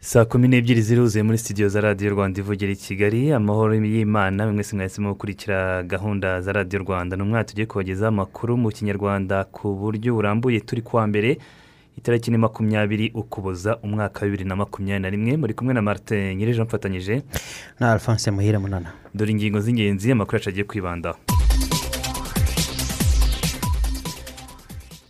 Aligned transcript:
Saa 0.00 0.24
kumi 0.24 0.48
n'ebyiri 0.48 0.82
ziruzuye 0.82 1.22
muri 1.22 1.38
studio 1.38 1.68
za 1.68 1.80
radiyo 1.80 2.10
rwanda 2.10 2.40
ivugira 2.40 2.72
i 2.72 2.76
kigali 2.76 3.32
amahoro 3.32 3.74
y'imana 3.74 4.52
mwese 4.52 4.76
mwahisemo 4.76 5.08
gukurikira 5.12 5.82
gahunda 5.82 6.40
za 6.40 6.52
radiyo 6.52 6.82
rwanda. 6.82 7.16
Ni 7.16 7.22
umwaka 7.22 7.44
tugiye 7.44 7.66
kubagezaho 7.66 8.08
amakuru 8.08 8.56
mu 8.56 8.68
kinyarwanda 8.70 9.44
ku 9.44 9.74
buryo 9.74 10.14
burambuye 10.14 10.60
turi 10.60 10.82
kuwa 10.82 11.06
mbere. 11.06 11.38
Itariki 11.98 12.30
ni 12.30 12.36
makumyabiri 12.38 13.10
ukuboza 13.14 13.76
umwaka 13.82 14.20
wa 14.20 14.26
bibiri 14.26 14.44
na 14.44 14.56
makumyabiri 14.56 15.02
na 15.02 15.10
rimwe 15.10 15.36
muri 15.36 15.54
kumwe 15.54 15.74
na 15.74 15.82
marite 15.82 16.34
nyirije 16.34 16.62
mfatanyije 16.62 17.22
na 17.80 17.92
alphonse 17.92 18.30
muhire 18.30 18.58
munana. 18.58 18.92
Dore 19.14 19.30
ingingo 19.32 19.60
z'ingenzi 19.60 20.12
amakuru 20.12 20.36
yacu 20.38 20.48
agiye 20.48 20.64
kwibandaho 20.64 21.18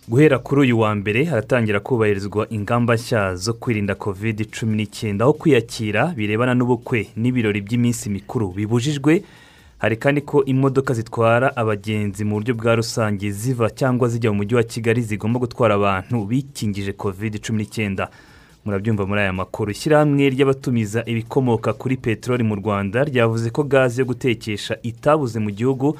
guhera 0.09 0.39
kuri 0.39 0.61
uyu 0.61 0.79
wa 0.81 0.95
mbere 0.95 1.25
haratangira 1.25 1.81
kubahirizwa 1.81 2.47
ingamba 2.51 2.95
nshya 2.95 3.35
zo 3.37 3.53
kwirinda 3.55 3.95
kovide 3.95 4.45
cumi 4.45 4.77
n'icyenda 4.77 5.25
aho 5.25 5.33
kwiyakira 5.33 6.07
birebana 6.17 6.55
n'ubukwe 6.55 7.07
n'ibirori 7.17 7.61
by'iminsi 7.61 8.11
mikuru 8.11 8.49
bibujijwe 8.53 9.23
hari 9.81 9.97
kandi 9.97 10.21
ko 10.21 10.45
imodoka 10.45 10.95
zitwara 10.95 11.57
abagenzi 11.57 12.25
mu 12.25 12.35
buryo 12.37 12.55
bwa 12.55 12.75
rusange 12.77 13.31
ziva 13.33 13.71
cyangwa 13.71 14.09
zijya 14.09 14.31
mu 14.31 14.37
mujyi 14.37 14.55
wa 14.55 14.63
kigali 14.63 15.01
zigomba 15.03 15.41
gutwara 15.41 15.75
abantu 15.75 16.25
bikingije 16.29 16.93
kovide 16.93 17.39
cumi 17.39 17.59
n'icyenda. 17.65 18.09
Murabyumva 18.65 19.07
muri 19.09 19.21
aya 19.21 19.33
makuru. 19.33 19.71
Ishyirahamwe 19.73 20.29
ry'abatumiza 20.31 21.01
ibikomoka 21.09 21.73
kuri 21.73 21.97
peteroli 21.97 22.45
mu 22.45 22.55
rwanda 22.61 23.05
ryavuze 23.05 23.49
ko 23.51 23.63
gaze 23.65 24.03
yo 24.03 24.07
gutekesha 24.07 24.77
itabuze 24.83 25.39
mu 25.41 25.49
gihugu 25.51 25.97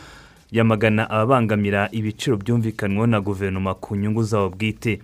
yamagana 0.53 1.09
ababangamira 1.11 1.89
ibiciro 1.93 2.37
byumvikanwa 2.37 3.07
na 3.07 3.21
guverinoma 3.21 3.75
ku 3.75 3.97
nyungu 3.97 4.23
zabo 4.23 4.49
bwite. 4.53 5.01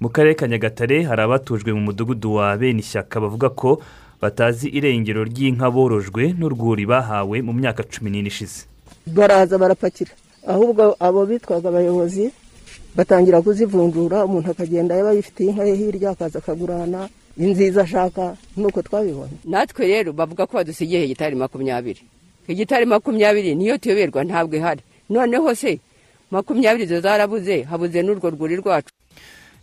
Mu 0.00 0.08
karere 0.12 0.34
ka 0.36 0.44
nyagatare 0.48 1.02
hari 1.08 1.22
abatujwe 1.22 1.72
mu 1.72 1.80
mudugudu 1.80 2.34
wa 2.34 2.56
bene 2.60 2.80
ishyaka 2.84 3.20
bavuga 3.20 3.48
ko 3.50 3.80
batazi 4.20 4.68
irengero 4.68 5.24
ry'inka 5.24 5.70
borojwe 5.70 6.34
n'urwuri 6.38 6.86
bahawe 6.86 7.36
mu 7.46 7.52
myaka 7.52 7.82
cumi 7.82 8.10
n'ine 8.10 8.28
ishize 8.28 8.66
baraza 9.06 9.58
barapakira. 9.58 10.10
Ahubwo 10.46 10.96
abo 11.00 11.26
bitwaga 11.26 11.68
abayobozi 11.68 12.30
batangira 12.96 13.42
kuzivunjura 13.42 14.24
umuntu 14.24 14.50
akagenda 14.50 14.94
yaba 14.96 15.12
yifitiye 15.12 15.50
inka 15.50 15.64
ye 15.64 15.74
hirya 15.76 16.10
akaza 16.10 16.38
akagurana. 16.38 17.08
Inziza 17.38 17.82
ashaka 17.82 18.36
nuko 18.56 18.82
twabibonye 18.82 19.38
natwe 19.44 19.86
rero 19.86 20.10
bavuga 20.12 20.46
ko 20.46 20.52
badusigiye 20.58 21.00
hegitari 21.00 21.36
makumyabiri. 21.36 22.02
Hegitari 22.46 22.86
makumyabiri 22.86 23.54
niyo 23.54 23.78
tuyoberwa 23.78 24.24
ntabwo 24.24 24.56
ihari. 24.56 24.82
Noneho 25.10 25.54
se 25.54 25.78
makumyabiri 26.30 26.86
zo 26.90 27.00
zarabuze 27.00 27.62
habuze 27.62 28.02
n'urwo 28.02 28.30
rwuri 28.34 28.56
rwacu. 28.56 28.90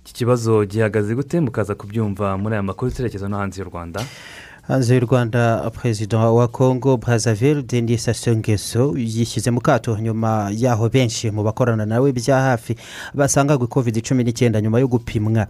Iki 0.05 0.13
kibazo 0.13 0.65
gihagaze 0.65 1.15
gute? 1.15 1.39
Mukaza 1.39 1.75
kubyumva 1.75 2.37
muri 2.37 2.53
aya 2.55 2.63
makuru 2.63 2.91
turerekeza 2.91 3.27
no 3.29 3.37
hanze 3.37 3.61
y'u 3.61 3.69
rwanda. 3.69 4.01
Hanze 4.67 4.95
y'u 4.95 5.01
rwanda 5.05 5.71
perezida 5.81 6.17
wa 6.17 6.47
kongo 6.47 6.97
brazaville 6.97 7.61
denis 7.63 8.03
sassou 8.03 8.35
nguesso 8.37 8.93
yishyize 8.97 9.51
mu 9.51 9.61
kato 9.61 9.97
nyuma 9.97 10.49
yaho 10.53 10.89
benshi 10.89 11.31
mu 11.31 11.43
bakorana 11.43 11.85
nawe 11.85 12.11
bya 12.13 12.37
hafi 12.41 12.75
basangagwe 13.13 13.67
covid 13.67 14.01
cumi 14.07 14.23
n'icyenda 14.23 14.61
nyuma 14.61 14.79
yo 14.79 14.87
gupimwa. 14.87 15.47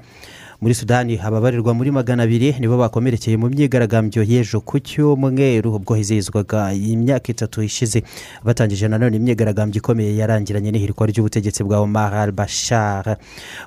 Muri 0.62 0.74
sudani 0.74 1.20
ababarirwa 1.20 1.74
muri 1.74 1.92
magana 1.92 2.24
abiri 2.24 2.56
nibo 2.60 2.78
bakomerekeye 2.78 3.38
mu 3.38 3.50
myigaragambyo 3.50 4.24
y'ejo. 4.24 4.62
Ku 4.62 4.80
cyumweru 4.80 5.76
ubwo 5.76 5.96
hizihizwaga 5.96 6.74
imyaka 6.74 7.32
itatu 7.32 7.62
ishize? 7.64 8.04
Batangije 8.44 8.88
nanone 8.88 9.18
imyigaragambyo 9.18 9.78
ikomeye 9.78 10.16
yarangiranye 10.18 10.72
n'ihirikwa 10.72 11.08
ry'ubutegetsi 11.08 11.64
bwa 11.64 11.80
omar 11.80 12.14
al 12.16 12.32
bashar 12.32 13.18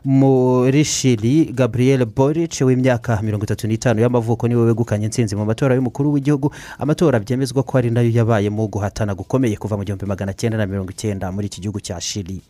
muri 0.04 0.84
shiri 0.84 1.44
gabriel 1.52 2.04
boric 2.06 2.60
w'imyaka 2.64 3.22
mirongo 3.22 3.44
itatu 3.44 3.66
n'itanu 3.68 4.00
y'amavuko 4.00 4.48
ni 4.48 4.54
we 4.56 4.62
wegukanye 4.72 5.06
insinzi 5.06 5.36
mu 5.36 5.44
matora 5.44 5.74
y'umukuru 5.74 6.12
w'igihugu. 6.12 6.50
Amatora 6.78 7.20
byemezwa 7.20 7.62
ko 7.62 7.78
ari 7.78 7.90
na 7.90 8.00
yo 8.00 8.10
yabayemo 8.10 8.66
guhatana 8.66 9.14
gukomeye 9.14 9.56
kuva 9.56 9.76
mu 9.76 9.84
gihumbi 9.84 10.06
magana 10.06 10.32
cyenda 10.32 10.56
na 10.58 10.66
mirongo 10.66 10.90
icyenda 10.90 11.32
muri 11.32 11.46
iki 11.46 11.60
gihugu 11.60 11.80
cya 11.80 12.00
shiri 12.00 12.40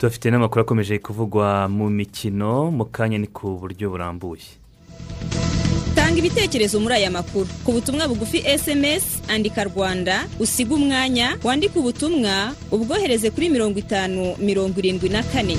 tubafite 0.00 0.30
n'amakuru 0.30 0.60
akomeje 0.64 0.98
kuvugwa 0.98 1.68
mu 1.68 1.90
mikino 1.90 2.70
mu 2.72 2.84
kanya 2.88 3.18
ni 3.20 3.26
ku 3.28 3.60
buryo 3.60 3.90
burambuye. 3.92 4.40
Tanga 5.94 6.16
ibitekerezo 6.18 6.80
muri 6.80 6.94
aya 6.94 7.10
makuru. 7.10 7.44
Ku 7.64 7.72
butumwa 7.72 8.08
bugufi 8.08 8.40
esemesi 8.46 9.20
andika 9.28 9.64
rwanda 9.64 10.24
usiga 10.40 10.74
umwanya 10.74 11.36
wandike 11.44 11.76
ubutumwa 11.78 12.56
ubwohereze 12.72 13.30
kuri 13.30 13.48
mirongo 13.52 13.76
itanu 13.78 14.34
mirongo 14.40 14.78
irindwi 14.80 15.08
na 15.12 15.22
kane. 15.22 15.56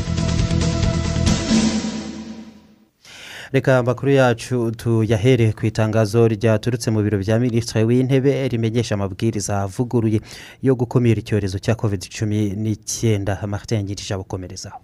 Reka 3.53 3.77
amakuru 3.77 4.11
yacu 4.11 4.71
tuyahere 4.71 5.51
ku 5.53 5.65
itangazo 5.65 6.27
ryaturutse 6.27 6.91
mu 6.91 7.03
biro 7.03 7.17
bya 7.19 7.39
minisitiri 7.39 7.83
w'intebe 7.85 8.47
rimenyesha 8.47 8.95
amabwiriza 8.95 9.61
avuguruye 9.61 10.19
yo 10.61 10.75
gukumira 10.75 11.19
icyorezo 11.19 11.59
cya 11.59 11.75
covid 11.75 12.01
cumi 12.09 12.55
n'icyenda. 12.55 13.39
Martin 13.47 13.77
yangirije 13.77 14.13
abukomerezaho 14.13 14.79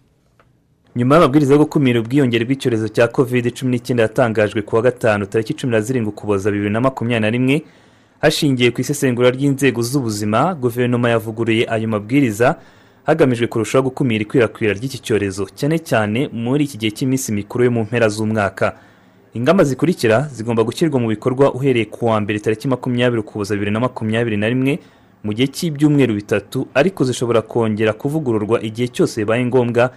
nyuma 0.95 1.15
y'amabwiriza 1.15 1.53
yo 1.53 1.59
gukumira 1.59 1.99
ubwiyongere 1.99 2.45
bw'icyorezo 2.45 2.87
cya 2.87 3.07
covid 3.07 3.53
cumi 3.55 3.71
n'icyenda 3.71 4.03
yatangajwe 4.03 4.61
ku 4.61 4.75
wa 4.75 4.81
gatanu 4.81 5.25
tariki 5.25 5.53
cumi 5.53 5.71
na 5.71 5.81
zirindwi 5.81 6.09
ukuboza 6.11 6.51
bibiri 6.51 6.69
na 6.69 6.81
makumyabiri 6.81 7.21
na 7.21 7.29
rimwe 7.29 7.55
hashingiwe 8.19 8.71
ku 8.71 8.81
isesengura 8.81 9.29
ry'inzego 9.31 9.79
z'ubuzima 9.81 10.55
guverinoma 10.59 11.09
yavuguruye 11.09 11.63
ayo 11.71 11.87
mabwiriza 11.87 12.55
hagamijwe 13.07 13.47
kurushaho 13.47 13.83
gukumira 13.87 14.21
ikwirakwira 14.21 14.73
ry'iki 14.73 14.99
cyorezo 15.05 15.47
cyane 15.55 15.79
cyane 15.79 16.19
muri 16.33 16.63
iki 16.67 16.77
gihe 16.77 16.91
cy'iminsi 16.91 17.31
mikuru 17.31 17.63
yo 17.63 17.71
mu 17.71 17.81
mpera 17.87 18.09
z'umwaka. 18.09 18.75
Ingamba 19.33 19.63
zikurikira 19.63 20.27
zigomba 20.33 20.63
gushyirwa 20.63 20.99
mu 20.99 21.07
bikorwa 21.07 21.53
uhereye 21.53 21.85
ku 21.87 22.05
wa 22.11 22.19
mbere 22.21 22.39
tariki 22.39 22.67
makumyabiri 22.67 23.19
ukuboza 23.21 23.53
bibiri 23.55 23.71
na 23.71 23.79
makumyabiri 23.79 24.37
na 24.37 24.47
rimwe 24.49 24.79
mu 25.23 25.31
gihe 25.33 25.47
cy'ibyumweru 25.47 26.13
bitatu 26.19 26.67
ariko 26.73 27.03
zishobora 27.07 27.41
kongera 27.41 27.93
kuvugururwa 27.93 28.59
igihe 28.61 28.87
cyose 28.91 29.21
bibaye 29.23 29.45
ngombwa 29.45 29.89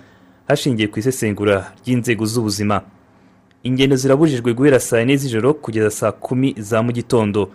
hashingiwe 0.49 0.89
ku 0.89 0.99
isesengura 1.03 1.73
ry'inzego 1.83 2.23
z'ubuzima. 2.27 2.83
Ingendo 3.67 3.97
zirabujijwe 3.97 4.55
guhera 4.55 4.79
saa 4.81 4.99
yine 5.03 5.17
z'ijoro 5.17 5.55
kugeza 5.55 5.91
saa 5.91 6.13
kumi 6.13 6.55
za 6.59 6.79
mu 6.83 6.93
gitondo. 6.93 7.51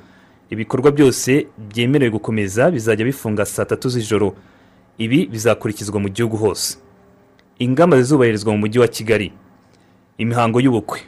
Ibikorwa 0.50 0.92
byose 0.92 1.48
byemerewe 1.72 2.12
gukomeza 2.12 2.72
bizajya 2.72 3.06
bifunga 3.06 3.46
saa 3.46 3.66
tatu 3.66 3.90
z'ijoro. 3.90 4.36
Ibi 4.98 5.26
bizakurikizwa 5.26 6.00
mu 6.00 6.10
gihugu 6.10 6.38
hose. 6.38 6.78
Ingamba 7.60 7.98
zizubahirizwa 7.98 8.52
mu 8.54 8.58
mujyi 8.60 8.80
wa 8.80 8.88
kigali. 8.88 9.32
Imihango 10.18 10.60
y'ubukwe. 10.62 11.00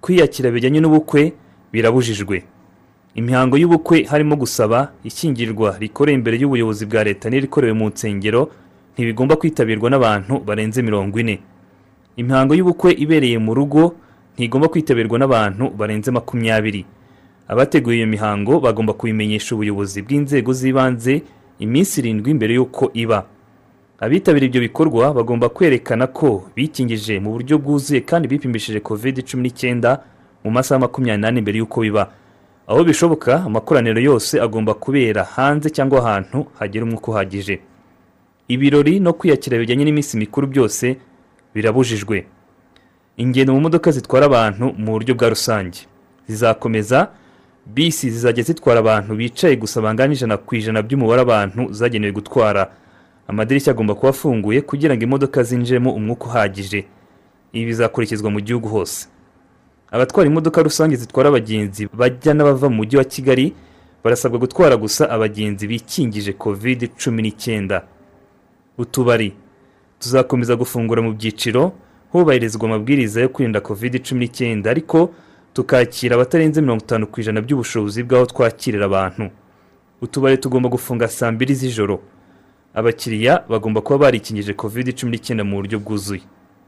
Kwiyakira 0.00 0.50
bijyanye 0.50 0.80
n'ubukwe 0.80 1.32
birabujijwe. 1.72 2.42
Imihango 3.14 3.58
y'ubukwe 3.58 4.02
harimo 4.04 4.36
gusaba 4.36 4.92
ishyingirwa 5.04 5.78
rikoreye 5.78 6.14
imbere 6.18 6.36
y'ubuyobozi 6.38 6.86
bwa 6.86 7.04
leta 7.04 7.30
n'irikorewe 7.30 7.72
mu 7.74 7.88
nsengero 7.90 8.50
ntibigomba 8.94 9.36
kwitabirwa 9.36 9.90
n'abantu 9.90 10.38
barenze 10.46 10.82
mirongo 10.82 11.18
ine. 11.20 11.38
Imihango 12.16 12.54
y'ubukwe 12.54 12.92
ibereye 12.94 13.38
mu 13.38 13.54
rugo 13.54 13.94
ntigomba 14.38 14.68
kwitabirwa 14.68 15.18
n'abantu 15.18 15.70
barenze 15.78 16.10
makumyabiri. 16.10 16.84
Abateguye 17.48 17.96
iyo 17.98 18.06
mihango 18.06 18.60
bagomba 18.60 18.92
kubimenyesha 18.94 19.54
ubuyobozi 19.54 20.02
bw'inzego 20.02 20.52
z'ibanze 20.54 21.22
iminsi 21.60 22.00
irindwi 22.00 22.34
mbere 22.34 22.54
y'uko 22.56 22.90
iba. 22.94 23.26
Abitabira 24.00 24.46
ibyo 24.46 24.60
bikorwa 24.60 25.12
bagomba 25.14 25.48
kwerekana 25.48 26.06
ko 26.08 26.48
bikingije 26.56 27.20
mu 27.20 27.30
buryo 27.36 27.58
bwuzuye 27.60 28.00
kandi 28.00 28.28
bipimishije 28.28 28.80
covid 28.80 29.20
cumi 29.28 29.42
n'icyenda 29.44 30.00
mu 30.44 30.50
masaha 30.50 30.80
makumyabiri 30.80 31.20
n'ane 31.22 31.40
mbere 31.44 31.56
y'uko 31.60 31.80
biba. 31.84 32.04
Aho 32.66 32.80
bishoboka 32.84 33.44
amakoraniro 33.44 34.00
yose 34.00 34.40
agomba 34.40 34.74
kubera 34.74 35.24
hanze 35.24 35.68
cyangwa 35.70 35.98
ahantu 36.00 36.46
hagera 36.58 36.84
umwuka 36.84 37.08
uhagije. 37.12 37.60
Ibirori 38.48 39.00
no 39.00 39.12
kwiyakira 39.12 39.58
bijyanye 39.58 39.84
n'iminsi 39.84 40.16
mikuru 40.16 40.46
byose 40.46 40.96
birabujijwe. 41.54 42.24
Ingendo 43.20 43.52
mu 43.54 43.60
modoka 43.60 43.90
zitwara 43.92 44.26
abantu 44.26 44.72
mu 44.78 44.92
buryo 44.96 45.12
bwa 45.14 45.28
rusange. 45.28 45.78
Zizakomeza 46.28 47.08
bisi 47.74 48.10
zizajya 48.10 48.42
zitwara 48.44 48.80
abantu 48.80 49.14
bicaye 49.14 49.56
gusa 49.56 49.80
bangana 49.82 50.12
ijana 50.12 50.36
ku 50.36 50.54
ijana 50.54 50.82
by'umubare 50.82 51.20
w'abantu 51.22 51.72
zagenewe 51.72 52.12
gutwara. 52.12 52.70
Amadirishya 53.28 53.70
agomba 53.72 53.94
kuba 53.94 54.08
afunguye 54.10 54.60
kugira 54.60 54.96
ngo 54.96 55.02
imodoka 55.04 55.42
zinjiremo 55.42 55.92
umwuka 55.94 56.24
uhagije. 56.26 56.84
Ibi 57.52 57.66
bizakurikizwa 57.66 58.30
mu 58.30 58.40
gihugu 58.40 58.68
hose. 58.68 59.08
Abatwara 59.90 60.26
imodoka 60.30 60.62
rusange 60.62 60.96
zitwara 60.96 61.28
abagenzi 61.28 61.88
bajya 61.92 62.34
n'abava 62.34 62.68
mu 62.70 62.76
mujyi 62.76 62.96
wa 62.96 63.04
kigali 63.04 63.52
barasabwa 64.04 64.38
gutwara 64.38 64.76
gusa 64.76 65.10
abagenzi 65.10 65.66
bikingije 65.66 66.32
covid 66.32 66.90
cumi 66.98 67.22
n'icyenda. 67.22 67.82
Utubari. 68.78 69.32
Tuzakomeza 69.98 70.56
gufungura 70.56 71.02
mu 71.02 71.12
byiciro 71.12 71.72
hubahirizwa 72.12 72.64
amabwiriza 72.66 73.20
yo 73.20 73.28
kwirinda 73.28 73.60
covid 73.60 74.02
cumi 74.02 74.20
n'icyenda 74.26 74.70
ariko 74.70 75.10
tukakira 75.52 76.14
abatarenze 76.16 76.60
mirongo 76.60 76.82
itanu 76.84 77.06
ku 77.06 77.20
ijana 77.20 77.40
by'ubushobozi 77.40 78.02
bw'aho 78.02 78.26
twakirira 78.26 78.84
abantu. 78.86 79.30
Utubari 80.02 80.38
tugomba 80.38 80.68
gufunga 80.68 81.08
saa 81.08 81.32
mbiri 81.32 81.54
z'ijoro. 81.54 82.00
Abakiriya 82.74 83.44
bagomba 83.48 83.80
kuba 83.80 83.98
barikingije 83.98 84.54
covid 84.54 84.94
cumi 84.96 85.10
n'icyenda 85.12 85.44
mu 85.44 85.56
buryo 85.56 85.78
bwuzuye. 85.78 86.22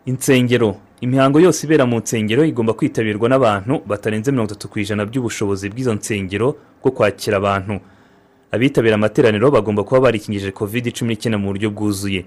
Insengero. 0.07 0.77
Imihango 1.01 1.41
yose 1.41 1.67
ibera 1.67 1.87
mu 1.87 1.99
nsengero 2.03 2.45
igomba 2.45 2.73
kwitabirwa 2.75 3.29
n'abantu 3.29 3.83
batarenze 3.87 4.31
mirongo 4.33 4.51
itatu 4.53 4.69
ku 4.69 4.79
ijana 4.83 5.07
by'ubushobozi 5.07 5.71
bw'izo 5.71 5.95
nsengero 5.95 6.57
bwo 6.83 6.91
kwakira 6.91 7.37
abantu. 7.39 7.81
Abitabira 8.51 8.95
amateraniro 8.99 9.51
bagomba 9.51 9.85
kuba 9.87 10.01
barikingije 10.11 10.51
covid 10.53 10.91
cumi 10.93 11.15
n'icyenda 11.15 11.39
mu 11.39 11.47
buryo 11.55 11.71
bwuzuye. 11.71 12.25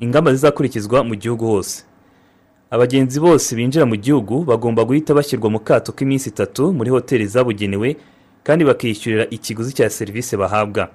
Ingamba 0.00 0.32
zizakurikizwa 0.32 1.04
mu 1.04 1.14
gihugu 1.14 1.44
hose. 1.46 1.84
Abagenzi 2.70 3.20
bose 3.20 3.56
binjira 3.56 3.86
mu 3.86 3.96
gihugu 3.96 4.44
bagomba 4.44 4.84
guhita 4.84 5.14
bashyirwa 5.14 5.50
mu 5.50 5.60
kato 5.60 5.92
k'iminsi 5.92 6.28
itatu 6.28 6.72
muri 6.72 6.90
hoteli 6.90 7.26
zabugenewe 7.26 7.96
kandi 8.44 8.64
bakishyurira 8.64 9.26
ikiguzi 9.30 9.72
cya 9.72 9.90
serivisi 9.90 10.36
bahabwa. 10.36 10.88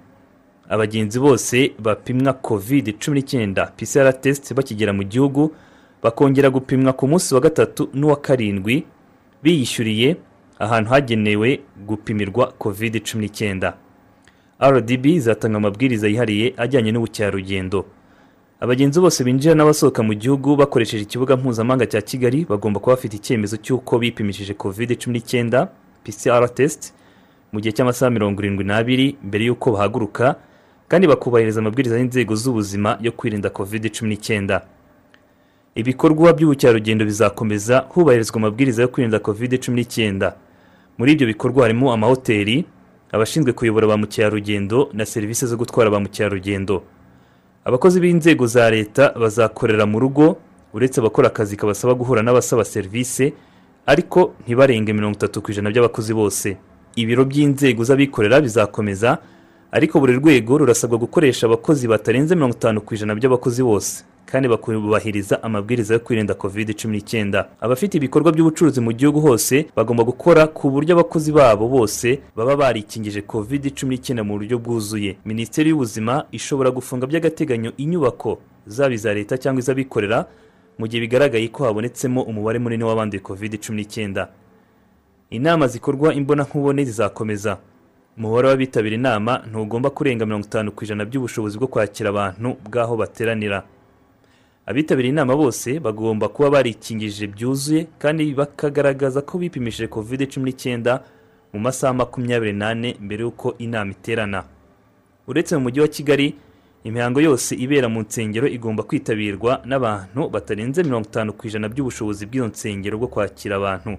Abagenzi 0.70 1.20
bose 1.20 1.72
bapimwa 1.80 2.34
covid 2.34 2.94
cumi 3.00 3.20
n'icyenda 3.20 3.66
pcr 3.78 4.14
test 4.22 4.54
bakigera 4.54 4.94
mu 4.94 5.04
gihugu 5.04 5.52
bakongera 6.04 6.50
gupimwa 6.50 6.94
ku 6.94 7.08
munsi 7.08 7.34
wa 7.36 7.42
gatatu 7.42 7.90
n'uwa 7.94 8.16
karindwi 8.16 8.86
biyishyuriye 9.44 10.16
ahantu 10.60 10.90
hagenewe 10.90 11.60
gupimirwa 11.88 12.52
covid 12.58 13.02
cumi 13.04 13.26
n'icyenda. 13.26 13.74
Rdb 14.62 15.06
izatanga 15.06 15.58
amabwiriza 15.58 16.08
yihariye 16.08 16.54
ajyanye 16.58 16.92
n'ubukerarugendo. 16.92 17.86
Abagenzi 18.64 19.00
bose 19.04 19.20
binjira 19.28 19.56
n'abasohoka 19.56 20.02
mu 20.08 20.14
gihugu 20.14 20.56
bakoresheje 20.56 21.04
ikibuga 21.04 21.38
mpuzamahanga 21.38 21.86
cya 21.92 22.02
kigali 22.02 22.46
bagomba 22.50 22.80
kuba 22.80 22.96
bafite 22.96 23.14
icyemezo 23.20 23.56
cy'uko 23.58 24.00
bipimishije 24.00 24.54
covid 24.54 24.90
cumi 25.02 25.14
n'icyenda 25.20 25.60
pcr 26.04 26.44
test 26.56 26.82
mu 27.52 27.60
gihe 27.62 27.72
cy'amasaha 27.76 28.10
mirongo 28.16 28.38
irindwi 28.42 28.64
n'abiri 28.64 29.08
mbere 29.24 29.44
y'uko 29.48 29.72
bahaguruka 29.76 30.36
kandi 30.88 31.06
bakubahiriza 31.12 31.60
amabwiriza 31.60 31.98
y'inzego 32.00 32.34
z'ubuzima 32.36 32.90
yo 33.06 33.12
kwirinda 33.12 33.50
covid 33.50 33.84
cumi 33.96 34.10
n'icyenda. 34.16 34.62
Ibikorwa 35.76 36.34
by'ubukerarugendo 36.38 37.04
bizakomeza 37.06 37.76
hubahirizwa 37.90 38.38
amabwiriza 38.38 38.82
yo 38.82 38.88
kwirinda 38.88 39.20
covid 39.20 39.52
cumi 39.64 39.76
n'icyenda. 39.82 40.36
Muri 40.98 41.12
ibyo 41.14 41.28
bikorwa 41.28 41.62
harimo 41.66 41.94
amahoteli 41.94 42.66
abashinzwe 43.12 43.52
kuyobora 43.54 43.88
ba 43.88 43.98
mukerarugendo 43.98 44.90
na 44.94 45.06
serivisi 45.06 45.48
zo 45.50 45.58
gutwara 45.58 45.90
ba 45.90 46.00
mukerarugendo. 46.00 46.84
Abakozi 47.66 48.00
b'inzego 48.02 48.48
za 48.48 48.70
leta 48.70 49.14
bazakorera 49.20 49.86
mu 49.86 50.00
rugo 50.00 50.36
uretse 50.74 51.00
abakora 51.00 51.28
akazi 51.28 51.58
kabasaba 51.58 51.94
guhura 51.94 52.22
n'abasaba 52.24 52.64
serivisi 52.66 53.34
ariko 53.86 54.34
ntibarenge 54.46 54.94
mirongo 54.94 55.16
itatu 55.16 55.42
ku 55.42 55.52
ijana 55.52 55.70
by'abakozi 55.70 56.14
bose. 56.14 56.58
Ibiro 56.96 57.26
by'inzego 57.26 57.84
z'abikorera 57.84 58.42
bizakomeza 58.42 59.18
ariko 59.72 60.00
buri 60.00 60.14
rwego 60.20 60.58
rurasabwa 60.58 60.98
gukoresha 60.98 61.48
abakozi 61.48 61.88
batarenze 61.88 62.36
mirongo 62.36 62.56
itanu 62.56 62.82
ku 62.82 62.94
ijana 62.96 63.16
by'abakozi 63.16 63.64
bose. 63.64 64.04
Kandi 64.34 64.50
bakubahiriza 64.50 65.44
amabwiriza 65.44 65.94
yo 65.94 66.00
kwirinda 66.00 66.34
covid 66.34 66.74
cumi 66.74 66.98
n'icyenda. 66.98 67.50
Abafite 67.62 67.94
ibikorwa 67.98 68.32
by'ubucuruzi 68.34 68.82
mu 68.82 68.90
gihugu 68.92 69.20
hose 69.22 69.66
bagomba 69.78 70.02
gukora 70.04 70.48
ku 70.50 70.74
buryo 70.74 70.96
abakozi 70.98 71.30
babo 71.32 71.68
bose 71.70 72.20
baba 72.36 72.56
barikingije 72.58 73.22
covid 73.22 73.70
cumi 73.78 73.96
n'icyenda 73.96 74.24
mu 74.26 74.34
buryo 74.42 74.58
bwuzuye. 74.58 75.18
Minisiteri 75.26 75.70
y'ubuzima 75.70 76.26
ishobora 76.34 76.72
gufunga 76.74 77.06
by'agateganyo 77.06 77.72
inyubako 77.78 78.42
zaba 78.66 78.94
iza 78.98 79.14
leta 79.14 79.38
cyangwa 79.38 79.62
iz'abikorera 79.62 80.26
mu 80.82 80.88
gihe 80.90 81.02
bigaragaye 81.06 81.46
ko 81.54 81.70
habonetsemo 81.70 82.26
umubare 82.26 82.58
munini 82.60 82.84
w'abanduye 82.90 83.22
covid 83.22 83.62
cumi 83.62 83.86
n'icyenda. 83.86 84.34
Inama 85.30 85.68
zikorwa 85.70 86.10
imbonankubone 86.14 86.82
zizakomeza. 86.90 87.58
Umubare 88.18 88.48
w'abitabira 88.50 88.96
inama 88.98 89.46
ntugomba 89.50 89.90
kurenga 89.94 90.26
mirongo 90.26 90.46
itanu 90.50 90.72
ku 90.74 90.82
ijana 90.86 91.06
by'ubushobozi 91.06 91.58
bwo 91.62 91.68
kwakira 91.70 92.10
abantu 92.10 92.58
bw'aho 92.66 92.98
bateranira. 92.98 93.62
Abitabiriye 94.66 95.12
inama 95.12 95.36
bose 95.36 95.80
bagomba 95.80 96.28
kuba 96.30 96.50
barikingije 96.50 97.28
byuzuye 97.28 97.88
kandi 98.00 98.34
bakagaragaza 98.34 99.22
ko 99.22 99.38
bipimishije 99.38 99.88
covid 99.88 100.22
cumi 100.32 100.46
n'icyenda 100.52 101.04
mu 101.54 101.60
masaha 101.60 101.94
makumyabiri 101.94 102.54
n'ane 102.54 102.96
mbere 103.00 103.22
y'uko 103.24 103.56
inama 103.60 103.92
iterana. 103.92 104.44
Uretse 105.28 105.56
mu 105.58 105.62
mujyi 105.68 105.80
wa 105.82 105.88
kigali 105.88 106.36
imihango 106.84 107.22
yose 107.22 107.56
ibera 107.56 107.88
mu 107.90 108.02
nsengero 108.02 108.48
igomba 108.48 108.84
kwitabirwa 108.84 109.62
n'abantu 109.66 110.30
batarenze 110.30 110.84
mirongo 110.84 111.08
itanu 111.08 111.34
ku 111.34 111.48
ijana 111.48 111.70
by'ubushobozi 111.70 112.26
bw'izo 112.26 112.48
nsengero 112.48 112.98
bwo 112.98 113.08
kwakira 113.08 113.56
abantu. 113.56 113.98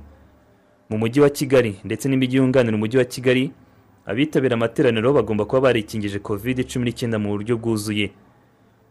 Mu 0.91 0.97
mujyi 0.99 1.21
wa 1.21 1.31
kigali 1.31 1.77
ndetse 1.85 2.09
n'imijyi 2.09 2.37
yunganira 2.41 2.77
umujyi 2.77 2.99
wa 2.99 3.05
kigali 3.05 3.53
abitabira 4.07 4.55
amateraniro 4.57 5.13
bagomba 5.13 5.45
kuba 5.45 5.61
barikingije 5.71 6.19
covid 6.19 6.65
cumi 6.69 6.85
n'icyenda 6.85 7.19
mu 7.23 7.29
buryo 7.37 7.57
bwuzuye. 7.57 8.11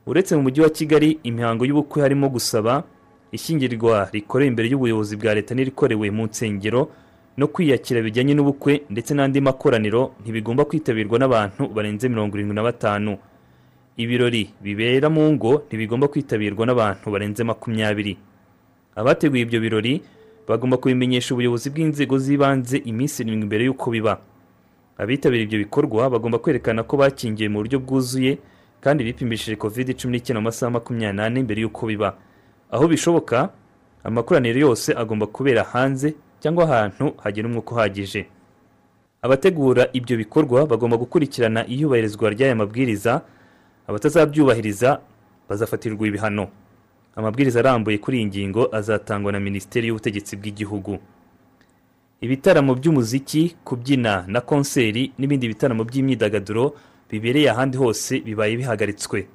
Uretse 0.08 0.36
mu 0.36 0.42
mujyi 0.42 0.62
wa 0.62 0.70
kigali 0.70 1.20
imihango 1.24 1.66
y'ubukwe 1.66 2.02
harimo 2.02 2.30
gusaba 2.30 2.84
ishyingirwa 3.32 4.10
rikorewe 4.14 4.48
imbere 4.48 4.68
y'ubuyobozi 4.70 5.16
bwa 5.18 5.34
leta 5.34 5.56
n'irikorewe 5.56 6.12
mu 6.12 6.24
nsengero 6.28 6.90
no 7.38 7.48
kwiyakira 7.48 8.02
bijyanye 8.02 8.34
n'ubukwe 8.36 8.82
ndetse 8.90 9.14
n'andi 9.14 9.42
makoraniro 9.42 10.12
ntibigomba 10.22 10.66
kwitabirwa 10.66 11.18
n'abantu 11.20 11.68
barenze 11.74 12.10
mirongo 12.10 12.36
irindwi 12.38 12.56
na 12.56 12.64
batanu. 12.64 13.18
Ibirori 13.98 14.50
bibera 14.62 15.10
mu 15.10 15.34
ngo 15.34 15.64
ntibigomba 15.68 16.08
kwitabirwa 16.08 16.66
n'abantu 16.66 17.10
barenze 17.12 17.42
makumyabiri. 17.44 18.18
Abateguye 18.96 19.42
ibyo 19.44 19.60
birori 19.62 20.02
bagomba 20.48 20.78
kubimenyesha 20.78 21.34
ubuyobozi 21.34 21.70
bw'inzego 21.74 22.18
z'ibanze 22.22 22.78
iminsi 22.86 23.24
irindwi 23.26 23.46
mbere 23.50 23.64
y'uko 23.66 23.90
biba. 23.90 24.22
Abitabira 24.98 25.44
ibyo 25.44 25.58
bikorwa 25.66 26.10
bagomba 26.14 26.38
kwerekana 26.38 26.84
ko 26.86 26.98
bakingiye 27.02 27.50
mu 27.50 27.66
buryo 27.66 27.80
bwuzuye 27.82 28.38
kandi 28.83 29.03
bipimishije 29.07 29.56
covid 29.56 29.95
cumi 29.95 30.12
n'icyenda 30.19 30.39
mu 30.44 30.51
masaha 30.51 30.71
makumyabiri 30.75 31.15
n'ane 31.18 31.39
mbere 31.47 31.59
y'uko 31.63 31.88
biba. 31.88 32.09
Aho 32.71 32.87
bishoboka 32.92 33.49
amakoraniro 34.04 34.59
yose 34.59 34.92
agomba 34.92 35.25
kubera 35.31 35.63
hanze 35.63 36.13
cyangwa 36.44 36.63
ahantu 36.68 37.13
hagira 37.23 37.47
umwuka 37.47 37.71
uhagije. 37.75 38.28
Abategura 39.23 39.87
ibyo 39.95 40.18
bikorwa 40.19 40.68
bagomba 40.68 40.97
gukurikirana 40.99 41.63
iyubahirizwa 41.68 42.28
ry'aya 42.35 42.56
mabwiriza 42.56 43.21
abatazabyubahiriza 43.87 44.99
bazafatirwa 45.49 46.07
ibihano. 46.07 46.47
Amabwiriza 47.16 47.59
arambuye 47.59 47.97
kuri 47.97 48.18
iyi 48.18 48.25
ngingo 48.28 48.68
azatangwa 48.75 49.31
na 49.31 49.40
minisiteri 49.40 49.87
y'ubutegetsi 49.87 50.35
bw'igihugu. 50.35 50.97
Ibitaramo 52.21 52.75
by'umuziki 52.75 53.56
kubyina 53.63 54.23
na 54.28 54.42
konseri 54.42 55.11
n'ibindi 55.18 55.47
bitaramo 55.47 55.83
by'imyidagaduro 55.83 56.75
bibereye 57.14 57.52
ahandi 57.54 57.78
hose 57.78 58.20
bibaye 58.26 58.58
bihagaritswe. 58.58 59.28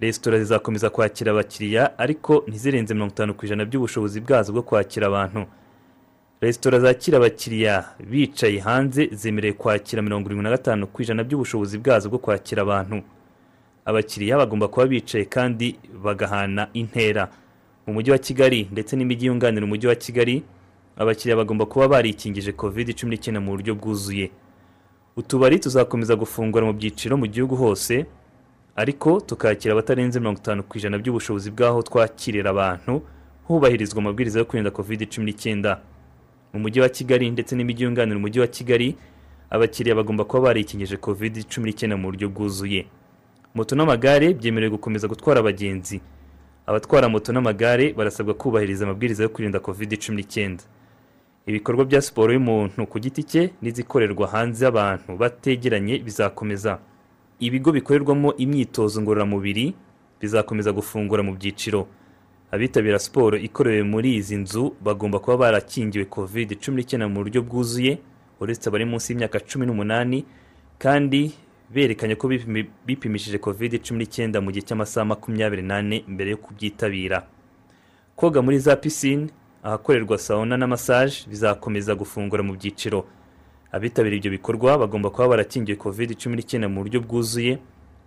Resitora 0.00 0.38
zizakomeza 0.38 0.90
kwakira 0.90 1.32
abakiriya 1.32 1.98
ariko 1.98 2.44
ntizirenze 2.48 2.94
mirongo 2.94 3.12
itanu 3.12 3.34
ku 3.34 3.46
ijana 3.46 3.64
by'ubushobozi 3.64 4.20
bwazo 4.20 4.52
bwo 4.52 4.62
kwakira 4.62 5.06
abantu. 5.08 5.46
Resitora 6.40 6.80
zakira 6.80 7.16
abakiriya 7.18 7.84
bicaye 8.10 8.58
hanze 8.60 9.08
zemerewe 9.12 9.52
kwakira 9.56 10.02
mirongo 10.02 10.26
irindwi 10.28 10.44
na 10.44 10.50
gatanu 10.50 10.86
ku 10.86 11.02
ijana 11.02 11.24
by'ubushobozi 11.24 11.78
bwazo 11.80 12.08
bwo 12.12 12.18
kwakira 12.18 12.62
abantu. 12.62 13.02
Abakiriya 13.84 14.36
bagomba 14.36 14.68
kuba 14.68 14.86
bicaye 14.86 15.24
kandi 15.24 15.78
bagahana 16.04 16.68
intera. 16.76 17.28
Mu 17.86 17.94
mujyi 17.96 18.10
wa 18.12 18.18
kigali 18.18 18.68
ndetse 18.72 18.96
n'imijyi 18.96 19.26
yunganira 19.32 19.64
umujyi 19.64 19.86
wa 19.88 19.94
kigali 19.96 20.42
abakiriya 20.96 21.36
bagomba 21.40 21.64
kuba 21.66 21.88
barikingije 21.88 22.52
covid 22.52 22.92
cumi 22.94 23.10
n'icyenda 23.16 23.40
mu 23.40 23.50
buryo 23.56 23.74
bwuzuye. 23.74 24.30
Utubari 25.18 25.58
tuzakomeza 25.58 26.14
gufungura 26.16 26.64
mu 26.66 26.72
byiciro 26.78 27.14
mu 27.16 27.26
gihugu 27.26 27.54
hose 27.56 28.06
ariko 28.76 29.20
tukakira 29.20 29.72
abatarenze 29.74 30.20
mirongo 30.20 30.38
itanu 30.38 30.62
ku 30.62 30.78
ijana 30.78 30.98
by'ubushobozi 30.98 31.50
bw'aho 31.50 31.82
twakirira 31.82 32.50
abantu 32.54 33.02
hubahirizwa 33.46 33.98
amabwiriza 34.02 34.38
yo 34.38 34.44
kwirinda 34.48 34.70
covid 34.70 35.00
cumi 35.10 35.26
n'icyenda. 35.26 35.80
Mu 36.52 36.58
mujyi 36.62 36.80
wa 36.80 36.88
kigali 36.88 37.30
ndetse 37.30 37.56
n'imijyi 37.56 37.84
yunganira 37.84 38.16
umujyi 38.18 38.40
wa 38.40 38.46
kigali 38.46 38.88
abakiriya 39.50 39.94
bagomba 39.98 40.24
kuba 40.24 40.42
barikingije 40.54 40.96
covid 40.96 41.34
cumi 41.50 41.66
n'icyenda 41.66 41.96
mu 41.98 42.06
buryo 42.14 42.28
bwuzuye. 42.30 42.86
Moto 43.54 43.74
n'amagare 43.76 44.34
byemerewe 44.38 44.70
gukomeza 44.78 45.08
gutwara 45.10 45.40
abagenzi. 45.40 45.98
Abatwara 46.66 47.08
moto 47.08 47.32
n'amagare 47.32 47.92
barasabwa 47.92 48.34
kubahiriza 48.38 48.84
amabwiriza 48.86 49.22
yo 49.22 49.28
kwirinda 49.34 49.58
covid 49.60 49.90
cumi 49.98 50.16
n'icyenda. 50.22 50.62
Ibikorwa 51.48 51.84
bya 51.84 52.00
siporo 52.02 52.32
y'umuntu 52.32 52.86
ku 52.86 52.96
giti 53.00 53.22
cye 53.30 53.42
n'izikorerwa 53.62 54.26
hanze 54.28 54.64
y'abantu 54.64 55.16
bategeranye 55.16 55.98
bizakomeza. 55.98 56.78
Ibigo 57.40 57.72
bikorerwamo 57.72 58.34
imyitozo 58.36 59.00
ngororamubiri 59.02 59.74
bizakomeza 60.20 60.72
gufungura 60.72 61.22
mu 61.22 61.32
byiciro. 61.36 61.86
Abitabira 62.50 62.98
siporo 62.98 63.36
ikorewe 63.36 63.82
muri 63.82 64.14
izi 64.20 64.36
nzu 64.36 64.74
bagomba 64.84 65.18
kuba 65.18 65.36
barakingiwe 65.36 66.04
covid 66.04 66.56
cumi 66.60 66.76
n'icyenda 66.76 67.08
mu 67.08 67.20
buryo 67.24 67.40
bwuzuye 67.42 67.98
uretse 68.40 68.68
abari 68.68 68.84
munsi 68.84 69.12
y'imyaka 69.12 69.40
cumi 69.40 69.66
n'umunani 69.66 70.24
kandi 70.78 71.32
berekanye 71.72 72.14
ko 72.16 72.28
bipimi- 72.28 72.68
bipimishije 72.86 73.38
covid 73.38 73.80
cumi 73.84 73.98
n'icyenda 74.04 74.40
mu 74.40 74.48
gihe 74.52 74.64
cy'amasaha 74.68 75.04
makumyabiri 75.16 75.62
n'ane 75.62 76.04
mbere 76.08 76.30
yo 76.30 76.36
kubyitabira. 76.40 77.24
Koga 78.16 78.40
muri 78.42 78.58
za 78.58 78.76
pisine 78.76 79.28
ahakorerwa 79.62 80.18
sauna 80.18 80.56
na 80.56 80.66
massage 80.66 81.26
bizakomeza 81.30 81.94
gufungura 81.94 82.42
mu 82.42 82.52
byiciro. 82.56 83.04
Abitabira 83.72 84.16
ibyo 84.16 84.30
bikorwa 84.30 84.78
bagomba 84.78 85.10
kuba 85.10 85.28
barakingiwe 85.28 85.76
covid 85.76 86.16
cumi 86.16 86.36
n'icyenda 86.36 86.68
mu 86.68 86.80
buryo 86.82 87.00
bwuzuye 87.04 87.58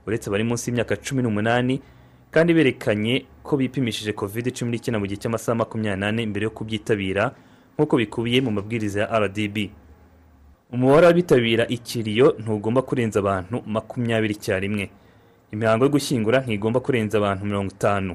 uretse 0.07 0.29
abari 0.29 0.43
munsi 0.43 0.69
y'imyaka 0.69 0.95
cumi 0.97 1.21
n'umunani 1.21 1.81
kandi 2.33 2.53
berekanye 2.53 3.25
ko 3.45 3.57
bipimishije 3.61 4.13
covid 4.17 4.49
cumi 4.57 4.71
n'icyenda 4.73 4.97
mu 4.99 5.05
gihe 5.05 5.21
cy'amasaha 5.21 5.55
makumyabiri 5.61 6.01
n'ane 6.01 6.21
mbere 6.25 6.43
yo 6.43 6.51
kubyitabira 6.57 7.35
nk'uko 7.77 7.93
bikubiye 8.01 8.41
mu 8.41 8.49
mabwiriza 8.57 9.05
ya 9.05 9.19
rdb 9.21 9.57
umubare 10.73 11.05
w'abitabira 11.07 11.63
ikiriyo 11.69 12.35
ntugomba 12.41 12.81
kurenza 12.81 13.19
abantu 13.21 13.61
makumyabiri 13.65 14.33
icyarimwe 14.33 14.89
imihango 15.53 15.85
yo 15.85 15.91
gushyingura 15.93 16.41
ntigomba 16.41 16.79
kurenza 16.79 17.17
abantu 17.21 17.45
mirongo 17.45 17.69
itanu. 17.77 18.13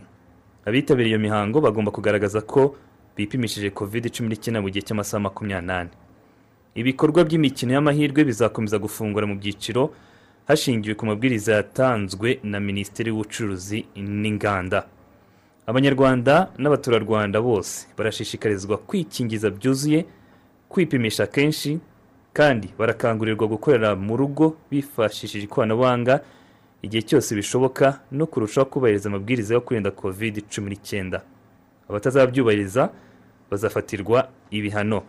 Abitabiriye 0.67 1.15
iyo 1.15 1.21
mihango 1.23 1.61
bagomba 1.63 1.91
kugaragaza 1.95 2.41
ko 2.43 2.75
bipimishije 3.17 3.71
covid 3.71 4.11
cumi 4.15 4.29
n'icyenda 4.29 4.61
mu 4.61 4.69
gihe 4.71 4.83
cy'amasaha 4.87 5.21
makumyabiri 5.27 5.67
n'ane. 5.67 5.91
Ibikorwa 6.77 7.25
by'imikino 7.25 7.73
y'amahirwe 7.73 8.25
bizakomeza 8.25 8.77
gufungura 8.79 9.25
mu 9.27 9.35
byiciro 9.41 9.95
hashingiwe 10.49 10.95
ku 10.95 11.07
mabwiriza 11.09 11.53
yatanzwe 11.59 12.39
na 12.45 12.61
minisiteri 12.61 13.09
y'ubucuruzi 13.11 13.87
n'inganda. 13.97 14.85
Abanyarwanda 15.67 16.53
n'abaturarwanda 16.59 17.41
bose 17.43 17.89
barashishikarizwa 17.99 18.77
kwikingiza 18.79 19.51
byuzuye 19.51 20.05
kwipimisha 20.69 21.27
kenshi 21.27 21.79
kandi 22.33 22.69
barakangurirwa 22.79 23.47
gukorera 23.49 23.97
mu 23.97 24.17
rugo 24.17 24.57
bifashishije 24.71 25.45
ikoranabuhanga 25.49 26.21
igihe 26.83 27.03
cyose 27.03 27.35
bishoboka 27.35 28.01
no 28.13 28.27
kurushaho 28.27 28.67
kubahiriza 28.71 29.09
amabwiriza 29.09 29.55
yo 29.55 29.61
kwirinda 29.61 29.91
covid 29.91 30.45
cumi 30.53 30.71
n'icyenda 30.71 31.23
abatazabyubahiriza 31.89 32.91
bazafatirwa 33.51 34.29
ibihano. 34.51 35.03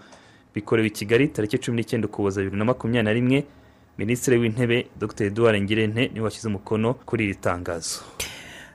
Bikorewe 0.56 0.88
i 0.88 0.92
kigali 0.92 1.28
tariki 1.28 1.58
cumi 1.58 1.78
n'icyenda 1.78 2.08
ukuboza 2.08 2.42
bibiri 2.42 2.58
na 2.60 2.66
makumyabiri 2.66 3.04
na 3.06 3.14
rimwe 3.14 3.40
minisitiri 3.98 4.38
w'intebe 4.38 4.88
dr. 5.00 5.26
Eduard 5.26 5.62
ngirente 5.62 6.08
ni 6.14 6.20
we 6.20 6.26
washyize 6.26 6.48
umukono 6.48 6.94
kuri 6.94 7.24
iri 7.26 7.36
tangazo. 7.36 8.02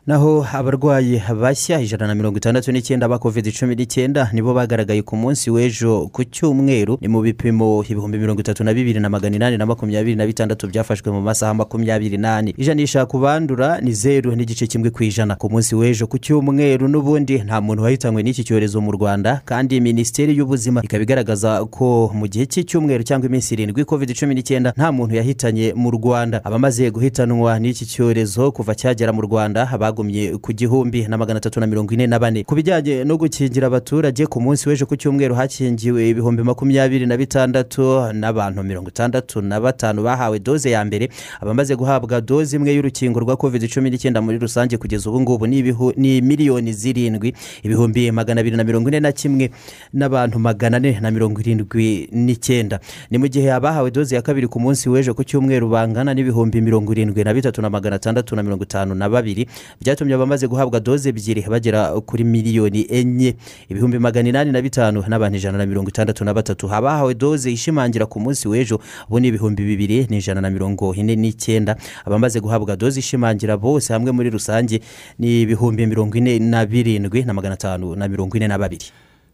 Naho 0.06 0.46
abarwayi 0.52 1.22
bashya 1.40 1.80
ijana 1.80 2.06
na 2.06 2.14
mirongo 2.14 2.36
itandatu 2.38 2.72
n'icyenda 2.72 3.08
ba 3.08 3.18
covid 3.18 3.52
cumi 3.54 3.74
n'icyenda 3.74 4.30
nibo 4.32 4.54
bagaragaye 4.54 5.02
ku 5.02 5.16
munsi 5.16 5.50
w'ejo 5.50 6.08
ku 6.12 6.24
cyumweru 6.24 6.98
ni 7.00 7.08
mu 7.08 7.22
bipimo 7.22 7.84
ibihumbi 7.88 8.18
mirongo 8.18 8.40
itatu 8.40 8.64
na 8.64 8.74
bibiri 8.74 9.00
na 9.00 9.08
magana 9.08 9.36
inani 9.36 9.56
na 9.56 9.66
makumyabiri 9.66 10.16
na 10.16 10.26
bitandatu 10.26 10.66
byafashwe 10.66 11.12
mu 11.12 11.22
masaha 11.22 11.54
makumyabiri 11.54 12.18
n'ane. 12.18 12.54
Ijanisha 12.58 13.06
ku 13.06 13.18
bandura 13.18 13.78
ni 13.80 13.92
zeru 13.94 14.34
n'igice 14.36 14.66
kimwe 14.66 14.90
ku 14.90 15.04
ijana. 15.04 15.36
Ku 15.38 15.50
munsi 15.50 15.74
w'ejo 15.74 16.06
ku 16.06 16.18
cyumweru 16.18 16.88
n'ubundi 16.88 17.38
nta 17.38 17.60
muntu 17.60 17.82
wahitanywe 17.82 18.22
n'iki 18.22 18.42
cyorezo 18.44 18.80
mu 18.82 18.90
rwanda 18.92 19.40
kandi 19.46 19.78
minisiteri 19.80 20.34
y'ubuzima 20.36 20.82
ikaba 20.82 21.02
igaragaza 21.02 21.62
ko 21.70 22.10
mu 22.14 22.26
gihe 22.26 22.46
cy'icyumweru 22.50 23.02
cyangwa 23.06 23.28
iminsi 23.30 23.54
irindwi 23.54 23.84
covid 23.86 24.10
cumi 24.18 24.34
n'icyenda 24.34 24.74
nta 24.76 24.90
muntu 24.92 25.14
yahitanye 25.14 25.72
mu 25.78 25.90
rwanda. 25.94 26.40
Abamaze 26.44 26.90
guhitanwa 26.90 27.54
n'iki 27.62 27.86
cyorezo 27.86 28.50
kuva 28.50 28.74
cyagera 28.74 29.12
mu 29.14 29.22
rwanda 29.22 29.62
bagumye 29.92 30.38
ku 30.40 30.52
gihumbi 30.52 31.06
na 31.08 31.18
magana 31.18 31.36
atatu 31.36 31.60
na 31.60 31.66
mirongo 31.66 31.92
ine 31.94 32.06
na 32.06 32.18
bane. 32.18 32.44
Ku 32.44 32.54
bijyanye 32.54 33.04
no 33.04 33.16
gukingira 33.16 33.66
abaturage 33.68 34.26
ku 34.26 34.40
munsi 34.40 34.68
w'ejo 34.68 34.86
ku 34.88 34.96
cyumweru 34.96 35.34
hakingiwe 35.34 36.08
ibihumbi 36.08 36.42
makumyabiri 36.42 37.06
na 37.06 37.16
bitandatu 37.16 38.08
n'abantu 38.12 38.62
mirongo 38.64 38.88
itandatu 38.88 39.42
na 39.42 39.60
batanu. 39.60 40.02
Bahawe 40.02 40.38
doze 40.38 40.70
ya 40.70 40.84
mbere 40.84 41.08
abamaze 41.40 41.76
guhabwa 41.76 42.20
doze 42.20 42.56
imwe 42.56 42.72
y'urukingo 42.74 43.20
rwa 43.20 43.36
covid 43.36 43.68
cumi 43.68 43.90
n'icyenda 43.90 44.22
muri 44.22 44.38
rusange 44.38 44.76
kugeza 44.76 45.10
ubu 45.10 45.20
ngubu 45.20 45.46
ni 45.46 46.20
miliyoni 46.22 46.72
zirindwi 46.72 47.34
ibihumbi 47.62 48.10
magana 48.12 48.40
abiri 48.40 48.56
na 48.56 48.64
mirongo 48.64 48.88
ine 48.88 49.00
na 49.00 49.12
kimwe 49.12 49.50
n'abantu 49.92 50.38
magana 50.38 50.76
ane 50.76 51.00
na 51.00 51.10
mirongo 51.10 51.40
irindwi 51.40 52.08
n'icyenda. 52.12 52.80
Ni 53.10 53.18
mu 53.18 53.28
gihe 53.28 53.52
abahawe 53.52 53.90
doze 53.90 54.14
ya 54.16 54.22
kabiri 54.22 54.48
ku 54.48 54.60
munsi 54.60 54.88
w'ejo 54.88 55.14
ku 55.14 55.24
cyumweru 55.24 55.68
bangana 55.68 56.14
n'ibihumbi 56.14 56.60
mirongo 56.60 56.92
irindwi 56.92 57.24
na 57.24 57.34
bitatu 57.34 57.62
na 57.62 57.70
magana 57.70 57.96
atandatu 57.96 58.36
na 58.36 58.42
mirongo 58.42 58.64
itanu 58.64 58.94
na 58.94 59.08
babiri 59.08 59.46
byatumye 59.82 60.14
abamaze 60.14 60.46
guhabwa 60.46 60.80
doze 60.80 61.08
ebyiri 61.10 61.42
bagera 61.50 61.90
kuri 62.00 62.24
miliyoni 62.24 62.86
enye. 62.88 63.34
Ibihumbi 63.68 63.98
magana 63.98 64.28
inani 64.28 64.52
na 64.52 64.62
bitanu 64.62 65.02
n'abantu 65.08 65.36
ijana 65.36 65.58
na 65.58 65.66
mirongo 65.66 65.88
itandatu 65.90 66.24
na 66.24 66.34
batatu. 66.34 66.70
Abahawe 66.72 67.14
doze 67.14 67.52
ishimangira 67.52 68.06
ku 68.06 68.20
munsi 68.20 68.48
w'ejo. 68.48 68.78
Bo 69.10 69.20
ni 69.20 69.28
ibihumbi 69.28 69.62
bibiri 69.64 70.06
n'ijana 70.10 70.40
na 70.40 70.50
mirongo 70.50 70.94
ine 70.94 71.16
n'icyenda. 71.16 71.76
Abamaze 72.06 72.40
guhabwa 72.40 72.76
doze 72.76 73.00
ishimangira 73.00 73.56
bose 73.56 73.92
hamwe 73.92 74.12
muri 74.12 74.30
rusange 74.30 74.80
ni 75.18 75.42
ibihumbi 75.42 75.86
mirongo 75.86 76.16
ine 76.16 76.38
na 76.38 76.66
birindwi 76.66 77.22
na 77.26 77.34
magana 77.34 77.54
atanu 77.54 77.96
na 77.96 78.08
mirongo 78.08 78.36
ine 78.36 78.48
na 78.48 78.58
babiri. 78.58 78.86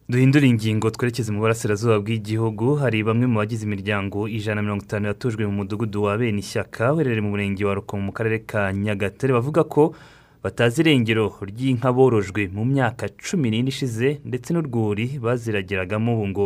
Duhindure 0.08 0.48
ingingo 0.48 0.90
twerekeze 0.90 1.28
mu 1.32 1.44
burasirazuba 1.44 2.00
bw'igihugu. 2.00 2.80
Hari 2.80 3.04
bamwe 3.04 3.26
mu 3.28 3.38
bagize 3.44 3.68
imiryango 3.68 4.24
ijana 4.28 4.54
na 4.54 4.62
mirongo 4.62 4.84
itanu 4.84 5.06
yatujwe 5.06 5.44
mu 5.46 5.52
mudugudu 5.52 6.02
wa 6.08 6.16
bene 6.16 6.40
ishyaka 6.40 6.94
uherereye 6.96 7.20
mu 7.20 7.30
murenge 7.36 7.64
wa 7.64 7.74
rukomo 7.76 8.02
mu 8.08 8.12
karere 8.12 8.38
ka 8.40 8.72
nyagatare 8.72 9.32
bavuga 9.36 9.64
ko 9.68 9.92
batazi 10.42 10.80
irengero 10.82 11.34
ry'inka 11.42 11.92
borojwe 11.92 12.48
mu 12.56 12.64
myaka 12.64 13.08
cumi 13.08 13.50
n'ine 13.50 13.68
ishize 13.68 14.20
ndetse 14.24 14.52
n'urwuri 14.52 15.18
baziragiragamo 15.24 16.10
ubu 16.14 16.26
ngo 16.28 16.44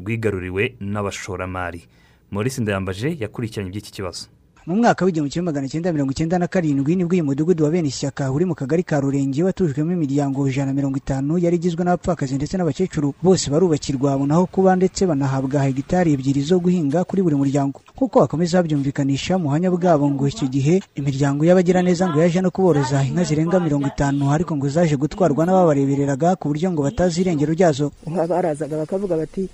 rwigaruriwe 0.00 0.74
n'abashoramari. 0.80 1.82
Maurice 2.30 2.60
ndayambaje 2.62 3.08
yakurikiranye 3.22 3.68
iby'iki 3.70 3.92
kibazo. 3.92 4.26
Mu 4.68 4.76
mwaka 4.76 5.04
w'igihumbi 5.04 5.32
kimwe 5.32 5.44
magana 5.48 5.68
cyenda 5.68 5.92
mirongo 5.92 6.12
icyenda 6.12 6.36
na 6.38 6.46
karindwi 6.46 6.92
ni 6.96 7.04
bwo 7.04 7.14
uyu 7.16 7.24
mudugudu 7.24 7.64
wa 7.64 7.70
bene 7.70 7.88
ishyaka 7.88 8.28
uri 8.32 8.44
mu 8.44 8.54
kagari 8.54 8.82
ka 8.84 9.00
rurenge 9.00 9.40
watujwemo 9.42 9.92
imiryango 9.96 10.44
ijana 10.48 10.66
na 10.66 10.76
mirongo 10.76 10.96
itanu 11.00 11.38
yari 11.40 11.56
igizwe 11.56 11.84
n'abapfakazi 11.84 12.34
ndetse 12.36 12.56
n'abakecuru. 12.60 13.14
Bose 13.22 13.48
barubakirwa 13.50 14.10
babona 14.12 14.34
aho 14.36 14.44
kuba 14.46 14.76
ndetse 14.76 15.06
banahabwa 15.08 15.62
hegitari 15.64 16.12
ebyiri 16.12 16.42
zo 16.44 16.60
guhinga 16.60 17.00
kuri 17.08 17.22
buri 17.24 17.36
muryango. 17.40 17.80
Nk'uko 17.96 18.20
bakomeza 18.28 18.60
babyumvikanisha 18.60 19.38
mu 19.40 19.48
buhamya 19.48 19.70
bwabo 19.72 20.04
ngo 20.12 20.28
icyo 20.28 20.46
gihe 20.52 20.82
imiryango 21.00 21.48
y'abagiraneza 21.48 22.04
ngo 22.12 22.20
yaje 22.20 22.40
no 22.44 22.50
kuboroza 22.52 23.00
inka 23.08 23.24
zirenga 23.24 23.56
mirongo 23.64 23.88
itanu 23.88 24.28
ariko 24.30 24.52
ngo 24.56 24.68
zaje 24.68 24.96
gutwarwa 25.00 25.46
n'ababarebereraga 25.48 26.36
ku 26.36 26.52
buryo 26.52 26.68
ngo 26.76 26.82
batazi 26.84 27.20
irengero 27.24 27.56
ryazo. 27.56 27.88
Barazaga 28.04 28.76
bakavuga 28.84 29.16
bati 29.16 29.48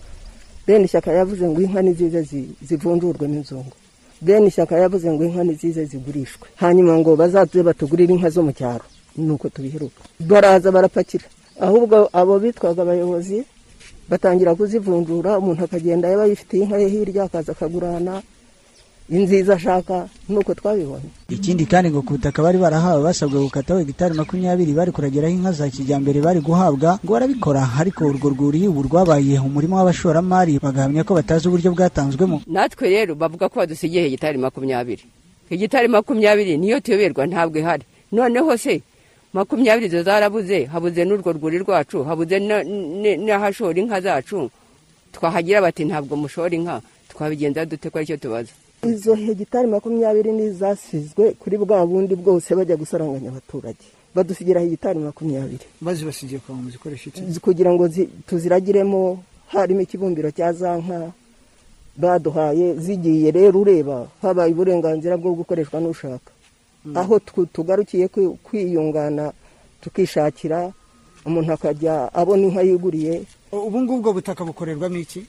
bene 0.66 0.84
ishyaka 0.90 1.12
yavuze 1.14 1.46
ngo 1.46 1.60
inka 1.62 1.82
nizize 1.86 2.22
zi- 2.26 2.50
zivunjurwe 2.66 3.28
n'inzungu. 3.30 3.70
Bene 4.24 4.46
ishyaka 4.48 4.74
yavuze 4.82 5.06
ngo 5.12 5.22
inka 5.24 5.42
nizize 5.44 5.84
zigurishwe. 5.90 6.46
Hanyuma 6.62 6.92
ngo 6.98 7.10
bazaze 7.20 7.60
batugurire 7.68 8.12
inka 8.14 8.30
zo 8.34 8.42
mu 8.46 8.52
cyaro. 8.58 8.84
Nuko 9.16 9.48
tubiheruka. 9.54 10.00
Baraza 10.30 10.68
barapakira. 10.72 11.26
Ahubwo 11.60 12.08
abo 12.12 12.34
bitwaga 12.42 12.82
abayobozi 12.82 13.38
batangira 14.10 14.54
kuzivunjura 14.58 15.38
umuntu 15.38 15.64
akagenda 15.64 16.08
yaba 16.08 16.26
yifitiye 16.26 16.62
inka 16.64 16.76
ye 16.82 16.88
hirya 16.88 17.22
akaza 17.28 17.52
akagurana. 17.52 18.22
Inziza 19.08 19.54
ashaka 19.54 20.08
nuko 20.28 20.54
twabibonye 20.54 21.08
ikindi 21.28 21.66
kandi 21.66 21.90
ngo 21.90 22.02
ku 22.02 22.16
butaka 22.16 22.40
bari 22.42 22.58
barahawe 22.58 23.02
basabwe 23.04 23.38
gukataho 23.44 23.80
hegitari 23.84 24.14
makumyabiri 24.14 24.72
bari 24.72 24.90
kuragiraho 24.92 25.34
inka 25.34 25.52
za 25.52 25.68
kijyambere 25.68 26.20
bari 26.24 26.40
guhabwa 26.40 26.98
ngo 27.04 27.12
barabikora. 27.12 27.68
Ariko 27.80 28.04
urwo 28.08 28.28
rwuri 28.32 28.68
ubu 28.68 28.82
rwabaye 28.88 29.36
umurimo 29.38 29.76
w'abashoramari 29.76 30.56
bagahamya 30.58 31.04
ko 31.04 31.14
batazi 31.14 31.48
uburyo 31.48 31.72
bwatanzwemo. 31.76 32.40
Natwe 32.46 32.88
rero 32.88 33.12
bavuga 33.14 33.48
ko 33.52 33.60
badusigiye 33.60 34.02
hegitari 34.08 34.38
makumyabiri. 34.38 35.04
Hegitari 35.52 35.88
makumyabiri 35.88 36.56
niyo 36.56 36.80
tuyoberwa 36.80 37.26
ntabwo 37.26 37.58
ihari. 37.60 37.84
Noneho 38.12 38.56
se 38.56 38.80
makumyabiri 39.36 39.88
zo 39.92 40.00
zarabuze 40.02 40.64
habuze 40.64 41.04
n'urwo 41.04 41.32
rwuri 41.36 41.58
rwacu 41.60 42.04
habuze 42.08 42.40
n'ahashora 42.40 43.76
inka 43.78 44.00
zacu. 44.00 44.48
Twahagira 45.12 45.60
bati 45.60 45.84
ntabwo 45.84 46.16
mushora 46.16 46.54
inka 46.56 46.80
twabigenza 47.12 47.66
dute 47.68 47.90
ko 47.90 47.98
ari 48.00 48.06
cyo 48.06 48.16
tubaza? 48.16 48.52
Izo 48.86 49.14
hegitari 49.14 49.66
makumyabiri 49.68 50.32
ni 50.32 50.50
zasizwe 50.50 51.32
kuri 51.38 51.56
bwa 51.58 51.86
bundi 51.86 52.14
bwose 52.16 52.54
bajya 52.54 52.76
gusaranganya 52.76 53.28
abaturage. 53.28 53.84
Badusigira 54.14 54.60
hegitari 54.60 54.98
makumyabiri. 54.98 55.64
Bazibasigiye 55.80 56.40
kwa 56.40 56.54
mu 56.54 56.70
zikoresha 56.70 57.10
iki? 57.10 57.40
Kugira 57.40 57.72
ngo 57.72 57.88
zi- 57.88 58.08
tuziragiremo 58.26 59.22
harimo 59.48 59.80
ikibumbiro 59.80 60.30
cya 60.30 60.52
za 60.52 60.76
nka 60.78 61.12
baduhaye 61.96 62.74
zigiye 62.74 63.30
rero 63.30 63.60
ureba 63.60 64.06
habaye 64.22 64.52
uburenganzira 64.52 65.16
bwo 65.16 65.34
gukoreshwa 65.34 65.80
n'ushaka. 65.80 66.30
Aho 66.94 67.16
tw- 67.18 67.46
tugarukiye 67.52 68.06
kwi- 68.08 68.36
kwiyungana 68.44 69.32
tukishakira 69.80 70.72
umuntu 71.26 71.52
akajya 71.52 72.12
abona 72.14 72.46
inka 72.46 72.62
yiguriye 72.62 73.22
ubu 73.52 73.80
ngubu 73.80 73.94
ubwo 73.98 74.12
butaka 74.12 74.44
bukorerwamo 74.44 74.96
iki? 74.98 75.24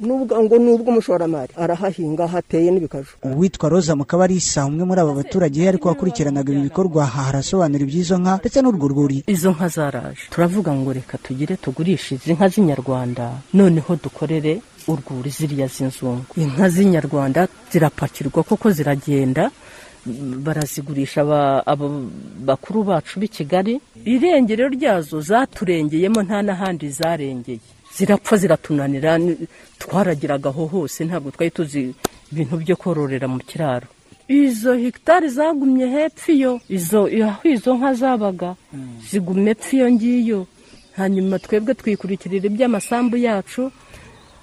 Ngo 0.00 0.56
nubwo 0.58 0.88
umushoramari 0.92 1.52
arahahinga 1.56 2.26
hateye 2.26 2.70
n'ibikaju. 2.70 3.12
Uwitwa 3.24 3.68
roza 3.68 3.96
mukabarisa 3.96 4.66
umwe 4.66 4.84
muri 4.84 5.00
aba 5.00 5.14
baturage 5.14 5.68
ariko 5.68 5.88
wakurikiranaga 5.88 6.52
ibi 6.52 6.62
bikorwa 6.72 7.04
aha 7.04 7.28
arasobanura 7.28 7.84
iby'izo 7.84 8.16
nka 8.18 8.40
ndetse 8.40 8.58
n'urwo 8.62 8.86
rwuri. 8.88 9.18
Izo 9.26 9.50
nka 9.52 9.68
zaraje. 9.68 10.24
Turavuga 10.32 10.72
ngo 10.72 10.92
reka 10.92 11.18
tugire 11.18 11.56
tugurishe 11.56 12.14
izi 12.16 12.32
nka 12.32 12.48
z'inyarwanda. 12.48 13.24
Noneho 13.54 13.92
dukorere 14.02 14.60
urwuri 14.88 15.30
ziriya 15.30 15.66
z'inzungu. 15.68 16.32
Inka 16.36 16.68
z'inyarwanda 16.72 17.48
zirapakirwa 17.72 18.42
koko 18.42 18.70
ziragenda 18.72 19.50
barazigurisha 20.44 21.20
aba- 21.20 21.62
aba 21.66 21.86
bakuru 22.48 22.84
bacu 22.84 23.20
b'i 23.20 23.28
kigali. 23.28 23.80
Irengero 24.04 24.68
ryazo 24.68 25.20
zaturengeyemo 25.20 26.22
nta 26.24 26.40
n'ahandi 26.42 26.88
zarengeye. 26.88 27.60
Zirapfa 27.96 28.36
ziratunanira 28.36 29.18
ni- 29.18 29.36
twaragiraga 29.78 30.48
aho 30.50 30.66
hose 30.66 31.04
ntabwo 31.04 31.30
twari 31.30 31.50
tuzi 31.50 31.94
ibintu 32.32 32.56
byo 32.62 32.76
kororera 32.76 33.28
mu 33.28 33.38
kiraro. 33.38 33.86
Izo 34.28 34.74
hegitari 34.78 35.28
zagumye 35.28 35.86
hepfo 35.94 36.30
iyo 36.32 36.52
izo 36.68 37.00
aho 37.28 37.42
izo 37.48 37.70
nka 37.78 37.92
zabaga 38.00 38.50
zigumye 39.10 39.50
epfo 39.54 39.72
iyo 39.76 39.86
ngiyo. 39.92 40.40
Hanyuma 40.98 41.38
twebwe 41.38 41.74
twikurikirira 41.74 42.46
iby'amasambu 42.46 43.16
yacu 43.16 43.72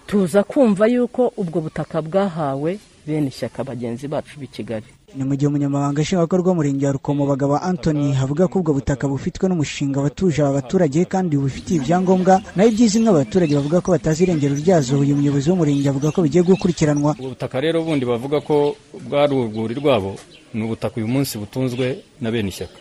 tuza 0.08 0.44
kumva 0.44 0.88
yuko 0.88 1.32
ubwo 1.38 1.58
butaka 1.66 2.01
bwahawe 2.01 2.72
bene 3.08 3.27
ishyaka 3.32 3.63
bagenzi 3.63 4.08
bacu 4.08 4.39
b'i 4.39 4.48
kigali. 4.48 4.89
Ni 5.16 5.24
mu 5.24 5.36
gihe 5.36 5.48
umunyamabanga 5.48 6.02
nshingwabikorwa 6.02 6.48
w'umurenge 6.52 6.86
wa 6.86 6.92
rukomo 6.92 7.24
bagaba 7.32 7.62
antony 7.62 8.12
avuga 8.24 8.48
ko 8.52 8.60
ubwo 8.60 8.74
butaka 8.78 9.08
bufitwe 9.08 9.48
n'umushinga 9.48 10.02
watuje 10.04 10.42
aba 10.44 10.60
baturage 10.60 11.06
kandi 11.14 11.38
bufitiye 11.40 11.80
ibyangombwa 11.80 12.34
naho 12.56 12.68
iby'izi 12.70 13.00
nka 13.00 13.12
abaturage 13.16 13.56
bavuga 13.56 13.80
ko 13.82 13.92
batazi 13.96 14.24
irengero 14.28 14.56
ryazo. 14.60 15.00
Uyu 15.00 15.16
muyobozi 15.16 15.48
w'umurenge 15.50 15.88
avuga 15.90 16.12
ko 16.12 16.20
bigiye 16.28 16.44
gukurikiranwa. 16.44 17.12
Ubwo 17.16 17.30
butaka 17.32 17.56
rero 17.64 17.78
bundi 17.88 18.04
bavuga 18.06 18.38
ko 18.44 18.76
bwari 19.08 19.32
urwuri 19.32 19.74
rwabo 19.80 20.12
ni 20.54 20.62
ubutaka 20.68 21.00
uyu 21.00 21.08
munsi 21.08 21.40
butunzwe 21.40 22.04
na 22.20 22.28
bene 22.32 22.50
ishyaka. 22.52 22.76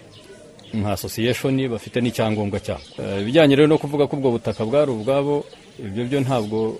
Nka 0.74 0.92
asosiyeshoni 0.98 1.70
bafite 1.70 2.02
n'icyangombwa 2.02 2.58
cyabo 2.58 2.82
Eh, 2.98 3.22
ibijyanye 3.22 3.54
rero 3.54 3.68
no 3.70 3.78
kuvuga 3.78 4.10
ko 4.10 4.18
ubwo 4.18 4.34
butaka 4.34 4.66
bwari 4.66 4.90
ubwabo 4.90 5.46
ibyo 5.78 6.02
byo 6.10 6.18
ntabwo 6.26 6.74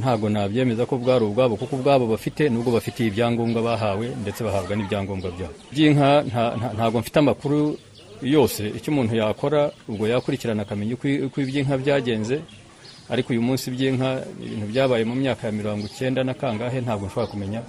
ntabwo 0.00 0.28
nabyemeza 0.28 0.86
ko 0.86 0.96
bwari 0.98 1.24
ubwabo 1.24 1.56
kuko 1.56 1.76
ubwabo 1.76 2.06
bafite 2.06 2.48
nubwo 2.48 2.70
bafitiye 2.72 3.08
ibyangombwa 3.08 3.62
bahawe 3.62 4.06
ndetse 4.22 4.44
bahabwa 4.44 4.76
n'ibyangombwa 4.76 5.28
byabo. 5.30 5.54
By'inka 5.72 6.08
nta- 6.28 6.54
nta- 6.58 6.72
ntabwo 6.76 7.00
mfite 7.00 7.18
amakuru 7.18 7.76
yose 8.22 8.62
icyo 8.76 8.92
umuntu 8.92 9.16
yakora 9.16 9.70
ubwo 9.88 10.04
yakurikirana 10.08 10.62
akamenya 10.62 10.94
uko 11.26 11.36
iby'inka 11.40 11.74
byagenze. 11.78 12.40
Ariko 13.10 13.32
uyu 13.32 13.42
munsi 13.42 13.70
by'inka 13.74 14.22
ibintu 14.44 14.66
byabaye 14.70 15.02
mu 15.04 15.14
myaka 15.18 15.46
ya 15.46 15.52
mirongo 15.52 15.84
icyenda 15.90 16.20
na 16.24 16.34
kangahe 16.34 16.78
ntabwo 16.80 17.06
nshobora 17.06 17.26
kumenya. 17.32 17.60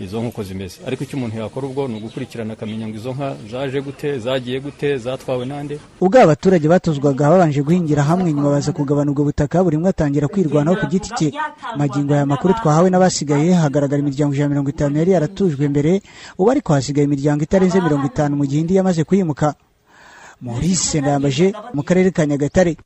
Izo 0.00 0.22
nka 0.22 0.42
zimeze. 0.42 0.78
Ariko 0.86 1.04
icyo 1.04 1.16
umuntu 1.18 1.36
yakora 1.38 1.66
ubwo 1.66 1.88
ni 1.88 1.96
ugukurikirana 1.98 2.52
akamenya 2.54 2.86
ngo 2.88 2.96
izo 2.96 3.12
nka 3.12 3.28
zaje 3.50 3.80
gute 3.80 4.18
zagiye 4.18 4.60
gute 4.60 4.98
zatwawe 4.98 5.44
nande? 5.46 5.78
Ubwo 6.00 6.16
abaturage 6.22 6.68
batozwaga 6.68 7.30
babanje 7.30 7.62
guhingira 7.62 8.02
hamwe 8.02 8.32
nyuma 8.32 8.50
baza 8.54 8.72
kugabana 8.72 9.10
ubwo 9.10 9.24
butaka 9.28 9.58
buri 9.64 9.76
umwe 9.76 9.90
atangira 9.90 10.28
kwirwanaho 10.28 10.76
ku 10.80 10.86
giti 10.86 11.10
cye. 11.18 11.28
Magingo 11.76 12.14
aya 12.14 12.26
makuru 12.26 12.54
twahawe 12.54 12.90
n'abasigaye 12.90 13.52
hagaragara 13.58 13.98
imiryango 14.02 14.34
ijana 14.34 14.48
na 14.48 14.52
mirongo 14.54 14.70
itanu 14.70 14.94
yari 14.98 15.10
yaratujwe 15.12 15.64
mbere 15.68 16.02
ubu 16.38 16.50
ariko 16.50 16.72
hasigaye 16.72 17.04
imiryango 17.10 17.42
itarenze 17.44 17.80
mirongo 17.80 18.06
itanu 18.06 18.36
mu 18.36 18.44
gihe 18.46 18.60
indi 18.62 18.74
yamaze 18.78 19.04
kuyimuka 19.04 19.54
maurice 20.40 21.00
ndayambaje 21.00 21.52
mu 21.74 21.82
karere 21.82 22.10
ka 22.10 22.26
nyagatare. 22.26 22.76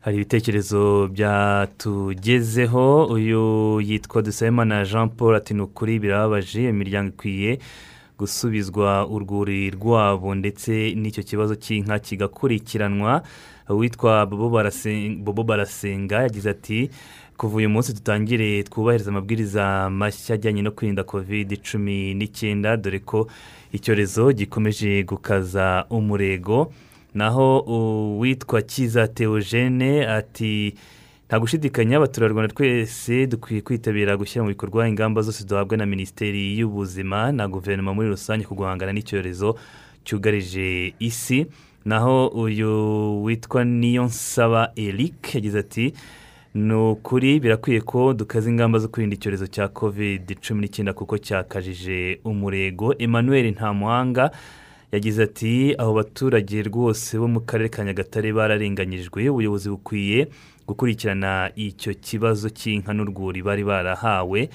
Hari 0.00 0.16
ibitekerezo 0.16 1.08
byatugezeho. 1.08 3.06
Uyu 3.06 3.80
yitwa 3.80 4.22
dusabimana 4.22 4.84
jean 4.84 5.08
paul 5.08 5.34
ati 5.36 5.54
ni 5.54 5.60
ukuri 5.62 5.98
birababaje 5.98 6.68
imiryango 6.68 7.08
ikwiye 7.08 7.58
gusubizwa 8.18 9.06
urwuri 9.06 9.70
rwabo 9.70 10.34
ndetse 10.34 10.94
n'icyo 10.96 11.22
kibazo 11.22 11.54
cy'inka 11.54 11.98
kigakurikiranwa. 11.98 13.22
Uwitwa 13.68 14.26
bobo 14.26 14.48
Barasen- 14.50 15.16
bobo 15.22 15.42
barasenga 15.44 16.22
yagize 16.22 16.50
ati 16.50 16.90
kuva 17.36 17.56
uyu 17.56 17.68
munsi 17.70 17.92
dutangire 17.92 18.62
twubahiriza 18.62 19.10
amabwiriza 19.10 19.90
mashya 19.90 20.34
ajyanye 20.34 20.62
no 20.62 20.70
kwirinda 20.70 21.04
covid 21.04 21.60
cumi 21.62 22.14
n'icyenda 22.14 22.76
dore 22.76 22.98
ko 22.98 23.28
icyorezo 23.72 24.32
gikomeje 24.32 25.02
gukaza 25.02 25.84
umurego. 25.90 26.72
Naho 27.18 27.60
uwitwa 27.60 28.62
kiza 28.62 29.08
teogene 29.08 30.06
ati 30.06 30.74
nta 31.26 31.38
gushidikanya 31.40 31.96
abaturarwanda 31.96 32.54
twese 32.54 33.26
dukwiye 33.26 33.60
kwitabira 33.60 34.16
gushyira 34.16 34.42
mu 34.44 34.48
bikorwa 34.54 34.88
ingamba 34.88 35.22
zose 35.22 35.44
duhabwa 35.44 35.76
na 35.76 35.86
minisiteri 35.86 36.58
y'ubuzima 36.58 37.32
na 37.32 37.48
guverinoma 37.48 37.94
muri 37.94 38.08
rusange 38.08 38.44
ku 38.46 38.54
guhangana 38.54 38.92
n'icyorezo 38.94 39.58
cyugarije 40.04 40.94
isi. 40.98 41.46
Naho 41.84 42.26
uyu 42.28 42.70
witwa 43.24 43.64
niyonsaba 43.64 44.72
eric 44.76 45.34
yagize 45.34 45.58
ati 45.58 45.92
ni 46.54 46.74
ukuri 46.74 47.40
birakwiye 47.40 47.80
ko 47.80 48.14
dukaza 48.14 48.50
ingamba 48.50 48.78
zo 48.78 48.88
kwirinda 48.88 49.16
icyorezo 49.16 49.46
cya 49.46 49.68
covid 49.68 50.38
cumi 50.40 50.60
n'icyenda 50.60 50.92
kuko 50.94 51.18
cyakajije 51.18 52.20
umurego. 52.24 52.94
Emmanuel 52.98 53.50
ntamuhanga 53.52 54.30
yagize 54.92 55.22
ati 55.22 55.74
abo 55.78 55.92
baturage 55.94 56.62
rwose 56.62 57.18
bo 57.18 57.28
mu 57.28 57.40
karere 57.40 57.68
ka 57.68 57.84
nyagatare 57.84 58.32
bararenganyijwe 58.32 59.28
ubuyobozi 59.28 59.68
bukwiye 59.70 60.28
gukurikirana 60.66 61.50
icyo 61.56 61.94
kibazo 61.94 62.48
cy'inka 62.50 62.92
n'urwuri 62.92 63.42
bari 63.42 63.64
barahawe. 63.64 64.48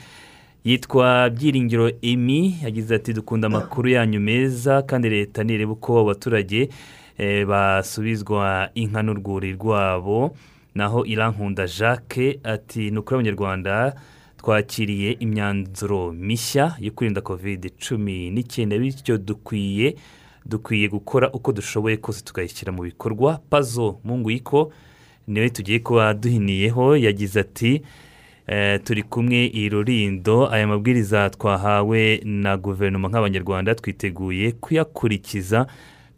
Yitwa 0.64 1.30
byiringiro 1.30 1.92
emi 2.02 2.56
yagize 2.64 2.96
ati 2.96 3.14
dukunda 3.14 3.48
amakuru 3.48 3.90
yanyu 3.90 4.20
meza 4.20 4.82
kandi 4.82 5.10
leta 5.10 5.44
nireba 5.44 5.72
uko 5.72 6.00
abaturage 6.00 6.70
eh, 7.18 7.46
basubizwa 7.48 8.70
inka 8.76 9.02
n'urwuri 9.04 9.52
rwabo. 9.54 10.36
Naho 10.76 11.06
irankunda 11.06 11.68
jacques 11.68 12.38
ati 12.44 12.92
ni 12.92 12.98
ukuri 12.98 13.16
abanyarwanda 13.16 13.96
twakiriye 14.38 15.12
imyanzuro 15.20 16.12
mishya 16.14 16.76
yo 16.80 16.92
kwirinda 16.92 17.22
covid 17.22 17.72
cumi 17.78 18.30
n'icyenda 18.32 18.78
bityo 18.78 19.18
dukwiye 19.18 19.96
dukwiye 20.46 20.88
gukora 20.90 21.32
uko 21.32 21.52
dushoboye 21.52 21.98
kose 21.98 22.22
tukayishyira 22.24 22.72
mu 22.72 22.84
bikorwa. 22.84 23.40
Pazo 23.50 24.00
mungwiko 24.04 24.74
ni 25.28 25.40
we 25.40 25.50
tugiye 25.50 25.80
kuba 25.80 26.14
duhiniyeho 26.14 26.98
yagize 26.98 27.40
ati 27.40 27.82
eh, 28.48 28.80
turi 28.84 29.04
kumwe 29.04 29.46
i 29.46 29.70
rurindo. 29.70 30.52
Aya 30.52 30.68
mabwiriza 30.68 31.30
twahawe 31.30 32.22
na 32.26 32.58
guverinoma 32.58 33.08
nk'abanyarwanda 33.10 33.76
twiteguye 33.76 34.52
kuyakurikiza 34.52 35.68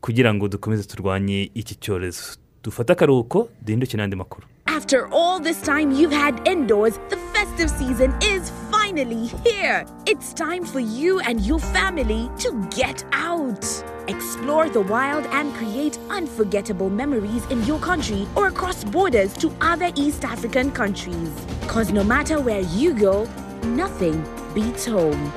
kugira 0.01 0.33
ngo 0.33 0.47
dukomeze 0.47 0.83
turwanye 0.83 1.51
iki 1.53 1.75
cyorezo. 1.75 2.23
Dufate 2.63 2.93
akaruhuko 2.93 3.49
duhinduke 3.61 3.97
n'andi 3.97 4.15
makuru. 4.15 4.47
After 4.75 5.07
all 5.07 5.39
this 5.39 5.61
time 5.61 5.89
you've 5.89 6.11
had 6.11 6.45
indoors, 6.45 6.99
the 7.07 7.15
festive 7.33 7.69
season 7.69 8.13
is 8.21 8.49
finally 8.69 9.27
here. 9.45 9.85
It's 10.05 10.33
time 10.33 10.65
for 10.65 10.81
you 10.81 11.21
and 11.21 11.39
your 11.39 11.59
family 11.59 12.29
to 12.39 12.67
get 12.75 13.05
out. 13.13 13.65
Explore 14.09 14.67
the 14.67 14.81
wild 14.81 15.27
and 15.27 15.53
create 15.53 15.97
unforgettable 16.09 16.89
memories 16.89 17.45
in 17.45 17.63
your 17.63 17.79
country 17.79 18.27
or 18.35 18.47
across 18.47 18.83
borders 18.83 19.31
to 19.37 19.49
other 19.61 19.93
East 19.95 20.25
African 20.25 20.71
countries. 20.71 21.29
Because 21.61 21.93
no 21.93 22.03
matter 22.03 22.41
where 22.41 22.59
you 22.59 22.93
go, 22.93 23.29
nothing 23.63 24.21
beats 24.53 24.85
home. 24.85 25.31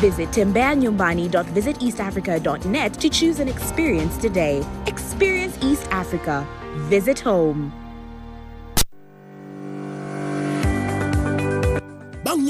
Visit 0.00 0.30
timbeanyumbani.visiteastafrica.net 0.30 2.94
to 2.94 3.08
choose 3.08 3.38
an 3.38 3.46
experience 3.46 4.18
today. 4.18 4.66
Experience 4.88 5.56
East 5.62 5.86
Africa. 5.92 6.44
Visit 6.90 7.20
home. 7.20 7.72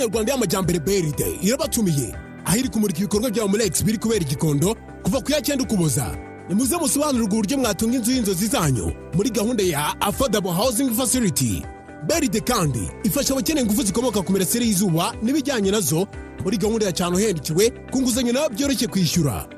Nyarwanda 0.06 0.32
y'amajyambere 0.32 0.78
brd 0.80 1.20
irabatumiye. 1.42 2.14
Aho 2.44 2.56
iri 2.58 2.68
kumurika 2.68 2.98
ibikorwa 3.00 3.30
byawe 3.30 3.48
muri 3.48 3.64
ex 3.64 3.84
biri 3.84 3.98
kubera 3.98 4.20
igikondo 4.20 4.76
kuva 5.02 5.20
ku 5.20 5.32
ya 5.32 5.40
cyenda 5.42 5.64
ukuboza. 5.64 6.16
Nimuze 6.48 6.76
musobanurirwe 6.76 7.32
uburyo 7.32 7.58
mwatunga 7.58 7.96
inzu 7.96 8.10
y'inzozi 8.12 8.46
zanyu 8.46 8.92
muri 9.14 9.30
gahunda 9.30 9.62
ya 9.62 10.00
affordable 10.00 10.50
housing 10.52 10.90
facility. 10.94 11.62
Brd 12.06 12.40
kandi 12.44 12.90
ifasha 13.04 13.32
abakeneye 13.32 13.64
ingufu 13.64 13.82
zikomoka 13.82 14.22
ku 14.22 14.32
mirasire 14.32 14.64
y'izuba 14.66 15.14
n'ibijyanye 15.22 15.70
na 15.70 15.80
zo 15.80 16.06
muri 16.44 16.56
gahunda 16.56 16.86
ya 16.86 16.92
cyane 16.92 17.16
uhendikiwe 17.16 17.70
ku 17.90 18.00
nguzanyo 18.02 18.32
nawe 18.32 18.48
byoroshye 18.48 18.86
kwishyura. 18.88 19.48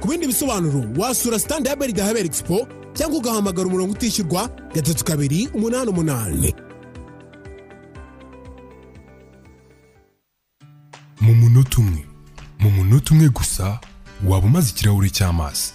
Ku 0.00 0.08
bindi 0.08 0.26
bisobanuro 0.26 0.82
wasura 0.98 1.38
sitandi 1.38 1.68
ya 1.68 1.76
brd 1.76 1.98
habera 2.00 2.26
expo 2.26 2.66
cyangwa 2.94 3.18
ugahamagara 3.18 3.68
umurongo 3.68 3.92
utishyurwa 3.92 4.50
gatatu 4.74 5.04
kabiri 5.04 5.48
umunani 5.54 5.90
umunani. 5.90 6.54
Mu 11.20 11.34
munota 11.34 11.78
umwe. 11.78 12.04
Mu 12.58 12.70
munota 12.70 13.14
umwe 13.14 13.28
gusa 13.28 13.80
waba 14.24 14.46
umaze 14.46 14.70
ikirahure 14.70 15.10
cy'amazi. 15.10 15.72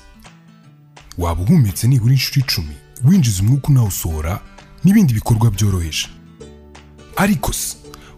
Waba 1.18 1.42
uhumetse 1.42 1.88
nibura 1.88 2.14
inshuro 2.14 2.40
icumi 2.46 2.76
winjiza 3.04 3.42
umwuka 3.44 3.68
unawusohora 3.68 4.40
n'ibindi 4.84 5.14
bikorwa 5.14 5.52
byoroheje. 5.52 6.08
Ariko 7.16 7.54
se 7.54 7.78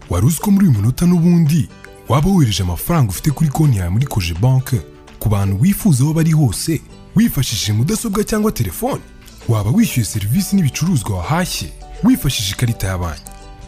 wari 0.09 0.25
uzi 0.25 0.37
ko 0.37 0.51
muri 0.51 0.65
uyu 0.67 0.75
munota 0.77 1.05
n'ubundi 1.05 1.69
waba 2.09 2.29
wohereje 2.29 2.63
amafaranga 2.63 3.09
ufite 3.09 3.31
kuri 3.31 3.49
konti 3.49 3.77
yawe 3.77 3.89
muri 3.89 4.05
koje 4.07 4.33
banke 4.33 4.81
ku 5.19 5.29
bantu 5.29 5.61
wifuza 5.61 6.03
aho 6.03 6.13
bari 6.13 6.31
hose 6.31 6.81
wifashishije 7.15 7.73
mudasobwa 7.73 8.23
cyangwa 8.23 8.51
telefone 8.51 9.01
waba 9.47 9.69
wishyuye 9.71 10.05
serivisi 10.05 10.55
n'ibicuruzwa 10.55 11.17
wahashye 11.17 11.73
wifashishije 12.03 12.55
ikarita 12.55 12.87
ya 12.87 12.97
banki. 12.97 13.21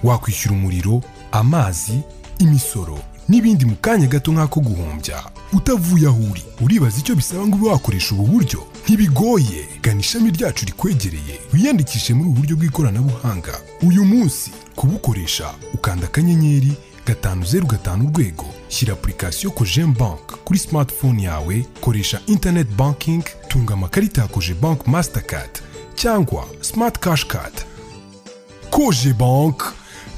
Wakwishyura 0.03 0.55
umuriro 0.55 1.01
amazi 1.31 1.99
imisoro 2.39 2.99
n'ibindi 3.29 3.65
mu 3.65 3.75
kanya 3.75 4.07
gato 4.07 4.31
nk'ako 4.31 4.59
guhumbya 4.59 5.23
utavuye 5.53 6.07
aho 6.07 6.17
uri 6.31 6.43
uribaza 6.61 6.97
icyo 6.99 7.15
bisaba 7.15 7.47
ngo 7.47 7.55
ube 7.57 7.67
wakoresha 7.69 8.15
ubu 8.15 8.23
buryo. 8.27 8.63
Ntibigoye. 8.83 9.67
Gana 9.81 9.99
ishami 9.99 10.31
ryacu 10.31 10.65
rikwegereye 10.65 11.39
wiyandikishe 11.53 12.13
muri 12.13 12.29
ubu 12.29 12.39
buryo 12.39 12.55
bw'ikoranabuhanga. 12.55 13.53
Uyu 13.81 14.05
munsi 14.05 14.51
kubukoresha 14.75 15.51
ukanda 15.73 16.05
akanyenyeri 16.07 16.73
gatanu 17.05 17.45
zeru 17.45 17.67
gatanu 17.67 18.05
urwego. 18.07 18.45
Shyira 18.67 18.93
apurikasiyo 18.93 19.51
kojem 19.51 19.93
bank 19.93 20.21
kuri 20.45 20.59
smartphone 20.59 21.23
yawe. 21.23 21.65
Koresha 21.81 22.21
internet 22.27 22.67
banking 22.77 23.23
tunga 23.47 23.73
amakarita 23.73 24.21
ya 24.21 24.27
koje 24.27 24.53
bank 24.53 24.87
mastercard 24.87 25.49
cyangwa 25.95 26.45
smart 26.61 26.99
cash 26.99 27.25
card. 27.27 27.53
Koje 28.69 29.13
bank. 29.13 29.63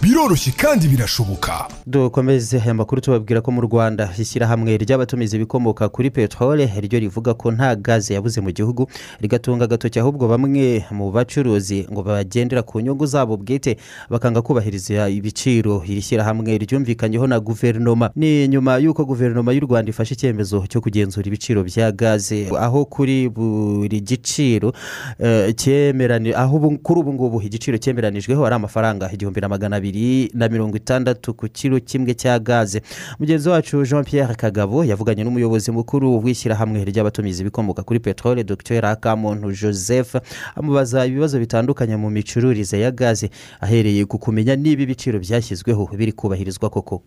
Biroroshye 0.01 0.51
kandi 0.57 0.88
birashoboka. 0.88 1.67
Dukomeze 1.88 2.62
aya 2.62 2.73
makuru 2.73 3.01
tubabwira 3.01 3.41
ko 3.41 3.51
mu 3.51 3.62
rwanda 3.62 4.10
ishyirahamwe 4.19 4.77
ry'abatumiza 4.77 5.36
ibikomoka 5.36 5.89
kuri 5.89 6.10
peteroli 6.12 6.69
ryo 6.81 6.99
rivuga 6.99 7.33
ko 7.33 7.51
nta 7.51 7.75
gaze 7.75 8.13
yabuze 8.13 8.41
mu 8.41 8.51
gihugu 8.51 8.88
rigatunga 9.21 9.65
agatoki 9.65 9.99
ahubwo 9.99 10.27
bamwe 10.27 10.86
mu 10.91 11.12
bacuruzi 11.12 11.88
ngo 11.91 12.03
bagendera 12.03 12.62
ku 12.62 12.79
nyungu 12.79 13.05
zabo 13.05 13.38
bwite 13.38 13.77
bakanga 14.10 14.41
kubahiriza 14.41 15.10
ibiciro. 15.10 15.81
Iri 15.88 16.01
shyirahamwe 16.01 16.57
ryumvikanyeho 16.57 17.27
na 17.27 17.39
guverinoma. 17.39 18.12
Ni 18.15 18.47
nyuma 18.47 18.77
y'uko 18.77 19.01
guverinoma 19.05 19.49
y'u 19.53 19.65
rwanda 19.65 19.89
ifashe 19.89 20.13
icyemezo 20.13 20.62
cyo 20.69 20.81
kugenzura 20.81 21.25
ibiciro 21.27 21.63
bya 21.65 21.91
gaze. 21.91 22.47
Aho 22.60 22.86
kuri 22.86 23.29
buri 23.29 23.99
giciro 24.05 24.73
eh, 25.19 25.55
cyemerani 25.57 26.33
aho 26.38 26.60
kuri 26.86 26.99
ubu 27.01 27.13
ngubu 27.13 27.41
igiciro 27.41 27.77
cyemeranijweho 27.81 28.45
ari 28.45 28.55
amafaranga 28.55 29.10
igihumbi 29.12 29.41
na 29.41 29.49
magana 29.49 29.75
abiri. 29.75 29.87
Na 30.34 30.47
mirongo 30.50 30.78
itandatu 30.78 31.34
ku 31.34 31.47
kiro 31.50 31.80
kimwe 31.80 32.13
cya 32.13 32.39
gaze. 32.39 32.82
Mugenzi 33.19 33.50
wacu 33.50 33.84
jean 33.86 34.04
pierre 34.04 34.36
kagabo 34.36 34.84
yavuganye 34.86 35.23
n'umuyobozi 35.23 35.71
mukuru 35.71 36.23
w'ishyirahamwe 36.23 36.86
ry'abatumizi 36.86 37.41
ibikomoka 37.41 37.84
kuri 37.84 38.00
peteroli 38.00 38.43
dr 38.43 38.86
akamuntu 38.86 39.52
joseph 39.52 40.15
amubaza 40.56 41.06
ibibazo 41.06 41.39
bitandukanye 41.39 41.95
mu 41.95 42.10
micururize 42.10 42.80
ya 42.80 42.91
gaze. 42.91 43.30
Ahereye 43.62 44.06
ku 44.06 44.17
kumenya 44.19 44.56
niba 44.56 44.82
ibiciro 44.84 45.19
byashyizweho 45.19 45.89
biri 45.97 46.12
kubahirizwa 46.12 46.69
koko. 46.69 47.02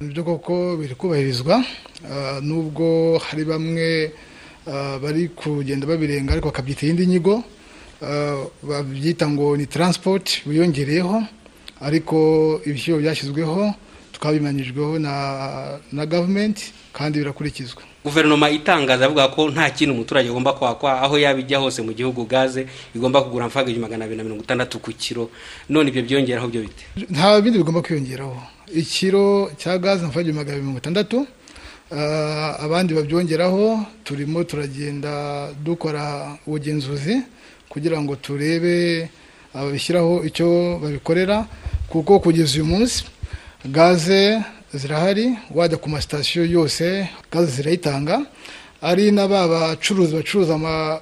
Nibyo 0.00 0.24
koko 0.24 0.76
biri 0.76 0.94
kubahirizwa 0.94 1.64
ah, 2.10 2.40
nubwo 2.42 3.18
hari 3.18 3.44
bamwe 3.44 4.12
ah, 4.66 4.98
bari 4.98 5.28
kugenda 5.28 5.86
babirenga 5.86 6.32
ariko 6.32 6.48
bakabyita 6.48 6.86
iyindi 6.86 7.06
nyigo 7.06 7.44
ah, 8.02 8.44
babyita 8.62 9.28
ngo 9.30 9.56
ni 9.56 9.66
transport 9.66 10.42
biyongereyeho 10.46 11.22
ariko 11.82 12.60
ibiciro 12.66 12.98
byashyizweho 12.98 13.74
twabimanyijweho 14.12 14.98
na 14.98 15.78
na 15.92 16.06
gavumenti 16.06 16.72
kandi 16.92 17.18
birakurikizwa. 17.18 17.82
Guverinoma 18.04 18.50
itangaza 18.50 19.06
avuga 19.06 19.28
ko 19.28 19.50
nta 19.50 19.70
kintu 19.70 19.94
umuturage 19.94 20.28
agomba 20.28 20.52
kwakwa 20.52 21.02
aho 21.02 21.18
yaba 21.18 21.40
ijya 21.40 21.58
hose 21.58 21.82
mu 21.82 21.92
gihugu 21.94 22.24
gaze 22.26 22.66
igomba 22.94 23.22
kugura 23.22 23.44
amafaranga 23.44 23.70
igihumbi 23.70 23.86
magana 23.90 24.04
abiri 24.04 24.18
na 24.18 24.24
mirongo 24.24 24.42
itandatu 24.42 24.78
ku 24.78 24.90
kiro. 24.92 25.30
None 25.68 25.88
ibyo 25.90 26.02
byongeraho 26.02 26.48
byo 26.50 26.60
bite? 26.66 26.82
Nta 27.10 27.40
bindi 27.40 27.58
bigomba 27.58 27.82
kwiyongeraho. 27.82 28.36
Ikiro 28.74 29.50
cya 29.58 29.78
gaze 29.78 30.02
amafaranga 30.04 30.30
igihumbi 30.30 30.38
magana 30.38 30.54
abiri 30.54 30.62
mirongo 30.66 30.78
itandatu 30.82 31.26
Ah, 31.92 32.56
abandi 32.64 32.94
babyongeraho 32.94 33.84
turimo 34.04 34.44
turagenda 34.44 35.52
dukora 35.64 36.38
ubugenzuzi 36.46 37.20
kugira 37.68 38.00
ngo 38.00 38.16
turebe 38.16 39.10
ababishyiraho 39.54 40.24
icyo 40.24 40.78
babikorera 40.82 41.46
kuko 41.88 42.20
kugeza 42.20 42.54
uyu 42.56 42.64
munsi 42.64 43.04
gaze 43.64 44.42
zirahari 44.74 45.36
wajya 45.54 45.76
ku 45.76 45.88
masitasiyo 45.90 46.44
yose 46.46 47.08
gaze 47.32 47.50
zirayitanga 47.52 48.24
ari 48.82 49.12
na 49.12 49.28
ba 49.28 49.48
bacuruzi 49.48 50.14
bacuruza 50.16 50.56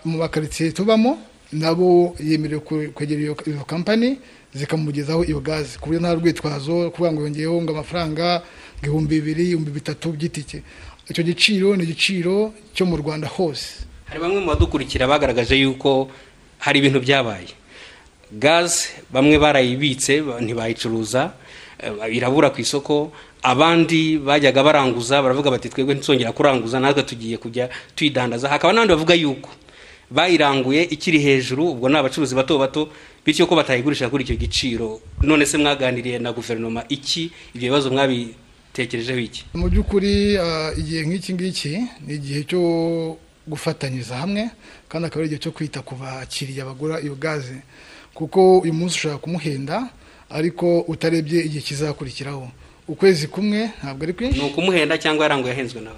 mu 0.05 0.19
makaritsiye 0.19 0.73
tubamo 0.73 1.19
nabo 1.53 2.15
yemerewe 2.21 2.61
kwegera 2.95 3.21
iyo 3.23 3.65
kampani 3.67 4.19
zikamugezaho 4.55 5.23
iyo 5.25 5.39
gaze. 5.41 5.79
Ku 5.79 5.87
buryo 5.87 6.01
nta 6.03 6.15
rwitwazo 6.15 6.91
kuvuga 6.91 7.13
ngo 7.13 7.21
yongeyeho 7.23 7.63
ngo 7.63 7.71
amafaranga 7.73 8.43
ibihumbi 8.83 9.15
bibiri 9.23 9.43
ibihumbi 9.47 9.71
bitatu 9.71 10.11
by'itike. 10.11 10.63
Icyo 11.11 11.23
giciro 11.23 11.77
ni 11.79 11.83
igiciro 11.87 12.51
cyo 12.75 12.83
mu 12.87 12.97
rwanda 12.99 13.27
hose. 13.31 13.87
Hari 14.11 14.19
bamwe 14.21 14.41
mu 14.43 14.47
badukurikira 14.51 15.07
bagaragaje 15.07 15.55
yuko 15.55 16.11
hari 16.59 16.79
ibintu 16.83 16.99
byabaye. 16.99 17.47
Gaze 18.33 18.88
bamwe 19.12 19.38
barayibitse 19.38 20.23
ba- 20.23 20.40
ntibayicuruza 20.40 21.33
eh, 21.83 22.16
irabura 22.16 22.51
ku 22.51 22.61
isoko 22.61 23.12
abandi 23.43 24.19
bajyaga 24.19 24.62
baranguza 24.62 25.23
baravuga 25.23 25.51
bati 25.51 25.69
twebwe 25.69 25.95
ntituzongera 25.95 26.33
kuranguza 26.33 26.81
natwe 26.81 27.03
tugiye 27.03 27.37
kujya 27.40 27.69
tuyidandaza 27.97 28.49
hakaba 28.49 28.73
n'abandi 28.73 28.93
bavuga 28.95 29.14
yuko 29.14 29.51
bayiranguye 30.11 30.83
ikiri 30.90 31.19
hejuru 31.19 31.71
ubwo 31.73 31.88
ni 31.88 31.97
abacuruzi 31.97 32.35
bato 32.35 32.59
bato 32.59 32.88
bityo 33.25 33.47
ko 33.47 33.55
batayigurisha 33.57 34.09
kuri 34.11 34.25
icyo 34.25 34.37
giciro. 34.37 35.01
None 35.23 35.47
se 35.47 35.59
mwaganiriye 35.59 36.19
na 36.19 36.33
guverinoma 36.33 36.85
iki? 36.88 37.31
Ibyo 37.55 37.69
bibazo 37.71 37.90
mwabitekerejeho 37.93 39.19
iki? 39.21 39.45
Mu 39.55 39.69
by'ukuri 39.69 40.38
ah, 40.40 40.73
igihe 40.77 41.05
nk'iki 41.07 41.33
ngiki 41.37 41.73
ni 42.07 42.14
igihe 42.16 42.43
cyo 42.49 42.61
gufatanyiriza 43.47 44.16
hamwe 44.16 44.51
kandi 44.88 45.07
akaba 45.07 45.21
ari 45.21 45.27
igihe 45.31 45.40
cyo 45.43 45.53
kwita 45.53 45.83
ku 45.85 45.95
bakiriya 45.95 46.64
bagura 46.64 47.01
iyo 47.01 47.14
gaze. 47.14 47.61
Kuko 48.21 48.59
uyu 48.61 48.73
munsi 48.77 48.97
ushobora 49.01 49.19
kumuhenda 49.25 49.89
ariko 50.31 50.81
utarebye 50.85 51.41
igihe 51.49 51.61
kizakurikiraho. 51.65 52.49
Ukwezi 52.89 53.27
kumwe 53.33 53.71
ntabwo 53.83 54.03
ari 54.05 54.13
kwinshi. 54.13 54.39
Ni 54.39 54.47
ukumuhenda 54.53 54.99
cyangwa 55.01 55.25
yaranguye 55.25 55.53
ahenzwe 55.57 55.81
nawe 55.81 55.97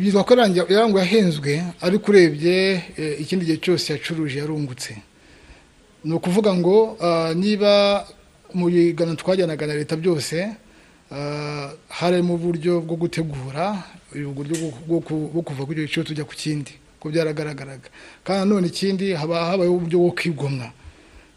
byitwa 0.00 0.24
ko 0.24 0.34
yaranguye 0.34 1.04
ahenzwe 1.04 1.62
ariko 1.80 2.10
urebye 2.10 2.82
eh, 2.96 3.20
ikindi 3.20 3.44
gihe 3.46 3.58
cyose 3.60 3.92
yacuruje 3.92 4.38
yarungutse. 4.38 4.96
Ni 6.04 6.14
ukuvuga 6.14 6.54
ngo 6.54 6.96
ah, 7.00 7.34
niba 7.34 8.06
mu 8.54 8.66
biganiro 8.66 9.16
twajyanaga 9.16 9.66
na 9.66 9.74
leta 9.74 9.96
byose 9.96 10.48
ah, 11.10 11.70
harimo 11.88 12.34
uburyo 12.34 12.80
bwo 12.80 12.96
gutegura 12.96 13.82
uburyo 14.14 14.54
bwo- 14.88 15.00
ku- 15.02 15.42
kuva 15.42 15.62
icyo 15.72 15.84
giciro 15.86 16.04
tujya 16.06 16.24
ku 16.24 16.34
kindi. 16.34 16.72
Ko 17.04 17.12
byaragaragaraga. 17.12 17.88
Kandi 18.24 18.48
nanone 18.48 18.66
ikindi 18.72 19.12
haba 19.12 19.44
habayeho 19.52 19.76
uburyo 19.76 19.98
bwo 20.00 20.10
kwigomwa. 20.16 20.72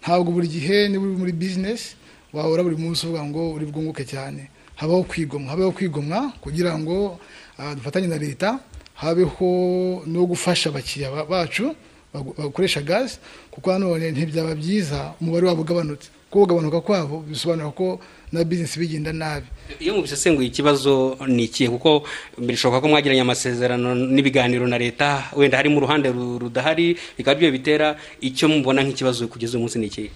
Ntabwo 0.01 0.31
buri 0.31 0.47
gihe 0.47 0.87
niba 0.87 1.03
uri 1.03 1.17
muri 1.19 1.31
bizinesi 1.35 1.95
wahora 2.33 2.63
buri 2.63 2.79
munsi 2.79 3.03
uvuga 3.03 3.23
ngo 3.27 3.51
uri 3.59 3.65
bwunguke 3.67 4.05
cyane. 4.07 4.47
Habaho 4.79 5.03
kwigomwa 5.03 5.49
habaho 5.51 5.71
kwigomwa 5.75 6.31
kugira 6.39 6.71
ngo 6.79 7.19
ah, 7.59 7.75
dufatanye 7.75 8.07
na 8.07 8.15
leta 8.17 8.59
habeho 8.95 10.03
no 10.07 10.25
gufasha 10.25 10.69
abakiriya 10.69 11.11
ba- 11.11 11.25
bacu 11.25 11.75
bakoresha 12.13 12.81
gaze 12.81 13.17
kuko 13.51 13.71
nanone 13.73 14.11
ntibyaba 14.11 14.55
byiza 14.55 15.13
umubare 15.21 15.47
wabo 15.47 15.61
ugabanutse. 15.61 16.09
Kuko 16.31 16.43
ugabanuka 16.43 16.81
kwabo 16.81 17.19
bisobanura 17.27 17.69
ko 17.71 17.99
na 18.31 18.43
bizinesi 18.43 18.79
bigenda 18.79 19.13
nabi. 19.13 19.47
Iyo 19.79 19.95
mubisesenguye 19.95 20.47
ikibazo 20.47 21.17
ni 21.27 21.43
ikihe 21.47 21.69
kuko 21.69 22.03
bishoboka 22.37 22.81
ko 22.81 22.87
mwagiranye 22.87 23.21
amasezerano 23.21 23.95
n'ibiganiro 23.95 24.67
na 24.67 24.77
leta 24.77 25.31
wenda 25.35 25.57
harimo 25.57 25.77
uruhande 25.77 26.09
ru- 26.11 26.39
rudahari 26.39 26.97
bikaba 27.17 27.39
byo 27.39 27.51
bitera 27.51 27.95
icyo 28.21 28.47
mubona 28.51 28.83
nk'ikibazo 28.83 29.27
kugeza 29.27 29.55
uyu 29.57 29.63
munsi 29.63 29.79
ni 29.79 29.87
ikihe 29.87 30.11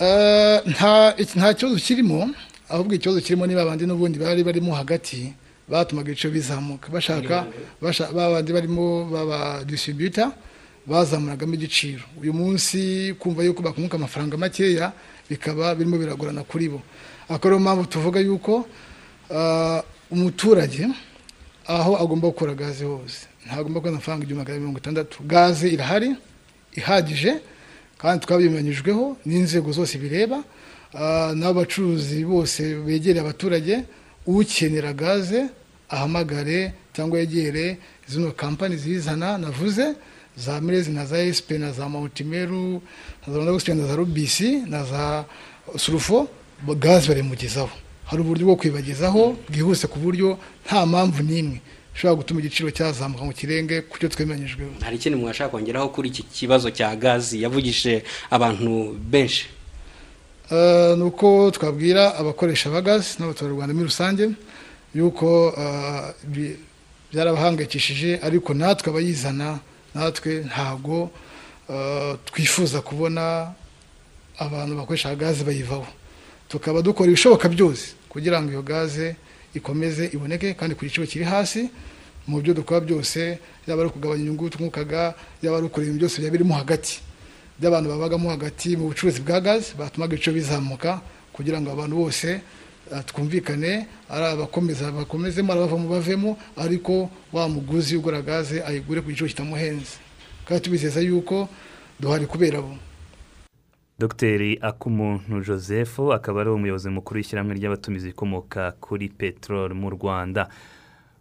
Eh, 0.00 0.60
nta 0.66 1.54
kibazo 1.54 1.76
kirimo 1.78 2.30
ahubwo 2.68 2.94
ikibazo 2.94 3.20
kirimo 3.20 3.46
niba 3.46 3.62
abandi 3.62 3.86
n'ubundi 3.86 4.18
bari 4.18 4.42
barimo 4.42 4.74
hagati 4.74 5.32
batumaga 5.68 6.10
ibiciro 6.10 6.32
bizamuka. 6.34 6.88
Bashaka 6.90 7.46
basha- 7.80 8.10
ba 8.12 8.30
bandi 8.30 8.52
barimo 8.52 9.04
baba 9.06 9.62
disibuta 9.64 10.32
bazamuragamo 10.86 11.54
igiciro. 11.54 12.02
Uyu 12.20 12.32
munsi 12.34 13.14
kumva 13.18 13.44
yuko 13.44 13.62
bakunguka 13.62 13.96
amafaranga 13.96 14.36
makeya 14.36 14.92
bikaba 15.30 15.74
birimo 15.78 15.96
biragorana 15.96 16.42
kuri 16.42 16.68
bo. 16.68 16.82
Akaba 17.28 17.46
ariyo 17.54 17.60
mpamvu 17.60 17.84
tuvuga 17.86 18.20
yuko 18.20 18.66
eh, 19.30 19.82
umuturage 20.10 20.88
aho 21.66 21.96
agomba 21.96 22.28
gukora 22.28 22.54
gaze 22.54 22.84
hose. 22.84 23.26
Ntagomba 23.46 23.80
kubona 23.80 23.96
amafaranga 23.96 24.24
igihumbi 24.24 24.42
magana 24.44 24.58
mirongo 24.60 24.78
itandatu. 24.78 25.22
Gaze 25.22 25.68
irahari 25.68 26.16
ihagije 26.76 27.40
kandi 27.98 28.26
twabimenyejweho 28.26 29.16
n'inzego 29.26 29.72
zose 29.72 29.98
bireba 29.98 30.44
ah, 30.94 31.32
n'abacuruzi 31.34 32.24
bose 32.24 32.74
begereye 32.86 33.20
abaturage 33.24 33.84
ukenera 34.26 34.92
gaze 34.92 35.48
ahamagare 35.88 36.72
cyangwa 36.94 37.18
yegere 37.20 37.78
zino 38.08 38.32
kampani 38.32 38.76
zizana 38.76 39.38
navuze 39.38 39.94
za 40.36 40.60
mirezi 40.60 40.90
na 40.90 41.06
za 41.06 41.18
esipe 41.18 41.58
na 41.58 41.72
za 41.72 41.88
mawutimeru 41.88 42.82
na 43.26 43.32
za 43.32 43.38
rwanda 43.38 43.74
na 43.74 43.86
za 43.86 43.96
rubisi 43.96 44.50
na 44.66 44.84
za 44.84 45.24
surufo 45.76 46.28
gaze 46.78 47.08
barayimugezaho 47.08 47.70
hari 48.04 48.20
uburyo 48.22 48.44
bwo 48.46 48.56
kuyibagezaho 48.56 49.36
bwihuse 49.48 49.86
ku 49.86 49.98
buryo 49.98 50.38
nta 50.66 50.86
mpamvu 50.86 51.22
n'imwe. 51.22 51.58
Ishobora 51.94 52.16
gutuma 52.20 52.40
igiciro 52.40 52.70
cyazamuka 52.70 53.22
mu 53.24 53.32
kirenge 53.32 53.80
ku 53.88 53.94
cyo 53.98 54.08
twemeranyijweho 54.08 54.70
hari 54.82 54.96
ikindi 54.98 55.18
mwashaka 55.18 55.50
kongeraho 55.54 55.88
kuri 55.94 56.08
iki 56.10 56.22
kibazo 56.22 56.70
cya 56.70 56.96
gazi 56.96 57.42
yavugije 57.42 58.02
abantu 58.30 58.98
benshi? 59.12 59.46
Eh, 60.50 60.92
ni 60.98 61.04
uko 61.08 61.50
twabwira 61.50 62.14
abakoresha 62.20 62.70
ba 62.70 62.82
gazi 62.82 63.16
n'abaturarwanda 63.18 63.72
muri 63.74 63.86
rusange 63.88 64.24
yuko 64.94 65.54
eh, 65.58 66.54
byarabahangayikishije 67.12 68.18
ariko 68.22 68.54
natwe 68.54 68.90
abayizana 68.90 69.58
natwe 69.94 70.44
ntabwo 70.50 71.10
eh, 71.70 72.14
twifuza 72.26 72.80
kubona 72.82 73.54
abantu 74.38 74.76
bakoresha 74.76 75.14
gaze 75.16 75.44
bayivaho. 75.44 75.86
Tukaba 76.54 76.82
dukora 76.82 77.08
ibishoboka 77.10 77.48
byose 77.48 77.98
kugira 78.08 78.38
ngo 78.42 78.50
iyo 78.50 78.62
gaze 78.62 79.16
ikomeze 79.54 80.06
iboneke 80.14 80.54
kandi 80.54 80.74
ku 80.78 80.84
giciro 80.86 81.02
kiri 81.06 81.24
hasi 81.26 81.66
mu 82.30 82.38
byo 82.38 82.54
dukora 82.54 82.78
byose 82.80 83.38
yaba 83.66 83.82
ari 83.82 83.90
ukugabanya 83.90 84.22
inyungu 84.22 84.50
twungukaga 84.54 85.14
yaba 85.42 85.58
ari 85.58 85.66
ibintu 85.66 85.98
byose 85.98 86.22
byaba 86.22 86.30
birimo 86.32 86.54
hagati. 86.54 87.02
By'abantu 87.58 87.90
babagamo 87.90 88.30
hagati 88.30 88.76
mu 88.78 88.86
bucuruzi 88.86 89.18
bwa 89.26 89.40
gaze 89.42 89.74
batumaga 89.78 90.14
ibiciro 90.14 90.34
bizamuka 90.38 91.02
kugira 91.34 91.58
ngo 91.58 91.74
abantu 91.74 91.94
bose 92.06 92.28
eh, 92.92 93.02
twumvikane 93.06 93.86
ari 94.06 94.24
abakomeza 94.38 94.94
bakomezemo 94.94 95.50
ari 95.52 95.60
abavamo 95.60 95.88
bavemo 95.90 96.30
ariko 96.56 97.10
wa 97.34 97.48
muguzi 97.50 97.98
ugura 97.98 98.22
gaze 98.22 98.62
ayigure 98.62 99.02
ku 99.02 99.10
giciro 99.10 99.26
kitamuhenze. 99.26 99.98
Kandi 100.46 100.62
tubizeza 100.62 101.00
yuko 101.02 101.48
duhari 101.98 102.26
kubera 102.30 102.62
bo. 102.62 102.78
Dogiteri 103.98 104.58
akumuntu 104.62 105.40
joseph 105.40 105.98
akaba 106.00 106.40
ari 106.40 106.50
umuyobozi 106.50 106.90
mukuru 106.90 107.18
w'ishyirahamwe 107.18 107.54
ry'abatumizi 107.54 108.06
rikomoka 108.06 108.72
kuri 108.80 109.08
peteroli 109.08 109.74
mu 109.74 109.90
rwanda. 109.90 110.48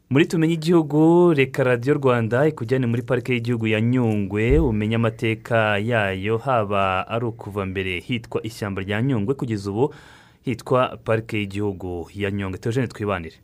Muri 0.10 0.26
tumenye 0.26 0.54
igihugu 0.54 1.34
reka 1.34 1.64
radiyo 1.64 1.94
rwanda 1.94 2.48
ikujyane 2.48 2.86
muri 2.86 3.02
parike 3.02 3.34
y'igihugu 3.34 3.68
ya 3.68 3.82
nyungwe 3.82 4.60
umenye 4.60 4.96
amateka 4.96 5.78
yayo 5.78 6.38
haba 6.38 7.08
ari 7.08 7.26
ukuva 7.26 7.66
mbere 7.66 8.00
hitwa 8.00 8.42
ishyamba 8.44 8.82
rya 8.82 9.02
nyungwe 9.02 9.34
kugeza 9.36 9.72
ubu 9.72 9.94
hitwa 10.42 10.98
parike 10.98 11.38
y'igihugu 11.38 12.10
ya 12.14 12.32
nyungwe. 12.32 12.58
Tujene 12.60 12.88
twibanire. 12.88 13.36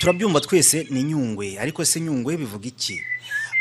Turabyumva 0.00 0.40
twese 0.40 0.86
ni 0.90 1.02
nyungwe 1.02 1.58
ariko 1.58 1.84
se 1.84 2.00
nyungwe 2.00 2.36
bivuga 2.36 2.66
iki? 2.68 3.00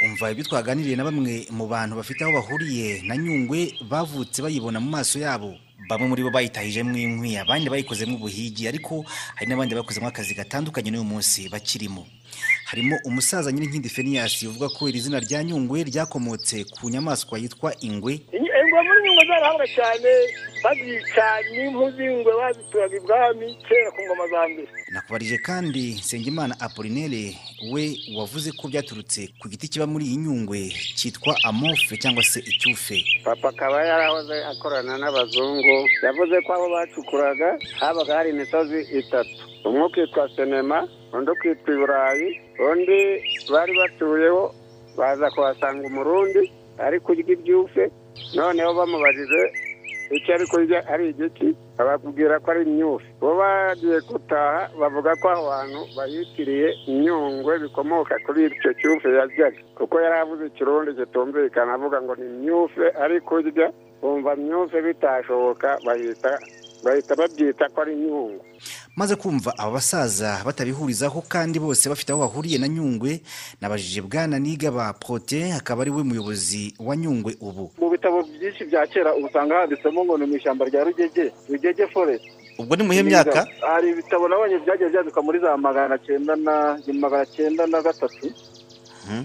Umva 0.05 0.31
ibyo 0.31 0.43
twaganiriye 0.43 0.95
na 0.95 1.03
bamwe 1.03 1.47
mu 1.49 1.65
bantu 1.67 1.95
bafite 1.97 2.21
aho 2.23 2.33
bahuriye 2.33 3.01
na 3.07 3.17
nyungwe 3.17 3.73
bavutse 3.89 4.41
bayibona 4.41 4.79
mu 4.79 4.89
maso 4.89 5.19
yabo. 5.19 5.55
Bamwe 5.89 6.07
muri 6.07 6.23
bo 6.23 6.29
bayitahijemo 6.31 6.97
inkwi 6.97 7.37
abandi 7.37 7.69
bayikozemo 7.69 8.17
ubuhigi 8.17 8.67
ariko 8.67 9.05
hari 9.35 9.47
n'abandi 9.49 9.73
bakozemo 9.75 10.07
akazi 10.07 10.33
gatandukanye 10.35 10.91
n'uyu 10.91 11.03
munsi 11.07 11.49
bakirimo. 11.49 12.05
Harimo 12.65 12.99
umusaza 13.05 13.51
nyirinkindi 13.51 13.89
feniyasi 13.89 14.47
uvuga 14.47 14.69
ko 14.69 14.89
iri 14.89 14.99
zina 14.99 15.19
rya 15.19 15.43
nyungwe 15.43 15.83
ryakomotse 15.87 16.65
ku 16.75 16.89
nyamaswa 16.89 17.39
yitwa 17.39 17.71
ingwe. 17.81 18.19
Ingwe 18.67 18.81
muri 18.87 18.99
nyungwe 19.03 19.23
zarahanga 19.29 19.65
cyane 19.77 20.11
bazicanye 20.63 21.59
impu 21.67 21.85
z'ingwe 21.95 22.31
bazituraga 22.39 22.95
ibwami 22.99 23.47
kera 23.67 23.89
ku 23.95 23.99
ngoma 24.05 24.25
za 24.31 24.41
mbere. 24.51 24.67
Nakubarije 24.91 25.37
kandi 25.47 25.83
nsengimana 25.99 26.53
apolinere 26.59 27.23
we 27.71 27.83
wavuze 28.17 28.49
ko 28.59 28.67
byaturutse 28.67 29.21
ku 29.39 29.45
giti 29.49 29.67
kiba 29.71 29.87
muri 29.87 30.05
iyi 30.05 30.17
nyungwe 30.23 30.59
cyitwa 30.97 31.33
amofe 31.49 31.93
cyangwa 32.01 32.23
se 32.23 32.39
icyufe. 32.39 32.97
Papa 33.23 33.49
akaba 33.49 33.85
yarahoze 33.85 34.35
akorana 34.51 34.97
n'abazungu 34.97 35.75
yavuze 36.05 36.35
ko 36.45 36.49
abo 36.53 36.67
bacukuraga 36.75 37.49
habaga 37.79 38.15
hari 38.17 38.29
imisozi 38.29 38.79
itatu. 38.99 39.31
Umwe 39.65 39.83
ukitwa 39.85 40.29
senema 40.35 40.87
undi 41.13 41.31
ukitwa 41.31 41.69
iburayi 41.75 42.27
undi 42.71 42.99
bari 43.51 43.73
batuyeho 43.79 44.43
baza 44.97 45.29
kuhasanga 45.31 45.87
umurundi 45.87 46.51
ari 46.85 46.99
kurya 46.99 47.33
ibyufe 47.33 47.83
noneho 48.35 48.71
bamubajije 48.73 49.41
icyo 50.11 50.29
ari 50.35 50.45
kurya 50.47 50.79
ari 50.93 51.09
igiti 51.11 51.47
bababwira 51.77 52.39
ko 52.39 52.47
ari 52.51 52.61
imyufi 52.63 53.07
bo 53.21 53.35
bagiye 53.39 53.99
gutaha 54.09 54.69
bavuga 54.79 55.11
ko 55.21 55.25
aho 55.29 55.45
hantu 55.51 55.81
bayitiriye 55.97 56.67
inyungwe 56.91 57.59
bikomoka 57.63 58.15
kuri 58.25 58.45
icyo 58.47 58.71
cyufe 58.79 59.07
yaryaga. 59.17 59.59
Kuko 59.77 59.95
yari 60.01 60.15
avuze 60.23 60.43
ikirundi 60.47 60.91
kitumvikana 60.99 61.73
avuga 61.75 62.01
ngo 62.01 62.15
ni 62.15 62.25
imyufe 62.25 62.85
ari 63.03 63.19
kurya 63.27 63.67
bumva 64.01 64.35
myufe 64.35 64.77
bitashoboka 64.81 65.69
bahita 65.85 67.11
babyita 67.19 67.65
ko 67.73 67.77
ari 67.81 67.93
inyungu 67.93 68.39
maze 68.97 69.15
kumva 69.15 69.53
aba 69.57 69.71
basaza 69.77 70.41
batabihurizaho 70.45 71.21
kandi 71.29 71.59
bose 71.61 71.85
bafite 71.89 72.09
aho 72.11 72.19
bahuriye 72.25 72.57
na 72.57 72.67
nyungwe 72.67 73.21
nabajije 73.61 74.01
bwana 74.01 74.39
niga 74.41 74.71
ba 74.73 74.93
prote 74.93 75.53
akaba 75.53 75.81
ari 75.85 75.91
we 75.93 76.01
muyobozi 76.03 76.73
wa 76.81 76.97
nyungwe 76.97 77.37
ubu. 77.39 77.71
Mu 77.77 77.89
bitabo 77.93 78.25
byinshi 78.25 78.65
bya 78.65 78.87
kera 78.89 79.13
usanga 79.15 79.55
handitsemo 79.61 80.01
ngo 80.05 80.17
ni 80.17 80.25
mu 80.25 80.35
ishyamba 80.35 80.65
rya 80.65 80.83
rugege 80.83 81.31
rugege 81.49 81.87
forest. 81.93 82.25
Ubwo 82.57 82.75
ni 82.75 82.83
muhe 82.83 83.03
myaka? 83.03 83.45
Hari 83.61 83.89
ibitabo 83.93 84.27
nabonye 84.27 84.57
byagiye 84.65 84.89
byandikwa 84.89 85.21
muri 85.23 85.39
za 85.39 85.57
magana 85.57 85.97
cyenda 86.01 86.33
na 86.35 86.55
magana 86.93 87.25
cyenda 87.25 87.67
na 87.69 87.81
gatatu 87.81 88.27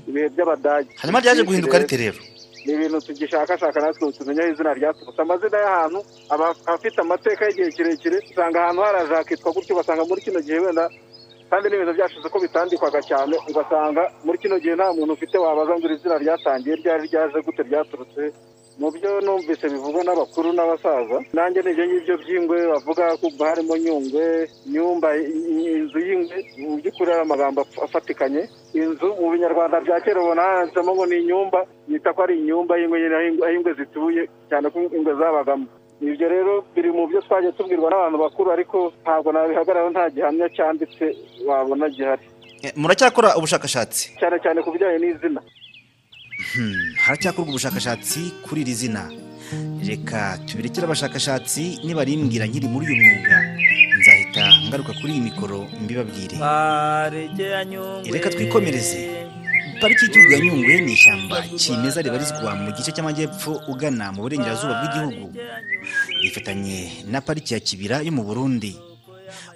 ibihe 0.08 0.28
by'abadage. 0.28 0.88
Hanyuma 1.00 1.20
ryaje 1.20 1.42
guhinduka 1.42 1.78
rite 1.78 1.96
rero? 1.96 2.18
Ni 2.64 2.72
ibintu 2.75 2.98
tugishakashaka 3.07 3.81
natwe 3.81 4.12
tumenya 4.12 4.42
aho 4.42 4.53
izina 4.53 4.75
ryaturutse 4.79 5.20
amazina 5.22 5.59
y'ahantu 5.64 6.01
aba 6.35 6.46
afite 6.75 6.98
amateka 7.01 7.42
y'igihe 7.46 7.70
kirekire 7.77 8.16
usanga 8.31 8.57
ahantu 8.62 8.81
haraje 8.87 9.14
hakitwa 9.14 9.53
gutyo 9.55 9.72
ugasanga 9.75 10.05
muri 10.09 10.20
kino 10.27 10.40
gihe 10.46 10.59
wenda 10.64 10.85
kandi 11.51 11.66
n'ibintu 11.68 11.92
byashize 11.96 12.29
ko 12.33 12.38
bitandikwaga 12.44 13.01
cyane 13.11 13.35
ugasanga 13.51 14.03
muri 14.25 14.38
kino 14.42 14.57
gihe 14.62 14.75
nta 14.77 14.88
muntu 14.96 15.12
ufite 15.16 15.37
wabaza 15.38 15.72
ngo 15.77 15.85
iri 15.87 15.96
zina 16.03 16.16
ryatangiye 16.22 16.75
ryari 16.81 17.05
ryaje 17.11 17.38
gute 17.46 17.62
ryaturutse 17.68 18.22
mu 18.82 18.90
byo 18.94 19.10
numvise 19.24 19.64
bivugwa 19.72 20.00
n'abakuru 20.04 20.48
n'abasaza 20.52 21.18
nanjye 21.36 21.60
ni 21.62 21.70
ibyo 21.72 21.84
ngibyo 21.86 22.14
by'ingwe 22.22 22.56
bavuga 22.72 23.04
ko 23.20 23.26
harimo 23.48 23.74
nyungwe 23.84 24.24
nyumba 24.72 25.08
inzu 25.78 25.98
y'ingwe 26.06 26.36
mu 26.60 26.68
by'ukuri 26.82 27.10
ari 27.14 27.22
amagambo 27.22 27.60
afatikanye. 27.86 28.42
Inzu 28.74 29.06
mu 29.20 29.26
binyarwanda 29.32 29.76
bya 29.84 30.00
kera 30.04 30.18
ubona 30.22 30.42
handitsemo 30.42 30.90
ngo 30.94 31.04
ni 31.06 31.16
inyumba 31.22 31.60
yita 31.90 32.10
ko 32.14 32.18
ari 32.26 32.34
inyumba 32.42 32.72
y'ingwe 32.80 32.98
aho 33.46 33.52
ingwe 33.56 33.72
zituye 33.78 34.22
cyane 34.50 34.66
ko 34.72 34.76
ingwe 34.96 35.12
zabagamo. 35.20 35.66
Ibyo 36.02 36.26
rero 36.34 36.52
biri 36.74 36.90
mu 36.90 37.06
byo 37.06 37.20
twagiye 37.22 37.52
tubwirwa 37.54 37.86
n'abantu 37.90 38.18
bakuru 38.24 38.48
ariko 38.50 38.78
ntabwo 39.06 39.28
nabihagararaho 39.32 39.90
nta 39.94 40.04
gihamya 40.10 40.46
cyanditse 40.56 41.04
wabona 41.46 41.86
gihari. 41.94 42.26
Muracyakora 42.76 43.36
ubushakashatsi? 43.38 44.18
Cyane 44.20 44.36
cyane 44.42 44.58
ku 44.62 44.70
bijyanye 44.74 44.98
n'izina. 44.98 45.40
Haracyakorwa 46.96 47.50
ubushakashatsi 47.50 48.20
kuri 48.42 48.61
iri 48.62 48.74
zina. 48.74 49.11
Reka 49.87 50.38
tubirekere 50.46 50.85
abashakashatsi 50.87 51.78
nibarimbwira 51.85 52.46
nkiri 52.46 52.68
muri 52.68 52.87
uyu 52.87 52.96
mwuga. 53.05 53.37
Nzahita 53.98 54.44
ngaruka 54.68 54.92
kuri 55.00 55.12
iyi 55.12 55.20
mikoro 55.28 55.59
mbibabwire. 55.83 56.37
Reka 58.12 58.31
twikomereze. 58.31 58.98
Pariki 59.81 60.05
y'igihugu 60.05 60.33
ya 60.33 60.40
nyungwe 60.40 60.81
ni 60.81 60.92
ishyamba 60.92 61.42
kimeza 61.42 62.02
ribarizwa 62.02 62.55
mu 62.55 62.70
gice 62.72 62.92
cy'amajyepfo 62.94 63.52
ugana 63.68 64.12
mu 64.14 64.22
burengerazuba 64.22 64.74
bw'igihugu. 64.78 65.35
Rifatanye 66.22 67.02
na 67.11 67.20
pariki 67.20 67.55
ya 67.55 67.61
kibira 67.61 67.96
yo 68.07 68.12
mu 68.14 68.22
burundi. 68.22 68.78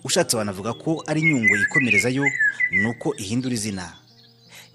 Ushatse 0.05 0.37
wanavuga 0.37 0.73
ko 0.75 1.03
ari 1.07 1.23
nyungwe 1.23 1.59
yikomerezayo 1.63 2.25
ni 2.71 2.87
uko 2.91 3.15
ihindura 3.23 3.55
izina. 3.55 3.87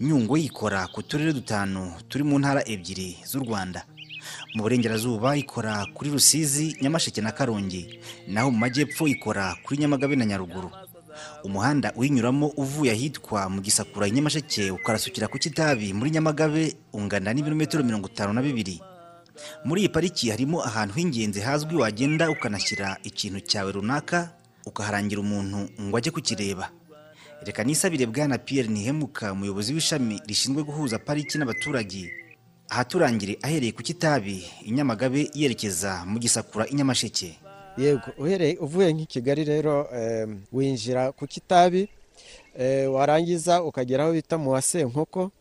Nyungwe 0.02 0.40
yikora 0.42 0.88
ku 0.88 1.02
turere 1.04 1.34
dutanu 1.34 1.94
turi 2.10 2.24
mu 2.24 2.40
ntara 2.40 2.62
ebyiri 2.66 3.18
z'u 3.26 3.40
rwanda. 3.46 3.86
Mu 4.56 4.64
burengerazuba 4.64 5.36
ikora 5.38 5.86
kuri 5.94 6.10
rusizi 6.10 6.76
nyamasheke 6.82 7.22
na 7.22 7.32
karongi. 7.32 8.00
Naho 8.28 8.52
mu 8.52 8.58
majyepfo 8.58 9.08
ikora 9.08 9.56
kuri 9.64 9.80
nyamagabe 9.82 10.16
na 10.16 10.26
nyaruguru. 10.26 10.70
Umuhanda 11.44 11.94
uyinyuramo 11.96 12.48
uvuye 12.58 12.92
ahitwa 12.92 13.50
mu 13.50 13.62
gisakura 13.62 14.10
nyamasheke 14.10 14.72
ukarasukira 14.72 15.28
ku 15.28 15.38
kitabi 15.38 15.94
muri 15.94 16.10
nyamagabe 16.12 16.76
ungana 16.94 17.34
n'ibirometero 17.34 17.84
mirongo 17.84 18.08
itanu 18.10 18.34
na 18.34 18.42
bibiri. 18.42 18.82
Muri 19.66 19.82
iyi 19.86 19.90
pariki 19.90 20.30
harimo 20.30 20.62
ahantu 20.64 20.94
h'ingenzi 20.98 21.40
hazwi 21.42 21.76
wagenda 21.78 22.30
ukanashyira 22.30 22.98
ikintu 23.04 23.40
cyawe 23.42 23.72
runaka 23.72 24.30
ukaharangira 24.66 25.22
umuntu 25.22 25.70
ngo 25.82 25.98
ajye 25.98 26.12
kukireba. 26.12 26.70
Reka 27.46 27.64
nisabire 27.64 28.06
bwana 28.06 28.38
Pierre 28.38 28.70
ntihemuka 28.70 29.34
umuyobozi 29.34 29.74
w'ishami 29.74 30.22
rishinzwe 30.28 30.64
guhuza 30.64 31.00
pariki 31.00 31.38
n'abaturage 31.38 32.12
ahaturangire 32.70 33.38
ahereye 33.42 33.72
ku 33.72 33.84
kitabi 33.84 34.46
inyamagabe 34.66 35.30
yerekeza 35.34 36.06
mu 36.06 36.20
gisakura 36.20 36.68
inyamasheke 36.68 37.36
yego 37.78 38.10
uhereye 38.18 38.58
uvuye 38.58 38.94
nk'i 38.94 39.06
kigali 39.06 39.44
rero 39.44 39.88
winjira 40.52 41.12
ku 41.12 41.28
kitabi 41.28 41.90
Eh, 42.60 42.92
warangiza 42.94 43.64
ukagera 43.64 44.04
aho 44.04 44.12
bita 44.14 44.36
mu 44.38 44.52
wasenkoko 44.52 45.32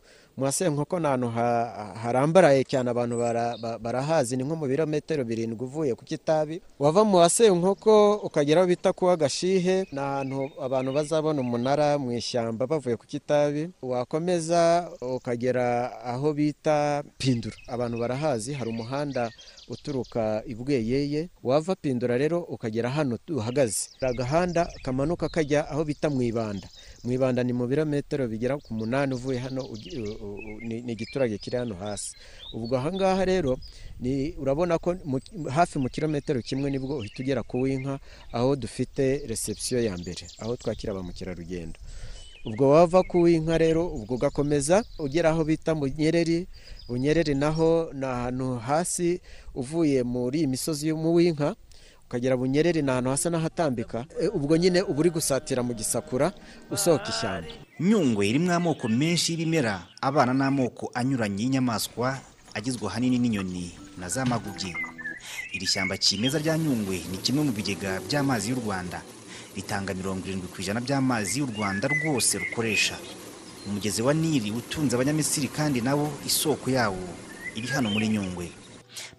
wasenkoko 0.44 1.00
ni 1.00 1.06
ahantu 1.06 1.28
ha- 1.28 1.94
harambaraye 2.02 2.64
cyane 2.64 2.90
abantu 2.90 3.18
bara- 3.18 3.56
ba- 3.58 3.78
barahazi 3.78 4.36
ni 4.36 4.44
nko 4.44 4.56
mu 4.56 4.66
birometero 4.66 5.24
birindwi 5.24 5.64
uvuye 5.66 5.94
ku 5.94 6.04
kitabi. 6.04 6.60
Wava 6.78 7.04
mu 7.04 7.16
wasenkoko 7.18 8.14
ukagera 8.24 8.60
aho 8.60 8.68
bita 8.68 8.92
kuwa 8.92 9.16
gashihe 9.16 9.86
ni 9.92 9.98
ahantu 10.00 10.50
abantu 10.62 10.92
bazabona 10.92 11.40
umunara 11.40 11.98
mu 11.98 12.12
ishyamba 12.12 12.66
bavuye 12.66 12.96
ku 12.96 13.06
kitabi. 13.06 13.70
Wakomeza 13.82 14.88
ukagera 15.00 15.92
aho 16.04 16.32
bita 16.32 17.02
pindura 17.18 17.56
abantu 17.68 17.98
barahazi 17.98 18.52
hari 18.54 18.70
umuhanda 18.70 19.30
uturuka 19.72 20.42
i 20.46 20.54
bweyeye 20.54 21.30
wava 21.42 21.74
pindura 21.82 22.18
rero 22.18 22.38
ukagera 22.54 22.90
hano 22.90 23.18
uhagaze 23.30 23.80
agahanda 24.00 24.62
kamanuka 24.82 25.28
kajya 25.28 25.68
aho 25.70 25.84
bita 25.84 26.10
mu 26.10 26.22
ibanda 26.22 26.68
mu 27.04 27.10
ibanda 27.16 27.40
ni 27.46 27.52
mu 27.52 27.64
birometero 27.70 28.28
bigera 28.28 28.58
ku 28.58 28.74
munani 28.74 29.14
uvuye 29.14 29.38
hano 29.38 29.62
ni 30.68 30.92
igiturage 30.92 31.38
kiri 31.38 31.56
hano 31.56 31.74
hasi. 31.74 32.12
Ubwo 32.54 32.76
ahangaha 32.76 33.24
rero 33.24 33.56
ni 34.00 34.34
urabona 34.42 34.78
ko 34.78 34.96
hafi 35.50 35.78
mu 35.78 35.88
kilometero 35.88 36.42
kimwe 36.42 36.70
ni 36.70 36.78
bwo 36.78 36.98
uhita 37.00 37.22
ugera 37.22 37.42
ku 37.42 37.56
w'inka 37.62 37.94
aho 38.32 38.56
dufite 38.56 39.22
reception 39.26 39.80
ya 39.84 39.96
mbere 39.96 40.26
aho 40.42 40.56
twakira 40.60 40.92
ba 40.94 41.02
mukerarugendo. 41.02 41.78
Ubwo 42.44 42.68
wava 42.70 43.02
ku 43.02 43.22
w'inka 43.22 43.58
rero 43.58 43.86
ubwo 43.86 44.14
ugakomeza 44.14 44.84
ugera 44.98 45.30
aho 45.30 45.44
bita 45.44 45.74
mu 45.74 45.86
nyereri 45.88 46.48
bunyereri 46.88 47.34
naho 47.34 47.90
ni 47.94 48.06
ahantu 48.06 48.58
hasi 48.58 49.20
uvuye 49.54 50.02
muri 50.02 50.38
iyi 50.38 50.46
misozi 50.46 50.92
mu 50.92 51.14
w'inka 51.14 51.54
ukagera 52.06 52.36
bunyereri 52.36 52.82
ni 52.82 52.90
ahantu 52.90 53.10
hasa 53.10 53.30
n'ahatambika. 53.30 54.04
E, 54.22 54.26
ubwo 54.28 54.56
nyine 54.56 54.82
uba 54.82 55.00
uri 55.00 55.10
gusatira 55.10 55.62
mu 55.62 55.74
gisakura 55.74 56.32
usohoka 56.70 57.08
ishyamba. 57.08 57.48
Nyungwe 57.80 58.28
irimo 58.28 58.52
amoko 58.52 58.88
menshi 58.88 59.32
y'ibimera 59.32 59.86
abana 60.00 60.32
n'amoko 60.34 60.90
anyuranye 60.94 61.42
y'inyamaswa 61.44 62.18
agizwe 62.54 62.86
ahanini 62.88 63.18
n'inyoni 63.18 63.70
na 63.98 64.08
za 64.08 64.24
maguge 64.26 64.74
iri 65.52 65.66
shyamba 65.66 65.96
kimeza 65.96 66.38
rya 66.38 66.58
nyungwe 66.58 66.98
ni 67.10 67.18
kimwe 67.22 67.44
mu 67.44 67.52
bigega 67.52 68.00
by'amazi 68.08 68.50
y'u 68.50 68.58
rwanda. 68.64 69.02
Ritanga 69.56 69.94
mirongo 69.94 70.26
irindwi 70.28 70.48
ku 70.48 70.60
ijana 70.62 70.80
by'amazi 70.80 71.38
y'u 71.40 71.46
rwanda 71.46 71.88
rwose 71.88 72.38
rukoresha. 72.38 72.98
Umugezi 73.66 74.02
wa 74.02 74.14
nili 74.14 74.50
utunze 74.50 74.94
abanyamisiri 74.96 75.48
kandi 75.48 75.80
nawo 75.80 76.08
isoko 76.26 76.70
yawo 76.70 77.02
iri 77.54 77.66
hano 77.68 77.90
muri 77.90 78.08
nyungwe. 78.08 78.48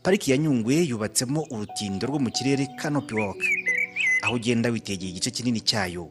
Pariki 0.03 0.31
ya 0.31 0.37
nyungwe 0.37 0.75
yubatsemo 0.75 1.45
urutindo 1.51 2.07
rwo 2.07 2.19
mu 2.19 2.31
kirere 2.31 2.67
canopy 2.81 3.13
walk. 3.15 3.41
Aho 4.23 4.35
ugenda 4.35 4.69
witegeye 4.69 5.11
igice 5.11 5.31
kinini 5.31 5.61
cyayo. 5.61 6.09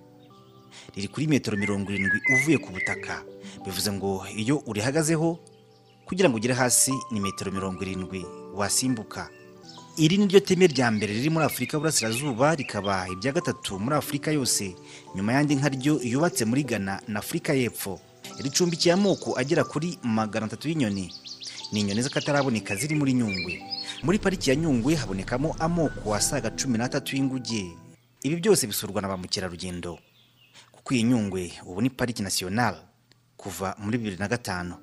Riri 0.94 1.09
kuri 1.09 1.26
metero 1.26 1.56
mirongo 1.56 1.90
irindwi 1.90 2.18
uvuye 2.35 2.59
ku 2.59 2.72
butaka. 2.72 3.22
Bivuze 3.64 3.92
ngo 3.92 4.26
iyo 4.37 4.62
urihagazeho 4.66 5.38
kugira 6.06 6.28
ngo 6.28 6.37
ugere 6.37 6.54
hasi 6.54 6.92
ni 7.11 7.20
metero 7.20 7.50
mirongo 7.52 7.83
irindwi. 7.83 8.26
Wasimbuka. 8.54 9.30
Iri 9.96 10.18
ni 10.18 10.26
ryo 10.26 10.40
teme 10.40 10.66
rya 10.66 10.90
mbere 10.90 11.12
riri 11.12 11.31
muri 11.31 11.44
afurika 11.44 11.76
y'uburasirazuba 11.76 12.55
rikaba 12.55 13.07
irya 13.09 13.33
gatatu 13.33 13.79
muri 13.79 13.96
afurika 13.96 14.31
yose. 14.33 14.74
Nyuma 15.14 15.33
y'andi 15.33 15.55
nka 15.57 15.68
ryo 15.68 16.00
yubatse 16.03 16.44
muri 16.44 16.64
ghana 16.64 17.00
na 17.09 17.18
afurika 17.20 17.53
y'epfo. 17.55 18.00
Ricumbikiye 18.38 18.94
amoko 18.94 19.38
agera 19.38 19.64
kuri 19.64 19.98
magana 20.03 20.46
atatu 20.46 20.68
y'inyoni. 20.68 21.12
Ni 21.72 21.81
inyoni 21.81 22.03
z'akataraboneka 22.03 22.76
ziri 22.76 22.94
muri 22.94 23.12
nyungwe. 23.12 23.62
Muri 24.03 24.18
pariki 24.18 24.50
ya 24.50 24.57
nyungwe 24.57 24.94
habonekamo 24.94 25.57
amoko 25.59 26.14
asaga 26.14 26.50
cumi 26.50 26.79
n'atatu 26.79 27.16
y'inguge. 27.16 27.76
Ibi 28.22 28.37
byose 28.37 28.66
bisurwa 28.66 29.03
na 29.03 29.09
ba 29.09 29.16
mukerarugendo. 29.16 29.98
Kuko 30.72 30.94
iyi 30.94 31.03
nyungwe 31.03 31.53
ubu 31.66 31.83
ni 31.83 31.90
pariki 31.90 32.22
nasiyonari 32.22 32.76
kuva 33.37 33.76
muri 33.79 33.98
bibiri 33.98 34.16
na 34.16 34.29
gatanu. 34.29 34.74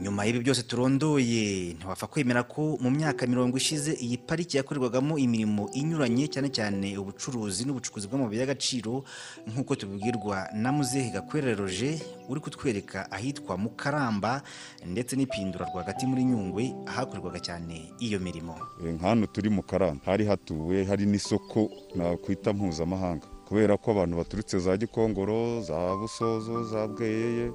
Nyuma 0.00 0.24
y'ibi 0.24 0.40
byose 0.40 0.62
turondoye 0.62 1.74
ntiwapfa 1.76 2.06
kwemera 2.06 2.42
ko 2.42 2.78
mu 2.80 2.90
myaka 2.90 3.26
mirongo 3.26 3.56
ishize 3.56 3.92
iyi 3.92 4.16
pariki 4.18 4.56
yakorerwagamo 4.56 5.18
imirimo 5.18 5.68
inyuranye 5.76 6.24
cyane 6.32 6.48
cyane 6.48 6.96
ubucuruzi 6.98 7.64
n'ubucukuzi 7.68 8.08
bw'amabuye 8.08 8.40
y'agaciro 8.40 9.04
nk'uko 9.46 9.76
tubibwirwa 9.76 10.48
na 10.56 10.72
muzehe 10.72 11.10
gakwere 11.12 11.52
roje 11.54 12.00
uri 12.28 12.40
kutwereka 12.40 13.12
ahitwa 13.12 13.56
mukaramba 13.60 14.42
ndetse 14.86 15.16
n'ipindura 15.16 15.68
rwagati 15.68 16.06
muri 16.08 16.24
nyungwe 16.24 16.72
ahakorerwaga 16.88 17.40
cyane 17.44 17.92
iyo 18.00 18.16
mirimo. 18.20 18.56
Nk'ahantu 18.80 19.26
turi 19.28 19.48
mu 19.52 19.62
karamba 19.62 20.00
hari 20.08 20.24
hatuwe 20.24 20.84
hari 20.88 21.04
n'isoko 21.06 21.68
nakwita 21.94 22.52
mpuzamahanga. 22.56 23.26
Kubera 23.44 23.76
ko 23.76 23.90
abantu 23.92 24.16
baturutse 24.16 24.58
za 24.58 24.76
gikongoro 24.80 25.60
za 25.62 25.76
busozo 26.00 26.64
za 26.64 26.86
bweyeye 26.88 27.50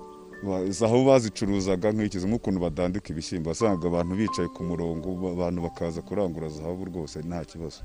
aho 0.85 1.05
bazicuruzaga 1.05 1.91
nk'ikizi 1.91 2.27
nk'ukuntu 2.27 2.59
badandika 2.59 3.07
ibishyimbo 3.13 3.49
wasangaga 3.49 3.87
abantu 3.87 4.15
bicaye 4.15 4.47
ku 4.55 4.61
murongo 4.63 5.07
ba- 5.15 5.31
abantu 5.31 5.59
bakaza 5.61 6.01
kurangura 6.01 6.49
zahabu 6.49 6.85
rwose 6.85 7.19
nta 7.23 7.45
kibazo. 7.45 7.81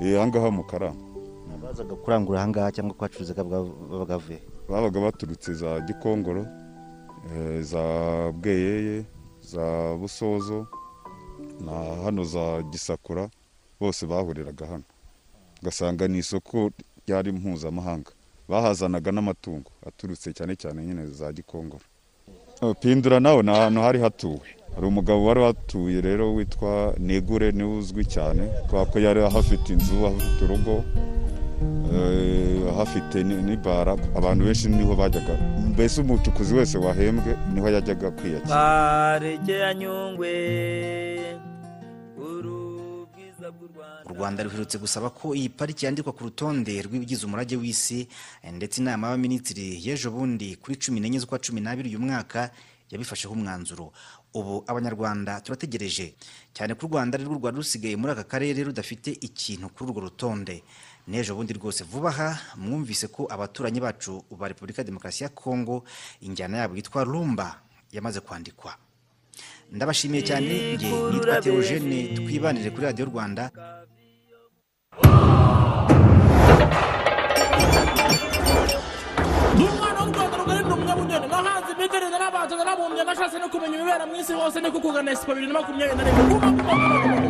Eh, 0.00 0.18
ahangaha 0.18 0.50
mu 0.50 0.64
karamba. 0.64 1.00
Bazaga 1.62 1.94
kurangura 1.96 2.38
ahangaha 2.40 2.72
cyangwa 2.72 2.94
kuhacuruzaga 2.94 3.44
babaga 3.44 4.16
bavuye 4.16 4.38
babaga 4.68 5.00
baturutse 5.00 5.54
za 5.54 5.80
gikongoro 5.80 6.46
eh, 7.32 7.60
za 7.62 7.82
bweyeye 8.32 9.04
za 9.42 9.96
busozo 9.96 10.66
na 11.60 11.72
hano 12.04 12.24
za 12.24 12.62
gisakura 12.62 13.28
bose 13.80 14.06
bahuriraga 14.06 14.66
hano. 14.66 14.84
Ugasanga 15.62 16.08
ni 16.08 16.18
isoko 16.18 16.70
ryari 17.06 17.32
mpuzamahanga. 17.32 18.12
Bahazanaga 18.50 19.10
n'amatungo 19.12 19.70
aturutse 19.86 20.32
cyane 20.34 20.56
cyane 20.56 20.82
nyine 20.86 21.06
za 21.06 21.32
gikongoro 21.32 21.84
Eh, 22.62 22.74
pindura 22.80 23.20
nawe 23.20 23.42
ni 23.42 23.50
ahantu 23.50 23.80
hari 23.80 23.98
hatuwe. 24.00 24.40
Hari 24.74 24.86
umugabo 24.86 25.24
wari 25.24 25.40
watuye 25.40 26.00
rero 26.00 26.34
witwa 26.34 26.94
negure 26.98 27.52
ni 27.52 27.62
we 27.62 27.78
uzwi 27.78 28.04
cyane 28.04 28.42
kubera 28.68 28.84
ko 28.84 28.98
yari 29.00 29.20
ahafite 29.24 29.72
inzu 29.72 29.96
ahafite 30.06 30.44
urugo 30.44 30.84
eh, 31.94 32.68
ahafite 32.72 33.24
ni- 33.24 33.42
n'ibara 33.42 33.92
abantu 34.16 34.44
benshi 34.44 34.68
ni 34.68 34.84
ho 34.84 34.94
bajyaga. 34.96 35.34
Mbese 35.72 36.00
umucukuzi 36.00 36.54
wese 36.54 36.78
wahembwe 36.78 37.36
ni 37.54 37.60
ho 37.60 37.68
yajyaga 37.70 38.10
kwiyakira. 38.10 38.54
U 44.04 44.08
rwanda 44.14 44.42
ruherutse 44.44 44.78
gusaba 44.78 45.10
ko 45.10 45.34
iyi 45.34 45.48
pariki 45.48 45.84
yandikwa 45.86 46.12
ku 46.12 46.24
rutonde 46.24 46.82
rw'ibigize 46.82 47.26
umurage 47.26 47.56
w'isi 47.56 48.08
ndetse 48.52 48.80
inama 48.80 49.06
y'abaminisitiri 49.08 49.78
y'ejo 49.86 50.10
bundi 50.10 50.56
kuri 50.56 50.76
cumi 50.76 51.00
n'enye 51.00 51.18
z'ukwa 51.18 51.38
cumi 51.38 51.60
n'abiri 51.60 51.88
uyu 51.90 52.00
mwaka 52.00 52.50
yabifasheho 52.90 53.34
umwanzuro. 53.34 53.92
Ubu 54.34 54.64
abanyarwanda 54.66 55.40
turategereje 55.40 56.14
cyane 56.54 56.74
ko 56.74 56.86
u 56.86 56.90
rwanda 56.90 57.14
ari 57.18 57.24
rwo 57.26 57.34
rwari 57.38 57.56
rusigaye 57.58 57.96
muri 57.96 58.12
aka 58.14 58.24
karere 58.24 58.62
rudafite 58.66 59.10
ikintu 59.20 59.68
kuri 59.74 59.90
urwo 59.90 60.00
rutonde. 60.10 60.62
N'ejo 61.06 61.34
bundi 61.34 61.54
rwose 61.54 61.82
vuba 61.86 62.10
aha 62.14 62.38
mwumvise 62.58 63.06
ko 63.10 63.26
abaturanyi 63.30 63.80
bacu 63.80 64.22
ba 64.30 64.48
repubulika 64.48 64.82
ya 64.82 64.86
demokarasi 64.90 65.22
ya 65.22 65.30
kongo 65.30 65.82
injyana 66.22 66.58
yabo 66.66 66.76
yitwa 66.76 67.04
rumba 67.04 67.62
yamaze 67.92 68.20
kwandikwa. 68.20 68.74
Ndabashimiye 69.76 70.22
cyane 70.28 70.52
nge 70.74 70.88
nitwa 71.10 71.34
teogene 71.44 71.98
twibanire 72.16 72.68
kuri 72.72 72.84
radiyo 72.88 73.04
rwanda. 73.10 73.42
Imiterere 81.80 82.18
n'abantu 82.18 82.52
narabumbye 82.56 83.02
nashatse 83.04 83.36
no 83.40 83.48
kumenya 83.52 83.74
ibibera 83.76 84.04
mu 84.08 84.14
isi 84.20 84.32
hose 84.38 84.56
ni 84.60 84.68
kukugana 84.74 85.10
esipo 85.12 85.32
bibiri 85.34 85.52
na 85.52 85.58
makumyabiri 85.58 85.96
na 85.98 86.04
rimwe. 86.06 87.29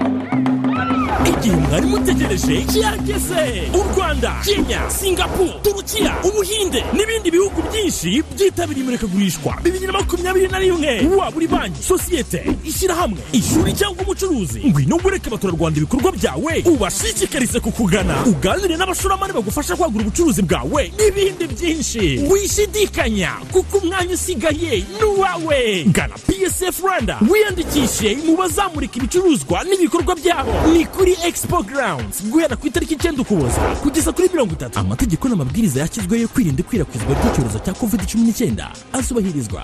Igihe 1.26 1.56
mwari 1.56 1.86
mutegereje 1.86 2.62
kirageze 2.62 3.70
u 3.74 3.82
rwanda 3.96 4.34
kenya 4.44 4.90
singapore 4.90 5.52
turukiya 5.62 6.14
ubuhinde 6.24 6.84
n'ibindi 6.92 7.30
bihugu 7.30 7.62
byinshi 7.72 8.22
byitabiriye 8.36 8.84
imurikagurishwa. 8.84 9.52
Bibiri 9.62 9.86
na 9.86 9.92
makumyabiri 9.92 10.48
na 10.48 10.58
rimwe. 10.58 11.06
Waba 11.16 11.36
uri 11.36 11.48
banki 11.48 11.82
sosiyete 11.82 12.56
ishyirahamwe 12.64 13.18
ishuri 13.32 13.72
cyangwa 13.72 14.02
umucuruzi. 14.04 14.60
Ngwino 14.66 14.96
wereke 15.04 15.28
abaturarwanda 15.28 15.78
ibikorwa 15.78 16.12
byawe 16.12 16.62
ubashishikarize 16.66 17.60
kukugana 17.60 18.14
uganire 18.26 18.76
n'abashoramari 18.76 19.32
bagufasha 19.32 19.76
kwagura 19.76 20.04
ubucuruzi 20.04 20.42
bwawe 20.42 20.92
n'ibindi 20.98 21.44
byinshi. 21.46 22.26
Wishidikanya 22.30 23.30
kuko 23.52 23.78
umwanya 23.78 24.14
usigaye 24.14 24.84
ni 24.98 25.04
uwawe. 25.04 25.84
Gana 25.92 26.14
psf 26.14 26.80
rwanda 26.82 27.18
wiyandikishe 27.30 28.16
mu 28.26 28.36
bazamurika 28.36 28.96
ibicuruzwa 28.98 29.64
n'ibikorwa 29.64 30.14
byabo 30.16 30.52
ni 30.72 30.84
kuri 30.86 31.16
expo 31.26 31.62
grounds. 31.62 32.22
Guhera 32.30 32.56
ku 32.56 32.66
itariki 32.66 32.94
icyenda 32.94 33.22
ukuboza. 33.22 33.60
Kugeza 33.82 34.12
kuri 34.12 34.28
mirongo 34.32 34.52
itatu. 34.52 34.78
Amategeko 34.78 35.28
n'amabwiriza 35.28 35.80
yashyizweho 35.80 36.22
yo 36.22 36.28
kwirinda 36.28 36.60
ikwirakwizwa 36.62 37.14
ry'icyorezo 37.14 37.58
cya 37.58 37.72
covid 37.74 38.00
cumi 38.06 38.24
n'icyenda. 38.24 38.70
Azubahirizwa 38.92 39.62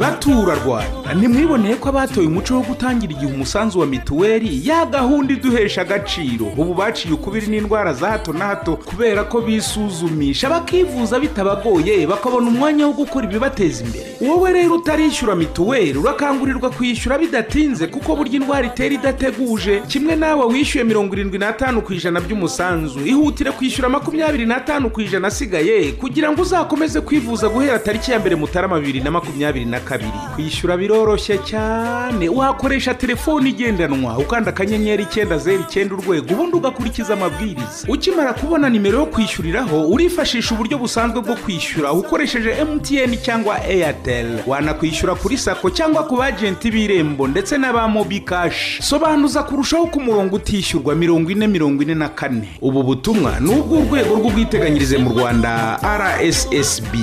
batura 0.00 0.54
rwanda 0.54 1.14
ntimwiboneye 1.14 1.74
ko 1.74 1.88
abatoye 1.88 2.26
umuco 2.28 2.54
wo 2.54 2.60
gutangira 2.62 3.12
igihe 3.12 3.32
umusanzu 3.32 3.80
wa 3.80 3.86
mituweli 3.86 4.68
ya 4.68 4.86
gahunda 4.86 5.32
iduhesha 5.34 5.80
agaciro. 5.82 6.46
Ubu 6.56 6.74
baciye 6.74 7.14
ukubiri 7.14 7.46
n'indwara 7.46 7.92
za 7.92 8.08
hato 8.10 8.32
na 8.32 8.44
hato 8.44 8.76
kubera 8.76 9.24
ko 9.24 9.40
bisuzumisha 9.40 10.50
bakivuza 10.50 11.20
bitabagoye 11.20 12.06
bakabona 12.06 12.48
umwanya 12.48 12.86
wo 12.86 12.92
gukora 12.92 13.26
ibibateza 13.26 13.84
imbere. 13.84 14.06
Wowe 14.20 14.52
rero 14.52 14.74
utarishyura 14.74 15.34
mituweli 15.34 15.98
urakangurirwa 15.98 16.70
kuyishyura 16.70 17.18
bidatinze 17.18 17.86
kuko 17.86 18.16
burya 18.16 18.34
indwara 18.34 18.66
itera 18.66 18.94
idateguje. 18.94 19.82
Kimwe 19.88 20.16
nawe 20.16 20.44
wishyuye 20.46 20.84
mirongo 20.84 21.14
irindwi 21.14 21.38
n'atanu 21.38 21.82
ku 21.82 21.92
ijana 21.92 22.20
by'umusanzu 22.20 23.00
ihutire 23.06 23.50
kwishyura 23.50 23.88
makumyabiri 23.88 24.46
n'atanu 24.46 24.90
ku 24.90 25.00
ijana 25.00 25.28
asigaye 25.28 25.92
kugira 25.92 26.30
ngo 26.32 26.42
uzakomeze 26.42 27.00
kwivuza 27.00 27.48
guhera 27.48 27.78
tariki 27.78 28.10
ya 28.12 28.18
mbere 28.18 28.36
mutarama 28.36 28.78
bibiri 28.80 29.00
na 29.00 29.10
makumyabiri 29.10 29.64
na 29.64 29.80
kabiri. 29.88 30.12
Kwishyura 30.34 30.76
biroroshye 30.76 31.38
cyane. 31.38 32.28
Wakoresha 32.28 32.94
telefone 32.94 33.48
igendanwa 33.50 34.18
ukanda 34.18 34.50
akanyenyeri 34.50 35.02
icyenda 35.02 35.38
zeru 35.38 35.62
icyenda 35.68 35.94
urwego 35.94 36.34
ubundi 36.34 36.56
ugakurikiza 36.56 37.12
amabwiriza. 37.14 37.88
Ukimara 37.88 38.32
kubona 38.32 38.68
nimero 38.68 38.98
yo 38.98 39.06
kwishyuriraho 39.06 39.88
urifashisha 39.88 40.54
uburyo 40.54 40.78
busanzwe 40.78 41.20
bwo 41.22 41.36
kwishyura 41.36 41.92
ukoresheje 41.92 42.50
emutiyeni 42.50 43.16
cyangwa 43.16 43.64
eyateri 43.68 44.28
wanakwishyura 44.46 45.14
kuri 45.14 45.38
sako 45.38 45.70
cyangwa 45.70 46.02
ku 46.04 46.16
bajenti 46.16 46.70
b'irembo 46.70 47.28
ndetse 47.28 47.58
n'aba 47.58 47.88
mobi 47.88 48.20
kashi 48.20 48.82
sobanuza 48.82 49.42
kurushaho 49.42 49.86
ku 49.86 50.00
murongo 50.00 50.36
utishyurwa 50.36 50.94
mirongo 50.94 51.30
ine 51.30 51.46
mirongo 51.46 51.82
ine 51.82 51.94
na 51.94 52.08
kane. 52.08 52.48
Ubu 52.60 52.82
butumwa 52.82 53.40
ni 53.40 53.50
ubw'urwego 53.50 54.14
rw'ubwiteganyirize 54.16 54.98
mu 54.98 55.10
rwanda 55.10 55.78
rssb 55.84 56.94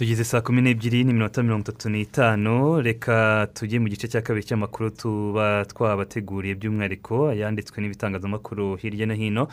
tugeze 0.00 0.24
saa 0.24 0.40
kumi 0.40 0.62
n'ebyiri 0.62 1.04
n'iminota 1.04 1.42
mirongo 1.42 1.60
itatu 1.68 1.88
n'itanu. 1.92 2.80
Reka 2.80 3.46
tujye 3.54 3.76
mu 3.78 3.88
gice 3.92 4.08
cya 4.08 4.22
kabiri 4.24 4.48
cy'amakuru 4.48 4.90
tuba 4.96 5.64
twabateguriye 5.68 6.54
by'umwihariko 6.56 7.28
ayanditswe 7.28 7.76
n'ibitangazamakuru 7.84 8.80
hirya 8.80 9.04
no 9.06 9.12
hino. 9.14 9.44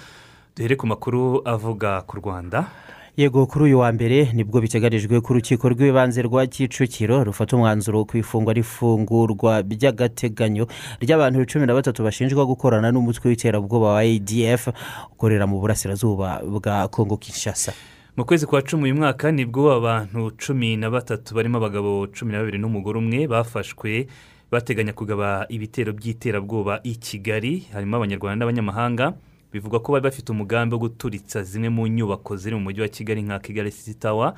Duhere 0.55 0.75
ku 0.79 0.87
makuru 0.87 1.43
avuga 1.43 1.99
ku 2.07 2.15
rwanda. 2.23 2.63
Yego 3.17 3.43
kuri 3.45 3.63
uyu 3.65 3.79
wa 3.83 3.91
mbere 3.91 4.31
ni 4.33 4.43
bwo 4.47 4.61
biteganijwe 4.63 5.19
ko 5.19 5.33
urukiko 5.35 5.67
rw'ibanze 5.69 6.21
rwa 6.23 6.47
kicukiro 6.47 7.27
rufata 7.27 7.59
umwanzuro 7.59 8.05
ku 8.07 8.15
ifungwa 8.17 8.53
n'ifungurwa 8.55 9.67
by'agateganyo 9.67 10.63
ry'abantu 11.03 11.43
cumi 11.43 11.67
na 11.67 11.75
batatu 11.75 12.07
bashinjwa 12.07 12.47
gukorana 12.47 12.87
n'umutwe 12.95 13.27
w'iterabwoba 13.35 13.99
wa 13.99 14.01
adf 14.05 14.71
ukorera 15.11 15.43
mu 15.43 15.59
burasirazuba 15.59 16.39
bwa 16.47 16.87
kongo 16.87 17.17
kinshasa. 17.19 17.75
Mu 18.17 18.25
kwezi 18.25 18.45
kwa 18.45 18.61
cumi 18.61 18.83
uyu 18.83 18.95
mwaka 18.95 19.31
ni 19.31 19.45
bwo 19.45 19.73
abantu 19.73 20.31
cumi 20.37 20.77
na 20.77 20.89
batatu 20.89 21.35
barimo 21.35 21.57
abagabo 21.57 22.07
cumi 22.07 22.31
na 22.31 22.39
babiri 22.39 22.57
n'umugore 22.57 22.97
umwe 22.99 23.27
bafashwe 23.27 24.07
bateganya 24.51 24.93
kugaba 24.93 25.45
ibitero 25.49 25.93
by'iterabwoba 25.93 26.79
i 26.83 26.95
kigali. 26.95 27.67
Harimo 27.73 27.97
abanyarwanda 27.97 28.45
n'abanyamahanga 28.45 29.13
bivugwa 29.53 29.79
ko 29.79 29.91
bari 29.91 30.03
bafite 30.03 30.29
umugambi 30.31 30.73
wo 30.75 30.79
guturitsa 30.79 31.43
zimwe 31.43 31.69
mu 31.69 31.87
nyubako 31.87 32.35
ziri 32.37 32.55
mu 32.55 32.61
mujyi 32.61 32.81
wa 32.81 32.87
kigali 32.87 33.21
nka 33.21 33.39
kigali 33.39 33.71
city 33.71 33.93
tower 33.93 34.33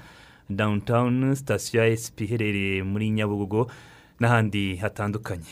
downtown 0.49 1.35
sitasiyo 1.35 1.83
ya 1.83 1.89
esipi 1.89 2.23
iherereye 2.23 2.83
muri 2.83 3.09
nyabugogo 3.09 3.71
n'ahandi 4.19 4.75
hatandukanye. 4.75 5.45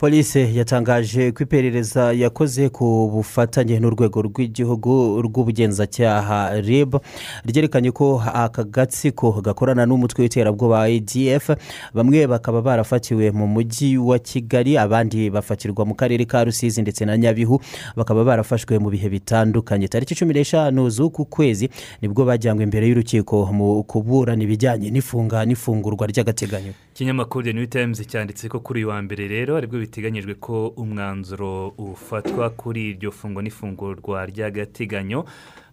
Polisi 0.00 0.56
yatangaje 0.56 1.32
ko 1.32 1.42
iperereza 1.42 2.12
yakoze 2.12 2.68
ku 2.72 3.10
bufatanye 3.12 3.76
n'urwego 3.80 4.22
rw'igihugu 4.22 5.20
rw'ubugenzacyaha 5.22 6.56
rib 6.64 6.96
ryerekanye 7.44 7.92
ko 7.92 8.16
aka 8.34 8.64
gatsiko 8.64 9.44
gakorana 9.44 9.84
n'umutwe 9.86 10.22
w'iterabwoba 10.24 10.88
adf 10.88 11.50
bamwe 11.94 12.24
bakaba 12.26 12.62
barafatiwe 12.64 13.28
mu 13.30 13.44
mujyi 13.46 13.98
wa 14.00 14.16
kigali 14.18 14.78
abandi 14.80 15.28
bafatirwa 15.30 15.84
mu 15.84 15.92
karere 15.94 16.24
ka 16.24 16.44
rusizi 16.48 16.80
ndetse 16.82 17.04
na 17.04 17.18
nyabihu 17.20 17.60
bakaba 17.96 18.24
barafashwe 18.24 18.78
mu 18.80 18.88
bihe 18.90 19.08
bitandukanye. 19.08 19.88
Tariki 19.88 20.14
cumi 20.16 20.32
n'eshanu 20.34 20.88
z'uku 20.90 21.24
kwezi 21.28 21.68
ni 22.00 22.08
bwo 22.08 22.24
bajyanywe 22.24 22.64
imbere 22.64 22.88
y'urukiko 22.88 23.52
mu 23.52 23.84
kuburana 23.84 24.40
ibijyanye 24.42 24.88
n'ifunga 24.90 25.44
n'ifungurwa 25.44 26.08
ry'agateganyo. 26.08 26.72
Ikinyamakuru 27.00 27.44
the 27.44 27.52
new 27.52 27.66
times 27.66 28.06
cyanditse 28.06 28.48
ko 28.48 28.60
kuri 28.60 28.80
uyu 28.84 28.88
wa 28.88 29.02
mbere 29.02 29.28
rero 29.28 29.56
ari 29.56 29.66
bwo 29.66 29.78
biteganyijwe 29.80 30.34
ko 30.34 30.68
umwanzuro 30.76 31.68
ufatwa 31.68 32.50
kuri 32.50 32.90
iryo 32.92 33.08
fungwa 33.12 33.42
n'ifungurwa 33.42 34.26
ry'agateganyo. 34.28 35.24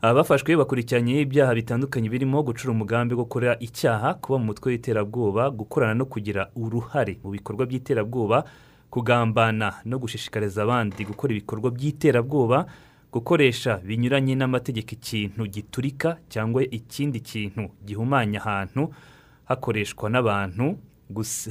Abafashwe 0.02 0.56
bakurikiranye 0.56 1.20
ibyaha 1.28 1.52
bitandukanye 1.56 2.08
birimo 2.10 2.40
gucura 2.48 2.72
umugambi 2.72 3.12
wo 3.16 3.24
gukora 3.28 3.60
icyaha 3.60 4.14
kuba 4.24 4.40
mu 4.40 4.46
mutwe 4.56 4.72
w'iterabwoba 4.72 5.52
gukorana 5.52 5.94
no 6.00 6.06
kugira 6.08 6.48
uruhare 6.56 7.20
mu 7.24 7.36
bikorwa 7.36 7.66
by'iterabwoba 7.68 8.48
kugambana 8.90 9.84
no 9.86 10.00
gushishikariza 10.00 10.64
abandi 10.64 11.04
gukora 11.04 11.36
ibikorwa 11.36 11.72
by'iterabwoba 11.76 12.66
gukoresha 13.12 13.84
binyuranye 13.84 14.36
n'amategeko 14.40 14.96
ikintu 14.96 15.44
giturika 15.44 16.24
cyangwa 16.32 16.64
ikindi 16.64 17.20
kintu 17.20 17.68
gihumanya 17.84 18.40
ahantu 18.40 18.96
hakoreshwa 19.44 20.08
n'abantu. 20.10 20.87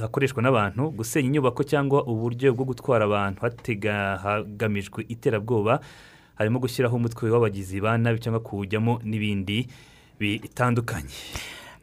Hakoreshwa 0.01 0.43
n'abantu 0.43 0.91
gusenya 0.91 1.27
inyubako 1.27 1.63
cyangwa 1.63 2.03
uburyo 2.05 2.53
bwo 2.53 2.65
gutwara 2.65 3.05
abantu 3.05 3.41
hagamijwe 4.23 5.05
iterabwoba 5.09 5.79
harimo 6.35 6.59
gushyiraho 6.59 6.95
umutwe 6.95 7.29
w'abagizi 7.31 7.81
ba 7.81 7.97
nabi 7.97 8.19
cyangwa 8.19 8.39
kuwujyamo 8.39 8.99
n'ibindi 9.03 9.67
bitandukanye. 10.19 11.09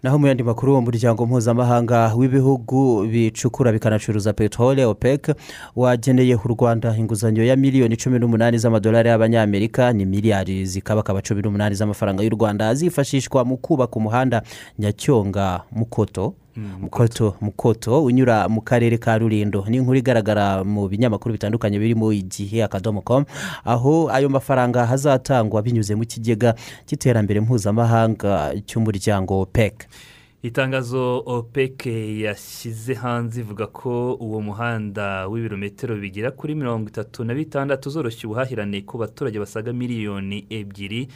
Naho 0.02 0.18
mu 0.18 0.26
yandi 0.26 0.42
makuru 0.42 0.72
uwo 0.72 0.80
muryango 0.80 1.26
mpuzamahanga 1.26 2.14
w'ibihugu 2.14 3.06
bicukura 3.06 3.72
bikanacuruza 3.72 4.32
peteroli 4.32 4.84
opec 4.84 5.32
wageneye 5.76 6.34
u 6.36 6.48
rwanda 6.48 6.96
inguzanyo 6.96 7.44
ya 7.44 7.56
miliyoni 7.56 7.96
cumi 7.96 8.18
n'umunani 8.18 8.58
z'amadolari 8.58 9.08
y'abanyamerika. 9.08 9.92
Ni 9.92 10.04
miliyari 10.06 10.66
zikabakaba 10.66 11.22
cumi 11.22 11.42
n'umunani 11.42 11.74
z'amafaranga 11.74 12.22
y'u 12.22 12.30
rwanda 12.36 12.74
zifashishwa 12.74 13.44
mu 13.44 13.56
kubaka 13.56 13.96
umuhanda 13.96 14.42
nyacyonga 14.78 15.62
mukoto 15.72 16.34
mukoto 16.56 18.04
unyura 18.04 18.48
mu 18.48 18.60
karere 18.62 18.98
ka 18.98 19.18
rurindo 19.18 19.64
ni 19.68 19.76
inkuru 19.76 19.98
igaragara 19.98 20.64
mu 20.64 20.88
binyamakuru 20.88 21.34
bitandukanye 21.34 21.78
birimo 21.78 22.12
igihe 22.12 22.62
akadomo 22.64 23.00
komu 23.02 23.26
aho 23.64 24.08
ayo 24.12 24.28
mafaranga 24.28 24.86
hazatangwa 24.86 25.62
binyuze 25.62 25.94
mu 25.94 26.04
kigega 26.06 26.54
cy'iterambere 26.86 27.40
mpuzamahanga 27.40 28.54
cy'umuryango 28.66 29.40
opec. 29.40 29.86
Itangazo 30.44 31.22
opec 31.26 31.86
yashyize 32.20 32.94
hanze 32.94 33.40
ivuga 33.40 33.66
ko 33.66 34.12
uwo 34.20 34.40
muhanda 34.40 35.26
w'ibirometero 35.28 35.96
bigera 35.96 36.30
kuri 36.30 36.54
mirongo 36.54 36.88
itatu 36.88 37.24
na 37.24 37.34
bitandatu 37.34 37.90
zoroshya 37.90 38.28
ubuhahirane 38.28 38.80
ku 38.84 38.98
baturage 38.98 39.38
basaga 39.40 39.72
miliyoni 39.72 40.44
ebyiri 40.50 41.08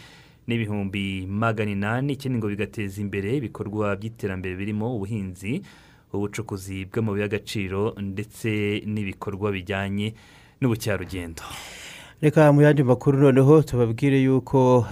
n'ibihumbi 0.48 1.26
magana 1.28 1.70
inani. 1.70 2.12
Ikindi 2.12 2.38
ngo 2.38 2.48
bigateza 2.48 3.00
imbere 3.00 3.36
ibikorwa 3.36 3.96
by'iterambere 3.96 4.56
birimo 4.56 4.96
ubuhinzi 4.96 5.62
ubucukuzi 6.12 6.88
bw'amabuye 6.88 7.22
y'agaciro 7.22 7.92
ndetse 8.00 8.82
n'ibikorwa 8.86 9.52
bijyanye 9.52 10.14
n'ubukerarugendo 10.60 11.42
reka 12.22 12.52
mu 12.52 12.62
yandi 12.62 12.82
makuru 12.82 13.18
noneho 13.18 13.62
tubabwire 13.62 14.22
yuko 14.22 14.86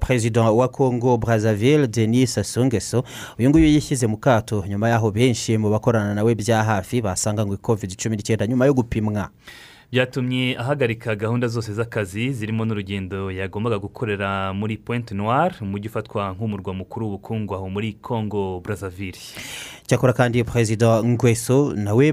perezida 0.00 0.42
wa 0.50 0.68
kongo 0.68 1.16
Brazzaville 1.16 1.86
denis 1.86 2.34
sassou 2.34 2.68
uyu 3.38 3.48
nguyu 3.50 3.64
yishyize 3.66 4.06
mu 4.06 4.16
kato 4.16 4.64
nyuma 4.68 4.88
y'aho 4.88 5.10
benshi 5.10 5.58
mu 5.58 5.70
bakorana 5.70 6.14
nawe 6.14 6.34
bya 6.34 6.64
hafi 6.64 7.00
basanganywe 7.00 7.56
covid 7.56 7.96
cumi 7.96 8.16
n'icyenda 8.16 8.46
nyuma 8.46 8.66
yo 8.66 8.74
gupimwa. 8.74 9.30
Byatumye 9.92 10.56
ahagarika 10.58 11.14
gahunda 11.16 11.48
zose 11.48 11.72
z'akazi 11.74 12.32
zirimo 12.32 12.64
n'urugendo 12.64 13.30
yagombaga 13.30 13.78
gukorera 13.78 14.52
muri 14.52 14.76
pointe 14.76 15.14
noire 15.14 15.54
umujyi 15.62 15.88
ufatwa 15.88 16.32
nk'umurwa 16.34 16.74
mukuru 16.74 17.06
w'ubukungu 17.06 17.54
aho 17.54 17.68
muri 17.70 17.92
congo 17.92 18.60
Brazzaville. 18.60 19.18
Cyakora 19.86 20.12
kandi 20.12 20.44
perezida 20.44 21.02
ngweso 21.04 21.72
nawe 21.74 22.12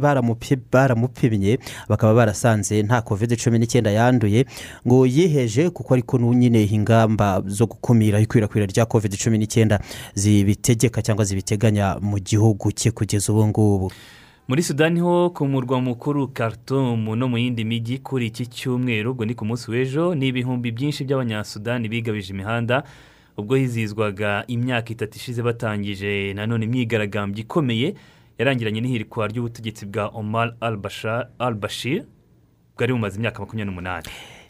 baramupimye 0.71 1.57
bakaba 1.89 2.13
barasanze 2.13 2.83
nta 2.83 3.01
covid 3.01 3.35
cumi 3.43 3.59
n'icyenda 3.59 3.91
yanduye 3.91 4.45
ngo 4.87 5.05
yiheje 5.05 5.69
kuko 5.69 5.93
ariko 5.93 6.17
nyine 6.19 6.63
ingamba 6.63 7.41
zo 7.45 7.65
gukumira 7.65 8.19
ikwirakwira 8.19 8.65
rya 8.69 8.85
covid 8.85 9.17
cumi 9.17 9.37
n'icyenda 9.37 9.79
zibitegeka 10.13 11.01
cyangwa 11.01 11.25
zibiteganya 11.25 11.97
mu 12.01 12.19
gihugu 12.19 12.71
cye 12.71 12.91
kugeza 12.91 13.33
ubu 13.33 13.47
ngubu 13.47 13.91
muri 14.47 14.63
sudani 14.63 14.99
ho 14.99 15.29
ku 15.29 15.47
murwa 15.47 15.81
mukuru 15.81 16.27
Khartoum 16.27 17.15
no 17.15 17.27
mu 17.27 17.37
yindi 17.37 17.63
mijyi 17.65 17.97
kuri 17.99 18.25
iki 18.27 18.45
cyumweru 18.47 19.11
ubwo 19.11 19.25
ni 19.25 19.35
ku 19.35 19.45
munsi 19.45 19.71
w'ejo 19.71 20.15
ni 20.15 20.27
ibihumbi 20.27 20.71
byinshi 20.71 21.03
by'abanyasudani 21.07 21.87
bigabije 21.89 22.33
imihanda 22.33 22.83
ubwo 23.37 23.55
hizizwaga 23.55 24.43
imyaka 24.47 24.89
itatu 24.93 25.17
ishize 25.17 25.41
batangije 25.41 26.33
nanone 26.33 26.65
imyigaragambyo 26.65 27.41
ikomeye 27.43 27.95
yarangiranye 28.37 28.81
n'ihirikwa 28.81 29.27
ry'ubutegetsi 29.27 29.85
bwa 29.85 30.07
omar 30.11 30.55
al 31.39 31.55
bashir 31.55 32.03
bwari 32.75 32.93
bumaze 32.93 33.15
imyaka 33.17 33.39
makumyabiri 33.39 33.69
n'umunani. 33.69 34.09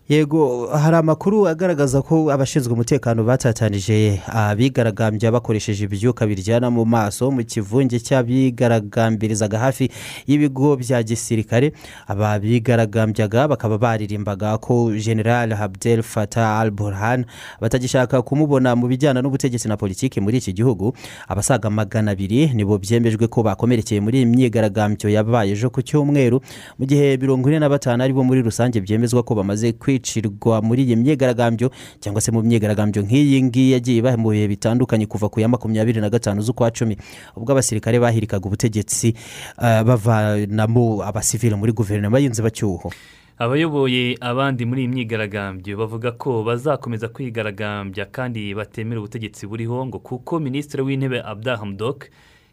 Yego 0.10 0.68
hari 0.68 0.96
amakuru 0.98 1.48
agaragaza 1.48 2.02
ko 2.02 2.32
abashinzwe 2.32 2.74
umutekano 2.74 3.24
batatanije 3.24 4.20
abigaragambya 4.28 5.32
bakoresheje 5.32 5.84
ibyuka 5.86 6.28
biryana 6.28 6.68
mu 6.70 6.86
maso 6.86 7.32
mu 7.32 7.44
kivunge 7.44 8.00
cy'abigaragambirizaga 8.00 9.60
hafi 9.60 9.90
y'ibigo 10.28 10.76
bya 10.76 11.04
gisirikare. 11.04 11.72
Aba 12.08 12.40
bigaragambyaga 12.40 13.48
bakaba 13.48 13.78
baririmbaga 13.78 14.58
ko 14.58 14.92
general 14.92 15.54
habdel 15.56 16.04
fatah 16.04 16.60
al 16.60 16.72
burhan 16.72 17.26
batagishaka 17.62 18.22
kumubona 18.22 18.76
mu 18.76 18.88
bijyana 18.88 19.22
n'ubutegetsi 19.24 19.68
na 19.72 19.78
politiki 19.78 20.20
muri 20.22 20.38
iki 20.38 20.54
gihugu. 20.54 20.94
Abasaga 21.28 21.70
magana 21.70 22.12
abiri 22.12 22.52
nibo 22.54 22.76
byemejwe 22.78 23.28
ko 23.32 23.44
bakomerekeye 23.44 24.02
muri 24.04 24.18
iyi 24.18 24.26
myigaragambyo 24.28 25.08
yabaye 25.10 25.52
ejo 25.56 25.70
ku 25.72 25.80
cyumweru. 25.82 26.42
Mu 26.80 26.86
gihe 26.86 27.16
mirongo 27.18 27.48
ine 27.50 27.60
na 27.64 27.70
batanu 27.72 28.04
ari 28.04 28.12
bo 28.14 28.24
muri 28.24 28.42
rusange 28.44 28.82
byemezwa 28.84 29.24
ko 29.24 29.36
bamaze 29.36 29.72
kwicirwa 29.94 30.62
muri 30.62 30.84
iyi 30.84 30.96
myigaragambyo 30.96 31.70
cyangwa 32.02 32.22
se 32.22 32.32
mu 32.34 32.42
myigaragambyo 32.42 33.02
nk'iyi 33.06 33.44
ngiyi 33.44 33.72
yagiye 33.78 33.98
iba 34.02 34.18
mu 34.18 34.34
bihe 34.34 34.48
bitandukanye 34.50 35.06
kuva 35.06 35.30
ku 35.30 35.38
ya 35.40 35.48
makumyabiri 35.48 36.02
na 36.02 36.10
gatanu 36.10 36.42
z'ukwa 36.42 36.72
cumi 36.74 36.98
ubwo 37.38 37.52
abasirikare 37.54 38.00
bahirikaga 38.02 38.46
ubutegetsi 38.50 39.14
ah, 39.58 39.84
bavanamo 39.86 41.04
abasivile 41.06 41.56
muri 41.56 41.72
guverinoma 41.72 42.18
y'inzibacyuho 42.20 42.90
abayoboye 43.38 44.18
abandi 44.22 44.66
muri 44.66 44.82
iyi 44.82 44.90
myigaragambyo 44.90 45.78
bavuga 45.78 46.12
ko 46.18 46.42
bazakomeza 46.44 47.08
kwigaragambya 47.14 48.06
kandi 48.10 48.54
batemera 48.58 48.98
ubutegetsi 49.00 49.46
buriho 49.46 49.86
ngo 49.86 50.00
kuko 50.02 50.40
minisitiri 50.40 50.82
w'intebe 50.82 51.22
abdahamdok 51.22 52.10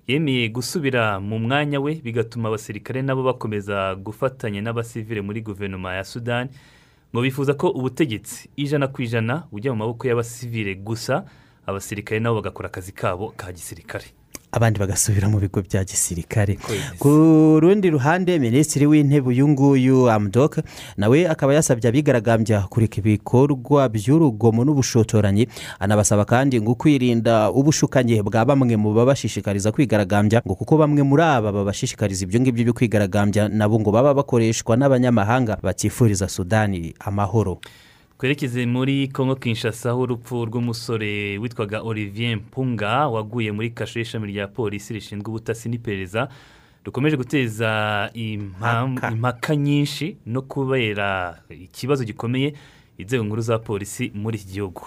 yemeye 0.08 0.48
gusubira 0.48 1.20
mu 1.20 1.38
mwanya 1.38 1.80
we 1.80 1.94
bigatuma 2.04 2.48
abasirikare 2.48 3.02
nabo 3.02 3.22
bakomeza 3.22 3.94
gufatanya 3.96 4.60
n'abasivile 4.60 5.20
muri 5.20 5.40
guverinoma 5.40 5.94
ya 5.94 6.04
sudani 6.04 6.50
ngo 7.12 7.20
bifuza 7.22 7.54
ko 7.54 7.68
ubutegetsi 7.70 8.50
ijana 8.56 8.88
ku 8.88 9.02
ijana 9.02 9.46
bujya 9.52 9.72
mu 9.72 9.78
maboko 9.78 10.06
y'abasivile 10.08 10.74
gusa 10.74 11.24
abasirikare 11.66 12.20
nabo 12.20 12.36
bagakora 12.42 12.68
akazi 12.68 12.92
kabo 12.92 13.32
ka 13.36 13.52
gisirikare. 13.52 14.06
Abandi 14.52 14.78
bagasubira 14.80 15.28
mu 15.28 15.38
bigo 15.38 15.62
bya 15.62 15.84
gisirikare. 15.84 16.58
Ku 16.98 17.08
rundi 17.62 17.90
ruhande 17.90 18.38
minisitiri 18.38 18.86
w'intebe 18.86 19.28
uyu 19.28 19.48
nguyu 19.48 20.10
amudok 20.10 20.58
nawe 20.96 21.28
akaba 21.28 21.54
yasabye 21.54 21.88
abigaragambya 21.88 22.66
kureka 22.70 22.98
ibikorwa 22.98 23.88
by'urugomo 23.88 24.64
n'ubushotoranyi. 24.64 25.46
Anabasaba 25.78 26.24
kandi 26.24 26.60
ngo 26.60 26.74
kwirinda 26.74 27.50
ubushukanyi 27.50 28.22
bwa 28.22 28.44
bamwe 28.44 28.76
mu 28.76 28.90
babashishikariza 28.94 29.72
kwigaragambya 29.72 30.42
ngo 30.46 30.54
kuko 30.54 30.76
bamwe 30.76 31.02
muri 31.02 31.22
aba 31.22 31.52
babashishikariza 31.52 32.24
ibyo 32.26 32.40
ngibyo 32.40 32.64
byo 32.64 32.74
kwigaragambya 32.74 33.48
nabo 33.48 33.80
ngo 33.80 33.90
baba 33.94 34.14
bakoreshwa 34.14 34.76
n'abanyamahanga 34.76 35.58
batifuriza 35.62 36.28
sudani 36.28 36.94
amahoro. 36.98 37.60
Twerekeze 38.20 38.66
muri 38.66 39.08
congo 39.08 39.34
kinshasa 39.36 39.90
aho 39.90 40.00
urupfu 40.02 40.44
rw'umusore 40.44 41.38
witwaga 41.38 41.80
olivier 41.82 42.36
mpunga 42.36 43.08
waguye 43.08 43.52
muri 43.52 43.70
kasho 43.70 43.98
y'ishami 43.98 44.28
rya 44.32 44.46
polisi 44.48 44.92
rishinzwe 44.94 45.28
ubutasi 45.28 45.68
n'iperereza. 45.68 46.28
Rukomeje 46.84 47.16
guteza 47.16 48.10
impaka 48.14 49.56
nyinshi 49.56 50.16
no 50.26 50.42
kubera 50.42 51.40
ikibazo 51.50 52.04
gikomeye 52.04 52.54
inzego 52.98 53.24
nkuru 53.24 53.42
za 53.42 53.58
polisi 53.58 54.12
muri 54.14 54.36
iki 54.38 54.52
gihugu. 54.52 54.82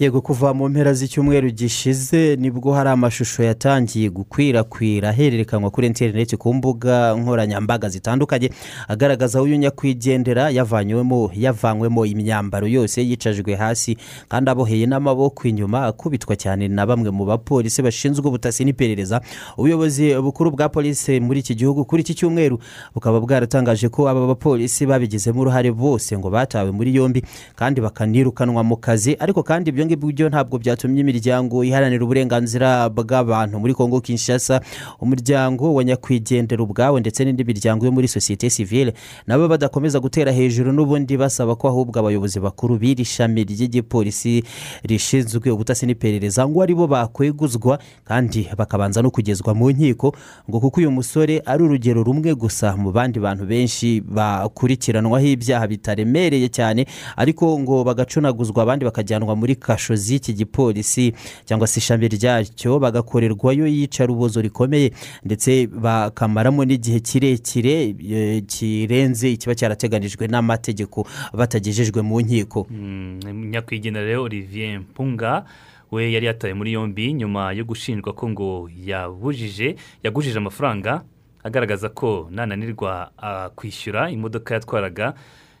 Yego 0.00 0.20
kuva 0.20 0.54
mu 0.54 0.68
mpera 0.68 0.92
z'icyumweru 0.94 1.50
gishize 1.50 2.36
ni 2.36 2.50
bwo 2.50 2.72
hari 2.72 2.88
amashusho 2.88 3.42
yatangiye 3.42 4.10
gukwirakwira 4.10 5.08
ahererekanwa 5.08 5.70
kuri 5.70 5.86
interineti 5.86 6.36
ku 6.36 6.54
mbuga 6.54 7.14
nkoranyambaga 7.14 7.88
zitandukanye 7.88 8.50
agaragaza 8.88 9.42
uyu 9.42 9.56
nyakwigendera 9.56 10.50
yavanywemo 10.50 11.30
yavanywemo 11.34 12.06
imyambaro 12.06 12.66
yose 12.68 13.04
yicajwe 13.08 13.54
hasi 13.54 13.96
kandi 14.28 14.50
aboheye 14.50 14.86
n'amaboko 14.86 15.48
inyuma 15.48 15.86
akubitwa 15.86 16.36
cyane 16.36 16.68
na 16.68 16.86
bamwe 16.86 17.10
mu 17.10 17.24
bapolisi 17.24 17.82
bashinzwe 17.82 18.24
ubutasi 18.28 18.64
n'iperereza. 18.64 19.20
Ubuyobozi 19.58 20.14
bukuru 20.16 20.50
bwa 20.50 20.68
polisi 20.68 21.20
muri 21.20 21.40
iki 21.40 21.54
gihugu 21.54 21.84
kuri 21.84 22.02
iki 22.02 22.14
cyumweru 22.14 22.58
bukaba 22.94 23.20
bwaratangaje 23.20 23.88
ko 23.88 24.08
aba 24.08 24.26
bapolisi 24.26 24.86
babigizemo 24.86 25.40
uruhare 25.40 25.72
bose 25.72 26.18
ngo 26.18 26.30
batawe 26.30 26.70
muri 26.72 26.94
yombi 26.96 27.20
kandi 27.56 27.80
bakanirukanwa 27.80 28.64
mu 28.64 28.76
kazi 28.76 29.16
ariko 29.20 29.42
kandi 29.42 29.70
ibyo 29.70 29.84
ngibyo 29.96 30.28
ntabwo 30.28 30.58
byatumye 30.58 31.00
imiryango 31.02 31.64
iharanira 31.66 32.04
uburenganzira 32.04 32.86
bw'abantu 32.88 33.58
muri 33.58 33.74
kongo 33.74 33.98
kinshasa 34.00 34.60
umuryango 35.02 35.74
wa 35.74 35.82
nyakwigendera 35.84 36.62
ubwawe 36.62 37.00
ndetse 37.00 37.24
n'indi 37.24 37.42
miryango 37.44 37.86
yo 37.86 37.92
muri 37.92 38.06
sosiyete 38.08 38.50
sivile 38.50 38.94
nabo 39.26 39.48
badakomeza 39.48 39.98
gutera 40.00 40.30
hejuru 40.32 40.70
n'ubundi 40.72 41.16
basaba 41.18 41.56
ko 41.58 41.68
ahubwo 41.68 41.98
abayobozi 41.98 42.38
bakuru 42.40 42.78
b'iri 42.78 43.04
shami 43.04 43.42
ry'igipolisi 43.44 44.44
rishinzwe 44.86 45.50
ubutasi 45.50 45.86
n'iperereza 45.86 46.46
ngo 46.48 46.62
ari 46.62 46.74
bo 46.74 46.86
bakweguzwa 46.86 47.78
kandi 48.06 48.46
bakabanza 48.58 49.02
no 49.02 49.10
kugezwa 49.10 49.54
mu 49.54 49.70
nkiko 49.74 50.14
ngo 50.50 50.56
kuko 50.60 50.80
uyu 50.80 50.90
musore 50.94 51.42
ari 51.46 51.62
urugero 51.66 52.02
rumwe 52.06 52.30
gusa 52.34 52.76
mu 52.78 52.92
bandi 52.94 53.18
bantu 53.18 53.42
benshi 53.46 53.98
bakurikiranwaho 54.06 55.26
ibyaha 55.26 55.66
bitaremereye 55.66 56.46
cyane 56.48 56.86
ariko 57.16 57.58
ngo 57.58 57.82
bagacunaguzwa 57.84 58.62
abandi 58.62 58.84
bakajyanwa 58.84 59.34
muri 59.36 59.56
kasho. 59.56 59.79
Z'iki 59.96 60.32
gipolisi 60.32 61.12
cyangwa 61.44 61.66
se 61.66 61.80
ishami 61.80 62.08
ryacyo 62.08 62.78
bagakorerwayo 62.78 63.66
iyicarubozo 63.66 64.40
rikomeye 64.40 64.92
ndetse 65.24 65.66
bakamaramo 65.66 66.64
n'igihe 66.64 67.00
kirekire 67.00 67.94
eh, 68.10 68.42
kirenze 68.46 69.32
ikiba 69.32 69.54
cyarateganijwe 69.54 70.28
n'amategeko 70.28 71.06
batagejejwe 71.32 72.02
mu 72.02 72.20
nkiko. 72.20 72.66
Mm, 72.70 73.20
nyakwigendera 73.50 74.06
rero 74.06 74.22
olivier 74.22 74.80
mpunga 74.80 75.44
we 75.90 76.12
yari 76.12 76.26
yatawe 76.26 76.54
muri 76.54 76.72
yombi 76.72 77.12
nyuma 77.12 77.52
yo 77.52 77.64
gushinjwa 77.64 78.12
ko 78.12 78.28
ngo 78.28 78.70
yabujije 78.86 79.76
yagujije 80.02 80.38
amafaranga 80.38 81.02
agaragaza 81.42 81.88
ko 81.88 82.28
nananirwa 82.30 83.10
kwishyura 83.54 84.10
imodoka 84.10 84.54
yatwaraga 84.54 85.14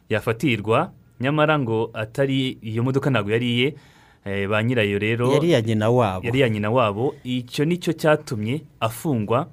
yafatirwa. 0.08 0.92
Nyamara 1.20 1.58
ngo 1.58 1.90
atari 1.94 2.48
iyo 2.62 2.82
modoka 2.82 3.10
ntabwo 3.10 3.30
yari 3.32 3.48
iye 3.56 3.74
ba 4.24 4.62
nyirayo 4.62 4.98
rero 4.98 5.32
yari 5.32 5.48
iya 5.48 5.60
nyina 5.62 5.90
wabo. 5.90 6.26
Yari 6.26 6.38
iya 6.38 6.48
nyina 6.48 6.70
wabo. 6.70 7.14
Icyo 7.24 7.64
ni 7.64 7.76
cyo 7.78 7.92
cyatumye 7.92 8.62
afungwa 8.80 9.48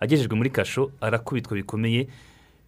agejejwe 0.00 0.36
muri 0.36 0.50
kasho 0.50 0.90
arakubitwa 1.00 1.56
bikomeye 1.56 2.06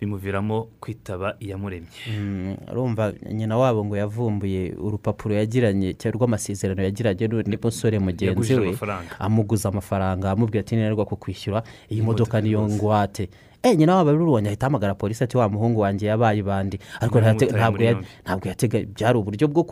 bimuviramo 0.01 0.67
kwitaba 0.81 1.37
iyamuremye. 1.41 1.89
Mm, 2.11 2.57
urumva 2.73 3.13
nyina 3.33 3.57
wabo 3.57 3.85
ngo 3.85 3.97
yavumbuye 3.97 4.75
urupapuro 4.79 5.35
yagiranye 5.35 5.95
cyangwa 5.95 6.19
rw'amasezerano 6.19 6.83
yagiranye 6.83 7.29
n'undi 7.29 7.57
musore 7.63 7.99
mugenzi 7.99 8.55
we 8.55 8.75
amuguza 9.19 9.69
amafaranga 9.69 10.31
amubwira 10.31 10.61
ati 10.61 10.75
ntinerwa 10.77 11.07
ku 11.07 11.17
kwishyura 11.17 11.63
iyi 11.91 12.03
modoka 12.03 12.41
niyo 12.41 12.67
ngwate. 12.69 13.29
Nyina 13.65 13.97
wabo 13.97 14.13
rurubonye 14.13 14.49
ahita 14.49 14.67
ahamagara 14.67 14.95
polisi 14.95 15.25
ati 15.25 15.37
wa 15.37 15.49
muhungu 15.49 15.81
wanjye 15.81 16.07
yabaye 16.07 16.39
ibandi. 16.39 16.79
Ariko 17.01 17.21
ntabwo 17.21 17.71
muri 17.73 17.85
ya- 17.85 17.91
yombi. 17.91 18.07
ntabwo 18.25 18.49
yatega 18.49 18.79
byari 18.95 19.19
uburyo 19.19 19.49
bwo 19.49 19.65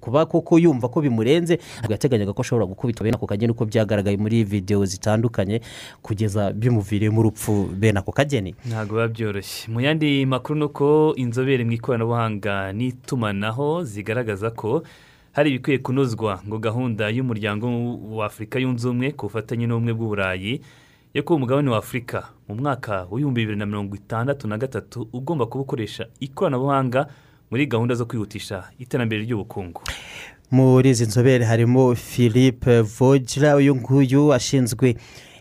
kuba 0.00 0.26
koko 0.26 0.58
yumva 0.58 0.88
ko 0.88 1.00
bimurenze. 1.00 1.56
Ntabwo 1.80 1.92
yateganyaga 1.96 2.32
ko 2.36 2.40
ashobora 2.44 2.66
gukubita 2.68 3.00
bene 3.04 3.16
ako 3.16 3.26
kageni 3.26 3.52
uko 3.56 3.64
byagaragaye 3.64 4.16
muri 4.20 4.44
videwo 4.44 4.84
zitandukanye 4.84 5.60
kugeza 6.02 6.52
bimuviriyemo 6.52 7.20
urupfu 7.20 7.72
bene 7.72 7.98
ako 8.04 8.12
kageni. 8.12 8.54
Ntabwo 8.68 8.94
biba 9.00 9.08
byoroshye. 9.08 9.72
Mu 9.72 9.80
yandi 9.80 10.26
makuru 10.26 10.58
ni 10.58 10.64
uko 10.68 11.14
inzobere 11.16 11.64
mu 11.64 11.72
ikoranabuhanga 11.72 12.72
n'itumanaho 12.76 13.80
zigaragaza 13.84 14.50
ko 14.52 14.82
hari 15.32 15.50
ibikwiye 15.56 15.78
kunozwa 15.80 16.40
ngo 16.44 16.58
gahunda 16.60 17.08
y'umuryango 17.08 17.64
wa 18.12 18.26
afurika 18.28 18.60
yunze 18.60 18.84
ubumwe 18.88 19.12
ku 19.16 19.26
bufatanye 19.32 19.64
n'ubumwe 19.66 19.92
bw'uburayi 19.96 20.60
yo 21.16 21.22
kuba 21.22 21.36
umugabane 21.36 21.70
wa 21.70 21.78
afurika 21.78 22.28
mu 22.48 22.54
mwaka 22.54 23.06
w'ibihumbi 23.10 23.40
bibiri 23.40 23.58
na 23.58 23.66
mirongo 23.66 23.96
itandatu 23.96 24.48
na 24.48 24.58
gatatu 24.58 25.08
ugomba 25.12 25.46
kuba 25.46 25.62
ukoresha 25.64 26.06
ikoranabuhanga 26.20 27.06
muri 27.50 27.66
gahunda 27.66 27.94
zo 27.94 28.04
kwihutisha 28.06 28.64
iterambere 28.78 29.22
ry'ubukungu. 29.22 29.80
Muri 30.50 30.90
izi 30.90 31.04
nzobere 31.06 31.44
harimo 31.44 31.94
philippe 31.94 32.80
vogera 32.80 33.56
uyu 33.56 33.76
nguyu 33.76 34.34
ashinzwe 34.34 34.96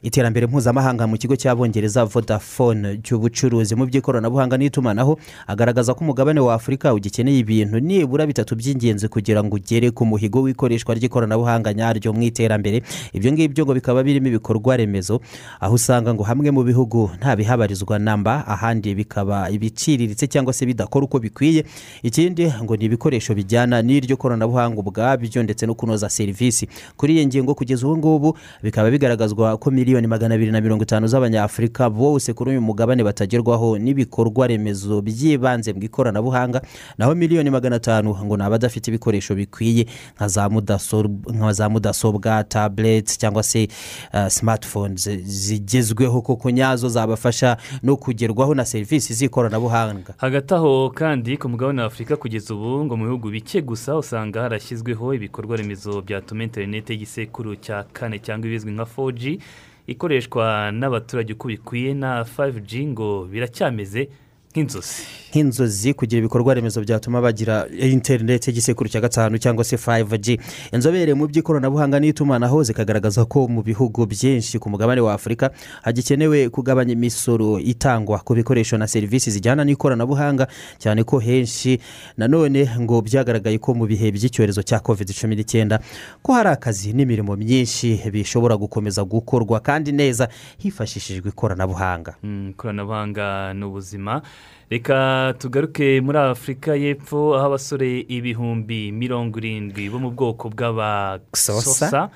iterambere 0.06 0.46
mpuzamahanga 0.48 1.08
mu 1.10 1.18
kigo 1.18 1.34
cy'abongereza 1.36 2.06
vodafone 2.06 3.02
cy'ubucuruzi. 3.02 3.74
Mu 3.76 3.86
by'ikoranabuhanga 3.90 4.58
n'itumanaho 4.58 5.18
agaragaza 5.50 5.94
ko 5.98 6.06
umugabane 6.06 6.40
wa 6.40 6.54
afurika 6.54 6.94
ugikeneye 6.94 7.40
ibintu 7.42 7.80
nibura 7.82 8.26
bitatu 8.30 8.54
by'ingenzi 8.56 9.08
kugira 9.10 9.42
ngo 9.44 9.56
ugere 9.58 9.90
ku 9.92 10.06
muhigo 10.06 10.42
w'ikoreshwa 10.46 10.94
ry'ikoranabuhanga 10.96 11.74
nyaryo 11.74 12.14
mu 12.14 12.22
iterambere. 12.22 12.84
Ibyo 13.18 13.32
ngibyo 13.34 13.66
ngo 13.66 13.74
bikaba 13.74 14.04
birimo 14.06 14.28
ibikorwa 14.30 14.78
remezo 14.78 15.22
aho 15.60 15.74
usanga 15.74 16.14
ngo 16.14 16.22
hamwe 16.24 16.52
mu 16.54 16.62
bihugu 16.64 17.10
nta 17.18 17.34
bihabarizwa 17.36 17.98
namba 18.00 18.46
ahandi 18.48 18.94
bikaba 18.96 19.50
ibiciriritse 19.50 20.28
cyangwa 20.30 20.54
se 20.54 20.66
bidakora 20.70 21.06
uko 21.10 21.18
bikwiye. 21.20 21.66
Ikindi 22.06 22.54
ngo 22.64 22.78
ni 22.78 22.86
ibikoresho 22.86 23.34
bijyana 23.34 23.82
n'iryo 23.82 24.18
koranabuhanga 24.22 24.78
ubwabyo 24.86 25.42
ndetse 25.44 25.66
no 25.66 25.74
kunoza 25.74 26.10
serivisi. 26.10 26.70
Kuri 26.98 27.18
iyi 27.18 27.26
ngingo 27.26 27.56
kugeza 27.58 27.88
ubu 27.88 27.98
ngubu 27.98 28.38
bikaba 28.64 28.92
bigaragazwa 28.94 29.58
ko 29.58 29.72
miliyoni 29.72 29.95
miliyoni 29.96 30.08
magana 30.08 30.36
abiri 30.36 30.52
na 30.52 30.62
mirongo 30.62 30.84
itanu 30.84 31.08
z'abanyafurika 31.08 31.90
bose 31.90 32.34
kuri 32.34 32.52
uyu 32.52 32.62
mugabane 32.62 33.04
batagerwaho 33.04 33.78
n'ibikorwa 33.80 34.48
remezo 34.48 35.02
by'ibanze 35.02 35.74
mu 35.74 35.84
ikoranabuhanga 35.84 36.62
naho 36.98 37.16
miliyoni 37.16 37.50
magana 37.50 37.76
atanu 37.76 38.16
ngo 38.26 38.38
ni 38.38 38.44
abadafite 38.44 38.88
ibikoresho 38.92 39.36
bikwiye 39.36 39.86
nka 40.16 41.52
za 41.54 41.70
mudasobwa 41.70 42.44
tabureti 42.44 43.18
cyangwa 43.20 43.44
se 43.44 43.68
uh, 44.14 44.28
smartphones 44.28 45.10
zigezweho 45.24 46.22
koko 46.22 46.50
nyazo 46.52 46.90
zabafasha 46.90 47.58
no 47.84 47.96
kugerwaho 47.98 48.56
na 48.56 48.66
serivisi 48.66 49.14
z'ikoranabuhanga. 49.14 50.14
Hagati 50.18 50.54
aho 50.54 50.90
kandi 50.90 51.38
ku 51.38 51.50
mugabane 51.50 51.82
wa 51.82 51.88
afurika 51.88 52.16
kugeza 52.18 52.54
ubu 52.54 52.86
ngo 52.86 52.98
mu 52.98 53.06
bihugu 53.06 53.30
bike 53.30 53.62
gusa 53.62 53.98
usanga 53.98 54.42
harashyizweho 54.42 55.14
ibikorwa 55.14 55.58
remezo 55.58 56.02
byatuma 56.02 56.44
interineti 56.44 56.94
y'igisekuru 56.94 57.56
cya 57.56 57.84
kane 57.94 58.20
cyangwa 58.20 58.48
ibizwi 58.48 58.72
nka 58.72 58.84
4G 58.98 59.40
ikoreshwa 59.88 60.72
n'abaturage 60.72 61.34
uko 61.34 61.48
bikwiye 61.48 61.94
na 61.94 62.24
5G 62.24 62.88
ngo 62.88 63.26
biracyameze 63.32 64.10
nk'inzozi. 64.56 65.04
nk'inzozi 65.36 65.94
kugira 65.94 66.20
ibikorwa 66.20 66.54
remezo 66.54 66.80
byatuma 66.82 67.20
bagira 67.22 67.68
interineti 67.68 68.50
y'igisekuru 68.50 68.90
cya 68.90 69.02
gatanu 69.02 69.38
cyangwa 69.38 69.64
se 69.68 69.76
5G 69.76 70.40
inzobere 70.72 71.12
mu 71.14 71.28
by'ikoranabuhanga 71.28 72.00
n'itumanaho 72.00 72.64
zikagaragaza 72.64 73.26
ko 73.28 73.48
mu 73.48 73.60
bihugu 73.60 74.06
byinshi 74.08 74.60
ku 74.60 74.70
mugabane 74.72 75.02
wa 75.04 75.14
afurika 75.14 75.52
hagikenewe 75.84 76.50
kugabanya 76.50 76.94
imisoro 76.96 77.60
itangwa 77.60 78.20
ku 78.24 78.32
bikoresho 78.36 78.78
na 78.80 78.88
serivisi 78.88 79.32
zijyana 79.32 79.68
n'ikoranabuhanga 79.68 80.48
cyane 80.80 81.04
ko 81.04 81.20
henshi 81.20 81.80
nanone 82.18 82.64
ngo 82.80 83.02
byagaragaye 83.04 83.60
ko 83.60 83.76
mu 83.76 83.84
bihe 83.92 84.12
by'icyorezo 84.16 84.64
cya 84.64 84.80
covid 84.80 85.12
cumi 85.12 85.36
n'icyenda 85.36 85.84
ko 86.24 86.32
hari 86.32 86.50
akazi 86.56 86.96
n'imirimo 86.96 87.36
myinshi 87.36 88.00
bishobora 88.08 88.56
gukomeza 88.56 89.04
gukorwa 89.04 89.60
kandi 89.60 89.92
neza 89.92 90.32
hifashishijwe 90.64 91.30
ikoranabuhanga. 91.36 92.16
Mm, 92.24 92.50
ikoranabuhanga 92.56 93.54
ni 93.54 93.66
ubuzima 93.68 94.22
reka 94.70 95.34
tugaruke 95.38 96.02
muri 96.02 96.18
afurika 96.18 96.76
y'epfo 96.76 97.36
aho 97.38 97.46
abasore 97.46 98.06
ibihumbi 98.10 98.92
mirongo 98.92 99.38
irindwi 99.38 99.90
bo 99.90 100.00
mu 100.00 100.10
bwoko 100.10 100.50
bw'abasosa 100.50 102.10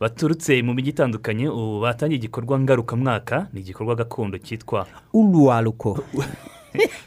baturutse 0.00 0.62
mu 0.64 0.72
mijyi 0.72 0.90
itandukanye 0.96 1.48
ubu 1.48 1.84
batangiye 1.84 2.18
igikorwa 2.18 2.56
ngarukamwaka 2.60 3.52
ni 3.52 3.60
igikorwa 3.60 3.94
gakondo 4.00 4.38
cyitwa 4.38 4.86
uruwaruko 5.12 6.00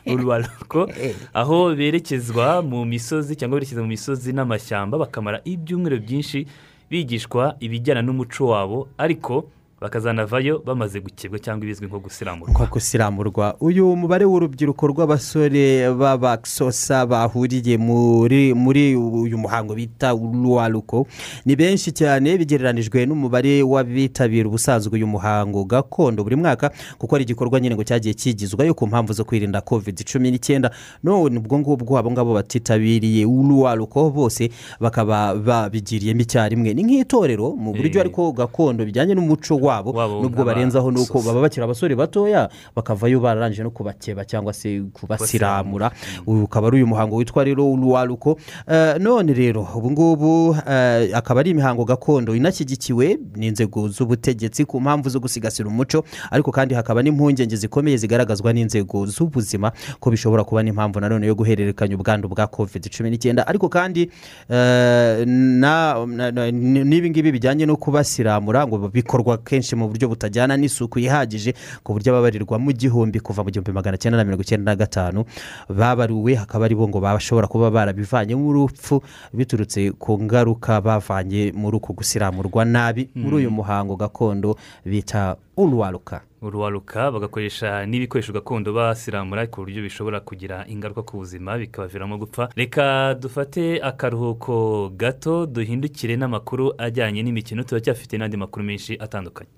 uruwaruko 0.05 0.89
aho 1.41 1.76
berekezwa 1.76 2.61
mu 2.61 2.86
misozi 2.86 3.34
cyangwa 3.36 3.57
berekeza 3.57 3.82
mu 3.82 3.89
misozi 3.89 4.30
n'amashyamba 4.34 4.97
bakamara 4.97 5.41
ibyumweru 5.41 5.97
byinshi 6.05 6.45
bigishwa 6.89 7.57
ibijyana 7.59 8.01
n'umuco 8.05 8.53
wabo 8.53 8.88
ariko 8.97 9.49
bakazanavayo 9.84 10.64
bamaze 10.66 11.00
gukebwa 11.00 11.40
cyangwa 11.40 11.66
ibizwi 11.66 11.88
nko 11.88 12.00
gusiramurwa. 12.00 12.54
Nko 12.56 12.66
gusiramurwa. 12.72 13.56
Uyu 13.60 13.96
mubare 13.96 14.26
w'urubyiruko 14.26 14.88
rw'abasore 14.88 15.92
b'abasosa 15.92 17.06
bahuriye 17.06 17.78
muri 17.78 18.54
muri 18.56 18.96
uyu 18.96 19.38
muhango 19.38 19.76
bita 19.76 20.16
uruwaruko 20.16 21.08
ni 21.46 21.56
benshi 21.56 21.92
cyane 21.92 22.38
bigereranijwe 22.40 23.04
n'umubare 23.06 23.60
w'abitabira 23.64 24.48
ubusanzwe 24.48 24.96
uyu 24.96 25.08
muhango 25.08 25.66
gakondo 25.68 26.24
buri 26.24 26.36
mwaka 26.36 26.72
kuko 26.98 27.16
ari 27.16 27.24
igikorwa 27.28 27.60
nyine 27.60 27.76
ngo 27.76 27.84
cyagiye 27.84 28.14
kigizwayo 28.14 28.74
ku 28.74 28.88
mpamvu 28.88 29.14
zo 29.14 29.26
kwirinda 29.28 29.62
covid 29.62 30.00
cumi 30.08 30.32
n'icyenda. 30.32 30.72
None 31.04 31.38
ubwo 31.38 31.60
ngubwo 31.60 31.98
abo 32.00 32.12
ngabo 32.12 32.34
batitabiriye 32.34 33.26
uruwaruko 33.28 34.10
bose 34.16 34.48
bakaba 34.80 35.36
babigiriyemo 35.36 36.22
icyarimwe 36.24 36.72
ni 36.74 36.84
nk'itorero 36.88 37.52
mu 37.52 37.76
buryo 37.76 38.00
Eh. 38.00 38.02
ariko 38.08 38.32
gakondo 38.32 38.86
bijyanye 38.86 39.14
n'umuco 39.16 39.56
wabo 39.60 39.72
Wabo 39.82 40.21
nubwo 40.21 40.43
barenzaho 40.45 40.91
ni 40.91 40.99
uko 41.01 41.13
nk'abasosa. 41.19 41.28
baba 41.34 41.41
bakiri 41.41 41.63
abasore 41.63 41.95
batoya 41.95 42.49
bakavayo 42.76 43.19
bararangije 43.19 43.63
no 43.63 43.71
kubakeba 43.71 44.26
cyangwa 44.26 44.53
se 44.53 44.82
kubasiramura. 44.93 45.91
Uyu 46.28 46.43
ukaba 46.43 46.67
ari 46.67 46.78
uyu 46.78 46.88
muhango 46.88 47.15
witwa 47.15 47.43
rero 47.43 47.71
uruwaruko 47.71 48.38
Eh, 48.67 48.95
none 48.99 49.34
rero 49.34 49.67
ubu 49.76 49.91
ngubu 49.91 50.55
eh, 50.67 51.09
akaba 51.15 51.39
ari 51.39 51.49
imihango 51.51 51.86
gakondo 51.86 52.36
inashyigikiwe 52.36 53.17
n'inzego 53.36 53.88
z'ubutegetsi 53.89 54.65
ku 54.65 54.82
mpamvu 54.82 55.09
zo 55.09 55.19
gusigasira 55.19 55.67
umuco 55.69 56.03
ariko 56.32 56.51
kandi 56.51 56.76
hakaba 56.76 57.03
n'impungenge 57.03 57.55
zikomeye 57.55 57.97
zigaragazwa 57.97 58.53
n'inzego 58.53 59.05
z'ubuzima 59.05 59.71
ko 59.99 60.11
bishobora 60.11 60.43
kuba 60.43 60.63
n'impamvu 60.63 60.99
nanone 60.99 61.28
yo 61.28 61.36
guhererekanya 61.36 61.95
ubwandu 61.95 62.28
bwa 62.28 62.47
covid 62.47 62.89
cumi 62.89 63.09
n'icyenda 63.09 63.47
ariko 63.47 63.69
kandi 63.69 64.09
eh, 64.49 65.26
na- 65.28 66.05
na- 66.05 66.32
na- 66.32 66.51
n'ibi 66.51 67.09
ngibi 67.09 67.32
bijyanye 67.32 67.65
no 67.65 67.76
kubasiramura 67.78 68.67
ngo 68.67 68.78
bikorwa 68.89 69.38
kenshi 69.38 69.62
mu 69.72 69.88
buryo 69.88 70.11
butajyana 70.11 70.59
n'isuku 70.59 70.99
ihagije 70.99 71.55
ku 71.84 71.95
buryo 71.95 72.11
ababarirwa 72.11 72.59
mu 72.59 72.76
gihumbi 72.76 73.24
kuva 73.24 73.43
mu 73.43 73.49
gihumbi 73.55 73.72
magana 73.72 73.95
cyenda 73.97 74.20
na 74.20 74.28
mirongo 74.28 74.43
icyenda 74.43 74.72
na 74.72 74.76
gatanu 74.76 75.24
babaruwe 75.72 76.36
hakaba 76.36 76.66
ari 76.68 76.76
bo 76.76 76.88
ngo 76.91 76.99
bashobora 76.99 77.47
kuba 77.47 77.72
barabivanye 77.72 78.36
urupfu 78.36 78.99
biturutse 79.34 79.91
ku 79.95 80.20
ngaruka 80.20 80.82
bavanye 80.82 81.51
muri 81.55 81.78
uku 81.78 81.93
gusiramurwa 81.93 82.66
nabi. 82.66 83.09
Muri 83.16 83.36
uyu 83.36 83.51
muhango 83.51 83.95
gakondo 83.95 84.55
bita 84.86 85.36
uruwaruka 85.58 86.22
uruwaruka 86.41 87.12
bagakoresha 87.12 87.86
n'ibikoresho 87.86 88.34
gakondo 88.34 88.74
basiramura 88.74 89.47
ku 89.47 89.62
buryo 89.62 89.82
bishobora 89.84 90.20
kugira 90.20 90.66
ingaruka 90.68 91.01
ku 91.04 91.18
buzima 91.18 91.58
bikabaviramo 91.58 92.18
gupfa. 92.18 92.49
Reka 92.56 93.16
dufate 93.16 93.80
akaruhuko 93.84 94.89
gato 94.97 95.45
duhindukire 95.45 96.16
n'amakuru 96.18 96.74
ajyanye 96.78 97.24
n'imikino 97.24 97.64
turacyafite 97.64 98.18
n'andi 98.18 98.38
makuru 98.38 98.66
menshi 98.66 98.97
atandukanye. 98.99 99.49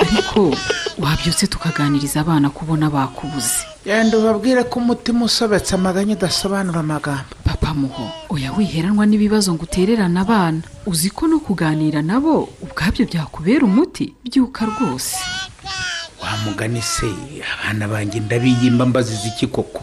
Ariko 0.00 0.54
wabyutse 1.02 1.46
tukaganiriza 1.46 2.20
abana 2.20 2.50
kubona 2.50 2.90
bakubuze. 2.90 3.66
Genda 3.84 4.18
ubabwire 4.18 4.62
ko 4.64 4.78
umutima 4.78 5.24
usobetse 5.24 5.74
amaganya 5.74 6.14
udasobanura 6.14 6.80
amagambo. 6.80 7.34
Papa 7.60 7.74
muho 7.74 8.10
oya 8.28 8.52
wiheranwa 8.52 9.06
n'ibibazo 9.06 9.54
ngo 9.54 9.62
utererane 9.64 10.20
abana. 10.20 10.62
Uzi 10.86 11.10
ko 11.10 11.26
no 11.28 11.38
kuganira 11.40 12.02
nabo 12.02 12.48
ubwabyo 12.62 13.06
byakubera 13.06 13.64
umuti? 13.66 14.14
Byuka 14.24 14.64
rwose. 14.66 15.16
Wa 16.22 16.32
mugani 16.44 16.82
se 16.82 17.06
abana 17.62 17.88
banjye 17.88 18.20
ndabiyimba 18.20 18.86
mbaziza 18.86 19.28
iki 19.28 19.46
koko? 19.46 19.82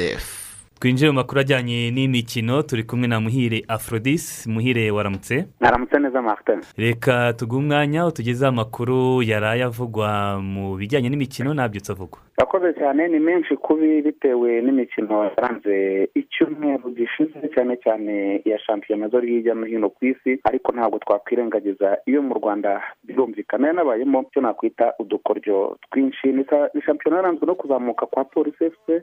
safe. 0.01 0.40
Twinjiye 0.81 1.11
mu 1.11 1.15
makuru 1.15 1.41
ajyanye 1.41 1.91
n'imikino 1.91 2.63
turi 2.63 2.83
kumwe 2.83 3.07
na 3.07 3.19
muhire 3.19 3.63
aforodisi 3.67 4.49
muhire 4.49 4.91
waramutse? 4.91 5.45
Aramutse 5.61 5.99
neza 5.99 6.21
martin. 6.21 6.59
Reka 6.77 7.33
tuguhe 7.33 7.61
umwanya 7.61 8.05
utugezeho 8.07 8.49
amakuru 8.49 9.21
yaraye 9.23 9.63
avugwa 9.63 10.39
mu 10.41 10.75
bijyanye 10.79 11.09
n'imikino 11.09 11.53
ntabyutse 11.53 11.91
avugwa. 11.91 12.19
Yakoze 12.39 12.73
cyane 12.73 13.07
ni 13.07 13.19
menshi 13.19 13.55
kubi 13.55 14.01
bitewe 14.01 14.61
n'imikino 14.61 15.15
yaranze 15.23 16.09
icyumweru 16.15 16.89
gishize 16.97 17.47
cyane 17.55 17.77
cyane 17.83 18.41
iya 18.45 18.59
shampiyona 18.59 19.07
zo 19.07 19.19
hirya 19.19 19.53
no 19.53 19.65
hino 19.65 19.89
ku 19.89 20.05
isi 20.05 20.39
ariko 20.43 20.71
ntabwo 20.71 20.97
twakwirengagiza 20.99 21.97
iyo 22.05 22.21
mu 22.21 22.33
rwanda 22.33 22.81
birumvikana. 23.03 23.67
Yanabayemo 23.67 24.21
icyo 24.29 24.41
nakwita 24.41 24.93
udukoryo 24.99 25.77
twinshi. 25.91 26.27
Ni 26.73 26.81
shampiyona 26.85 27.17
yaranzwe 27.17 27.45
no 27.47 27.55
kuzamuka 27.55 28.05
kwa 28.05 28.23
polisi 28.25 28.63
efuse 28.65 28.95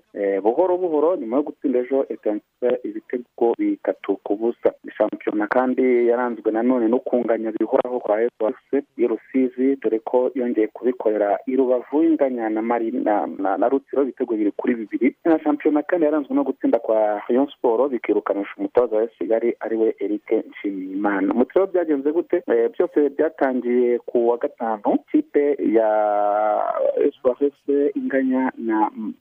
buhoro 0.42 0.76
buhoro 0.78 1.16
nyuma 1.16 1.36
yo 1.36 1.42
gutsinda 1.42 1.67
ejo 1.76 2.06
etanse 2.08 2.68
ibitego 2.84 3.54
bitatu 3.58 4.16
ku 4.24 4.36
busa 4.36 4.70
shampiyona 4.96 5.46
kandi 5.46 5.84
yaranzwe 6.10 6.48
nanone 6.52 6.88
no 6.88 6.98
kunganya 6.98 7.52
bihoraho 7.52 8.00
kwa 8.00 8.22
efuse 8.22 8.76
i 8.96 9.06
rusizi 9.06 9.76
dore 9.82 9.98
ko 9.98 10.30
yongeye 10.34 10.66
kubikorera 10.66 11.38
i 11.46 11.56
rubavu 11.56 12.02
inganya 12.04 12.48
na 12.48 12.62
mari 12.62 12.90
na, 12.92 13.68
rutsiro 13.68 14.02
ibitego 14.02 14.32
bibiri 14.34 14.52
kuri 14.56 14.74
bibiri. 14.74 15.08
Na 15.24 15.38
shampiyona 15.40 15.82
kandi 15.82 16.04
yaranzwe 16.06 16.34
no 16.34 16.44
gutsinda 16.44 16.78
kwa 16.78 17.22
rayon 17.28 17.46
siporo 17.50 17.88
bikirukanisha 17.88 18.54
umutoza 18.58 18.96
wa 18.96 19.06
kigali 19.06 19.54
ari 19.60 19.76
we 19.76 19.94
eric 20.00 20.28
nshimiyimana. 20.50 21.34
Umukino 21.34 21.66
byagenze 21.66 22.12
gute? 22.12 22.42
Eh, 22.46 22.70
byose 22.72 23.08
byatangiye 23.10 23.98
ku 23.98 24.28
wa 24.28 24.36
gatanu 24.38 24.98
ikipe 25.08 25.56
ya 25.76 25.90
espoir 27.06 27.52
inganya 27.94 28.52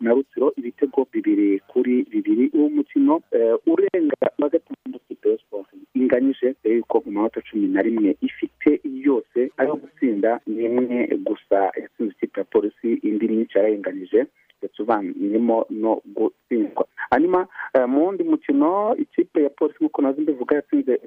na 0.01 0.11
rutsiro 0.13 0.53
ibitego 0.57 1.07
bibiri 1.13 1.59
kuri 1.71 2.05
bibiri. 2.11 2.36
Uwo 2.53 2.69
mukino 2.69 3.21
eh, 3.31 3.55
urenga 3.67 4.15
wa 4.39 4.49
gatandatu 4.49 5.29
ya 5.29 5.33
espoir 5.35 5.65
inganyije 5.95 6.55
yuko 6.63 7.01
mu 7.05 7.11
manota 7.11 7.41
cumi 7.41 7.67
na 7.67 7.81
rimwe. 7.81 8.15
Ifite 8.21 8.79
yose 8.83 9.51
ayo 9.57 9.75
gutsinda 9.75 10.39
ni 10.47 10.65
imwe 10.65 11.07
gusa. 11.27 11.57
Yatsinze 11.81 12.13
ikipe 12.17 12.39
ya 12.39 12.45
polisi 12.45 12.93
indi 12.93 13.27
myinshi 13.27 13.57
yarayinganyije 13.57 14.25
ndetse 14.59 14.81
uvanyemo 14.81 15.65
no 15.69 16.01
gutsindwa. 16.15 16.85
Hanyuma 17.11 17.47
eh, 17.73 17.87
mu 17.87 18.05
wundi 18.05 18.23
mukino 18.23 18.95
ikipe 18.99 19.43
ya 19.43 19.49
polisi 19.49 19.77
nk'uko 19.83 20.01
na 20.01 20.13
zo 20.13 20.21
mbivuga 20.21 20.55
yatsinze 20.55 20.99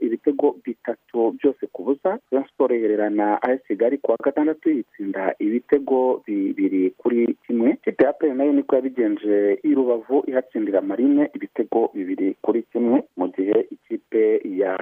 ibitego 0.00 0.56
bitatu 0.82 1.32
byose 1.38 1.66
ku 1.72 1.82
busa 1.86 2.18
siporo 2.30 2.74
ihererana 2.74 3.38
as 3.42 3.60
kigali 3.66 3.98
ku 3.98 4.10
wa 4.10 4.16
gatandatu 4.24 4.70
yitsinda 4.70 5.34
ibitego 5.38 6.22
bibiri 6.26 6.90
kuri 6.98 7.36
kimwe. 7.46 7.70
Ikipe 7.70 8.04
ya 8.04 8.12
peri 8.12 8.34
na 8.34 8.44
yo 8.44 8.52
niko 8.52 8.74
yabigenje 8.76 9.58
i 9.62 9.74
rubavu 9.74 10.24
ihatsindira 10.26 10.80
marine 10.80 11.30
ibitego 11.34 11.90
bibiri 11.94 12.34
kuri 12.42 12.62
kimwe. 12.62 13.02
Mu 13.16 13.28
gihe 13.28 13.66
ikipe 13.70 14.40
ya 14.44 14.74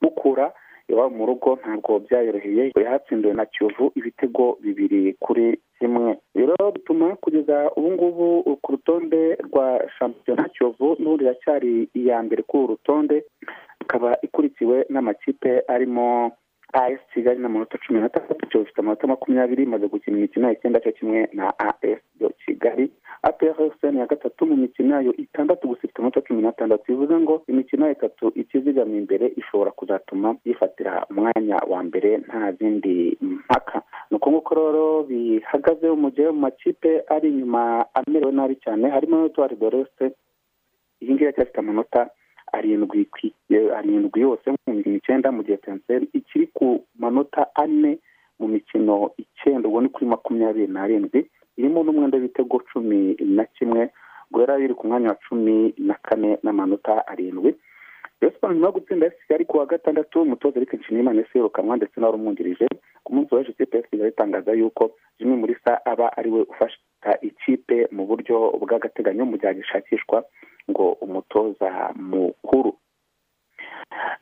mukura 0.00 0.52
iwabo 0.88 1.16
mu 1.16 1.26
rugo 1.26 1.58
ntabwo 1.60 1.98
byayoroheye 1.98 2.72
yahatsindiwe 2.84 3.34
na 3.34 3.46
kiyovu 3.46 3.92
ibitego 3.94 4.56
bibiri 4.62 5.14
kuri 5.20 5.58
kimwe. 5.78 6.16
Rero 6.34 6.72
bituma 6.72 7.16
kugeza 7.16 7.70
ubu 7.76 7.90
ngubu 7.92 8.56
ku 8.62 8.72
rutonde 8.72 9.34
rwa 9.34 9.82
shampiyona 9.98 10.48
kiyovu 10.48 10.96
n'ubundi 10.98 11.24
iracyari 11.24 11.88
iya 11.94 12.22
mbere 12.22 12.42
kuri 12.42 12.62
uru 12.64 12.72
rutonde 12.74 13.24
ikaba 13.86 14.18
ikurikiwe 14.26 14.86
n'amakipe 14.90 15.62
arimo 15.68 16.32
as 16.72 16.98
kigali 17.14 17.38
n'amanota 17.40 17.78
cumi 17.78 18.00
n'atandatu 18.02 18.46
kiyovu 18.46 18.66
ifite 18.66 18.80
amanota 18.80 19.06
makumyabiri 19.06 19.62
imaze 19.62 19.86
gukina 19.88 20.18
imikino 20.18 20.50
icyenda 20.52 20.80
cyo 20.82 20.92
kimwe 20.92 21.28
na 21.32 21.54
as 21.58 21.78
kigali. 22.44 22.90
APRFC 23.22 23.82
ni 23.90 23.96
iya 23.98 24.06
gatatu 24.06 24.46
mu 24.46 24.56
mikino 24.56 24.94
yayo 24.94 25.12
itandatu 25.16 25.68
gusa 25.68 25.80
ifite 25.84 25.98
amanota 25.98 26.20
cumi 26.26 26.42
n'atandatu. 26.42 26.84
Bivuze 26.88 27.14
ngo 27.16 27.42
imikino 27.48 27.90
itatu 27.90 28.32
ikizigamye 28.34 28.98
imbere 28.98 29.32
ishobora 29.36 29.70
kuzatuma 29.70 30.36
yifatira 30.44 31.06
umwanya 31.10 31.56
wa 31.70 31.82
mbere 31.82 32.18
nta 32.18 32.52
zindi 32.52 33.16
mpaka. 33.20 33.82
Ni 34.10 34.16
uko 34.16 34.30
nguko 34.30 34.54
rero 34.54 35.02
bihagaze 35.08 35.90
mu 35.90 36.10
gihe 36.10 36.30
mu 36.30 36.40
makipe 36.50 37.02
ari 37.08 37.28
inyuma 37.28 37.86
amerewe 37.94 38.32
nabi 38.32 38.54
cyane 38.62 38.90
harimo 38.90 39.26
etuwari 39.26 39.56
doreste. 39.56 40.10
Iyi 41.00 41.14
ngiyi 41.14 41.24
iracyafite 41.28 41.58
amanota 41.58 42.10
arindwi 42.58 43.06
arindwi 43.76 44.20
yose 44.20 44.46
mu 44.50 44.74
mikino 44.74 44.96
icyenda 44.96 45.32
mu 45.32 45.42
gihe 45.44 45.56
tenseri 45.56 46.08
ikiri 46.12 46.46
ku 46.56 46.84
manota 46.98 47.46
ane 47.54 47.98
mu 48.38 48.48
mikino 48.48 49.10
icyenda 49.18 49.68
ubwo 49.68 49.80
ni 49.80 49.88
kuri 49.88 50.06
makumyabiri 50.06 50.66
n'arindwi 50.72 51.20
irimo 51.56 51.82
n'umwenda 51.84 52.16
w'ibitego 52.18 52.58
cumi 52.72 53.16
na 53.20 53.44
kimwe 53.44 53.90
ngo 54.30 54.40
yari 54.40 54.64
iri 54.64 54.74
ku 54.74 54.86
mwanya 54.86 55.08
wa 55.08 55.18
cumi 55.28 55.74
na 55.78 55.94
kane 55.94 56.38
n'amanota 56.42 57.06
arindwi. 57.06 57.54
Sports 58.16 58.54
nyuma 58.54 58.66
yo 58.66 58.72
gutsinda 58.72 59.06
AS 59.06 59.12
Kigali 59.22 59.44
ku 59.44 59.58
wa 59.58 59.66
gatandatu 59.66 60.22
umutoza 60.22 60.56
Eric 60.58 60.72
Nshimiyimana 60.74 61.20
yahise 61.20 61.38
yirukanwa 61.38 61.76
ndetse 61.76 62.00
n'uwari 62.00 62.16
umwungirije 62.18 62.66
ku 63.04 63.14
munsi 63.14 63.34
w'ejo 63.34 63.50
ikipe 63.52 63.76
ya 63.76 63.82
Kigali 63.82 64.10
itangaza 64.10 64.52
yuko 64.52 64.90
Jimmy 65.18 65.36
Mulisa 65.36 65.86
aba 65.86 66.16
ari 66.16 66.30
we 66.30 66.40
ufasha 66.42 66.78
ikipe 67.22 67.88
mu 67.92 68.06
buryo 68.06 68.36
bw'agateganyo 68.60 69.24
mu 69.24 69.36
gihe 69.36 69.46
hagishakishwa 69.48 70.24
ngo 70.70 70.92
umutoza 71.04 71.92
mukuru 71.96 72.72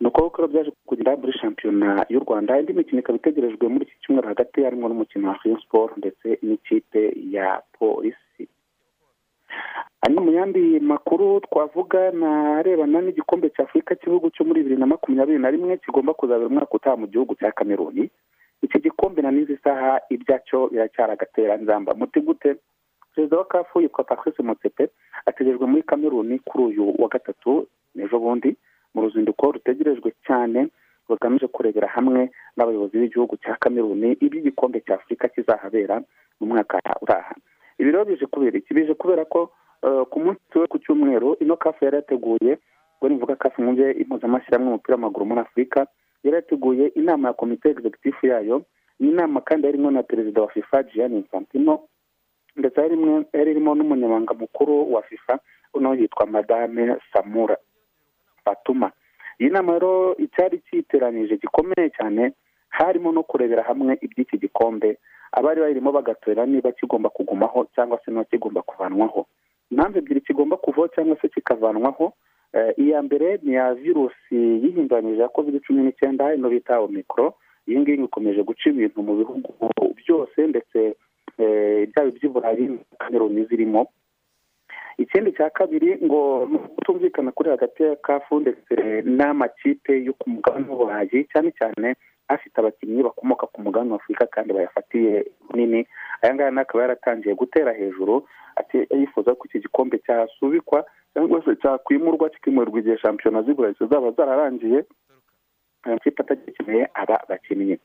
ni 0.01 0.07
uko 0.07 0.31
rero 0.37 0.49
byaje 0.49 0.71
kugira 0.87 1.17
muri 1.17 1.33
shampiyona 1.33 2.07
y'u 2.09 2.21
rwanda 2.21 2.59
indi 2.61 2.73
mikino 2.73 3.01
ikaba 3.01 3.19
itegerejwe 3.19 3.69
muri 3.69 3.85
iki 3.87 3.97
cyumweru 4.03 4.29
hagati 4.29 4.63
harimo 4.65 4.89
n'umukino 4.89 5.29
wa 5.29 5.39
rayon 5.45 5.61
sport 5.61 5.97
ndetse 5.97 6.39
n'ikipe 6.43 7.13
ya 7.31 7.63
polisi. 7.79 8.45
Hanyuma 10.03 10.23
mu 10.27 10.33
yandi 10.33 10.81
makuru 10.81 11.41
twavuga 11.41 12.11
narebana 12.11 13.01
n'igikombe 13.01 13.51
cya 13.51 13.65
afurika 13.65 13.97
cy'ibihugu 13.97 14.31
cyo 14.31 14.45
muri 14.45 14.61
bibiri 14.63 14.81
na 14.81 14.87
makumyabiri 14.87 15.39
na 15.39 15.51
rimwe 15.51 15.77
kigomba 15.81 16.15
kuzabera 16.15 16.47
umwaka 16.51 16.75
utaha 16.77 16.97
mu 16.97 17.07
gihugu 17.09 17.35
cya 17.35 17.53
kameruni 17.53 18.11
iki 18.63 18.79
gikombe 18.85 19.23
na 19.23 19.31
n'izi 19.31 19.57
saha 19.65 20.01
ibyacyo 20.11 20.69
biracyari 20.69 21.13
agateranzamba 21.13 21.95
muti 21.95 22.21
gute? 22.21 22.57
Perezida 23.15 23.37
wa 23.39 23.45
kafu 23.45 23.81
yitwa 23.81 24.05
patrice 24.05 24.43
motsepe 24.43 24.89
ategerejwe 25.27 25.67
muri 25.67 25.83
kameruni 25.83 26.39
kuri 26.39 26.65
uyu 26.65 26.95
wa 26.99 27.09
gatatu 27.09 27.67
n'ejo 27.95 28.19
bundi 28.19 28.57
mu 28.95 29.03
ruzinduko 29.03 29.53
rutegerejwe 29.53 30.13
cyane 30.27 30.69
rugamije 31.09 31.47
kurebera 31.47 31.89
hamwe 31.89 32.31
n'abayobozi 32.57 32.99
b'igihugu 32.99 33.37
cya 33.37 33.57
kameruni 33.57 34.13
iby'igikombe 34.21 34.81
cya 34.81 34.95
afurika 34.95 35.29
kizahabera 35.29 36.03
mu 36.41 36.47
mwaka 36.47 36.81
utaha. 37.03 37.35
Ibi 37.79 37.91
rero 37.91 38.05
bije 38.05 38.27
kubera 38.27 38.59
iki? 38.59 38.75
Bije 38.75 38.95
kubera 38.95 39.25
ko 39.25 39.51
eh, 39.83 40.03
ku 40.11 40.21
munsi 40.21 40.59
we 40.59 40.67
ku 40.67 40.79
cyumweru 40.79 41.37
ino 41.41 41.57
kafu 41.57 41.85
yari 41.85 41.97
yateguye 41.97 42.59
ubwo 42.97 43.09
nivuga 43.09 43.37
kafu 43.37 43.63
mwumve 43.63 43.91
impuzamashyirahamwe 43.93 44.67
y'umupira 44.71 44.95
w'amaguru 44.97 45.27
muri 45.27 45.41
afurika 45.41 45.87
yari 46.25 46.37
yateguye 46.37 46.87
inama 46.97 47.29
ya 47.29 47.35
komite 47.35 47.69
egizegitifu 47.71 48.27
yayo 48.27 48.63
ni 49.01 49.09
inama 49.11 49.41
kandi 49.41 49.67
yarimo 49.67 49.91
na 49.91 50.03
perezida 50.03 50.43
wa 50.43 50.49
fifa 50.49 50.83
gianni 50.83 51.17
infantino 51.17 51.81
ndetse 52.57 52.81
yari 53.33 53.51
irimo 53.51 53.75
n'umunyamabanga 53.75 54.35
mukuru 54.35 54.93
wa 54.93 55.03
fifa 55.03 55.39
uno 55.75 55.95
yitwa 55.95 56.27
madame 56.27 56.97
samura 57.13 57.57
fatuma. 58.45 58.91
Iyi 59.41 59.51
nama 59.51 59.73
rero 59.73 60.15
icyari 60.19 60.59
cyiteranije 60.71 61.37
gikomeye 61.37 61.91
cyane 61.97 62.33
harimo 62.69 63.13
no 63.13 63.23
kurebera 63.23 63.63
hamwe 63.63 63.99
iby'iki 64.01 64.39
gikombe 64.39 64.99
abari 65.33 65.61
bayirimo 65.61 65.93
bagatorera 65.93 66.47
niba 66.47 66.73
kigomba 66.73 67.09
kugumaho 67.11 67.67
cyangwa 67.75 67.99
se 68.05 68.11
niba 68.11 68.25
kigomba 68.25 68.63
kuvanwaho. 68.63 69.27
Impamvu 69.71 69.99
ebyiri 69.99 70.21
kigomba 70.21 70.57
kuvaho 70.57 70.89
cyangwa 70.95 71.17
se 71.23 71.29
kikavanwaho 71.29 72.13
eh, 72.53 72.75
iya 72.79 73.03
mbere 73.03 73.39
ni 73.43 73.55
ya 73.55 73.75
virusi 73.75 74.35
yihinduranyije 74.63 75.23
ya 75.23 75.29
covid 75.29 75.59
cumi 75.67 75.83
n'icyenda 75.83 76.35
ino 76.35 76.49
bita 76.49 76.79
omikoro 76.81 77.35
iyi 77.69 77.81
ngiyi 77.81 78.05
ikomeje 78.07 78.43
guca 78.47 78.67
ibintu 78.71 79.03
mu 79.03 79.15
bihugu 79.19 79.51
byose 79.99 80.39
ndetse 80.47 80.95
byaba 81.39 82.09
iby'i 82.09 82.29
burayi 82.29 82.65
na 82.69 82.79
kameruni 82.99 83.45
zirimo. 83.47 83.87
Ikindi 84.99 85.33
cya 85.35 85.51
kabiri 85.51 85.99
ngo 86.05 86.47
ni 86.51 86.57
ukutumvikana 86.57 87.33
kuri 87.33 87.51
hagati 87.51 87.83
ya 87.83 87.97
kafu 87.97 88.41
ndetse 88.41 89.03
n'amakipe 89.03 90.05
yo 90.05 90.13
ku 90.15 90.31
mugabane 90.31 90.67
w'uburayi 90.71 91.27
cyane 91.33 91.51
cyane 91.59 91.97
afite 92.29 92.57
abakinnyi 92.59 93.03
bakomoka 93.03 93.47
ku 93.51 93.59
mugabane 93.63 93.91
wa 93.91 93.97
afurika 93.99 94.27
kandi 94.27 94.53
bayafatiye 94.55 95.27
runini. 95.51 95.87
Aya 96.23 96.35
ngaya 96.35 96.55
akaba 96.61 96.83
yaratangiye 96.83 97.35
gutera 97.35 97.73
hejuru 97.75 98.23
yifuza 98.95 99.35
ko 99.35 99.43
iki 99.51 99.59
gikombe 99.67 99.99
cyasubikwa 99.99 100.87
cyangwa 101.15 101.43
se 101.45 101.57
cyakwimurwa 101.59 102.31
kikimurirwa 102.31 102.79
igihe 102.81 102.99
shampiyona 102.99 103.43
z'iburayi 103.43 103.75
zizaba 103.79 104.11
zararangiye 104.15 104.85
aya 105.83 105.95
makipe 105.99 106.23
atagikeneye 106.23 106.87
aba 106.95 107.19
bakinnyi 107.29 107.79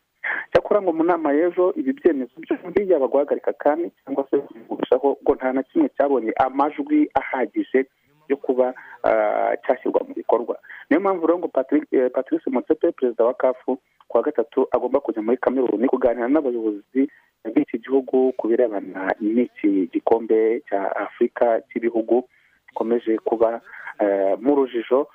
cyakora 0.51 0.81
ngo 0.81 0.91
mu 0.93 1.03
nama 1.03 1.33
y'ejo 1.33 1.73
ibi 1.79 1.91
byemezo 1.93 2.33
byombi 2.43 2.89
yaba 2.91 3.07
guhagarika 3.07 3.53
kandi 3.53 3.91
cyangwa 4.03 4.23
se 4.29 4.37
kubigushaho 4.37 5.17
ngo 5.23 5.31
nta 5.35 5.53
na 5.53 5.63
kimwe 5.63 5.89
cyabonye 5.95 6.31
amajwi 6.45 7.09
ahagije 7.21 7.85
yo 8.29 8.37
kuba 8.37 8.73
ah, 9.03 9.55
cyashyirwa 9.65 10.01
mu 10.07 10.13
bikorwa. 10.13 10.55
Niyo 10.89 11.01
mpamvu 11.01 11.27
rero 11.27 11.39
ngo 11.39 11.49
eh, 11.91 12.11
patrice 12.11 12.49
motsepe 12.49 12.91
perezida 12.91 13.25
wa 13.25 13.33
kafu 13.33 13.79
ku 14.07 14.17
wa 14.17 14.23
gatatu 14.23 14.67
agomba 14.71 14.99
kujya 14.99 15.21
muri 15.21 15.37
kameruni 15.37 15.87
kuganira 15.87 16.27
n'abayobozi 16.29 17.09
b'iki 17.53 17.77
gihugu 17.77 18.33
ku 18.37 18.47
birebana 18.47 19.13
n'iki 19.21 19.89
gikombe 19.93 20.61
cya 20.69 20.95
afurika 20.95 21.61
cy'ibihugu 21.69 22.23
gikomeje 22.69 23.17
kuba 23.17 23.61
eh, 23.99 24.37
mu 24.41 24.55
rujijo. 24.55 25.07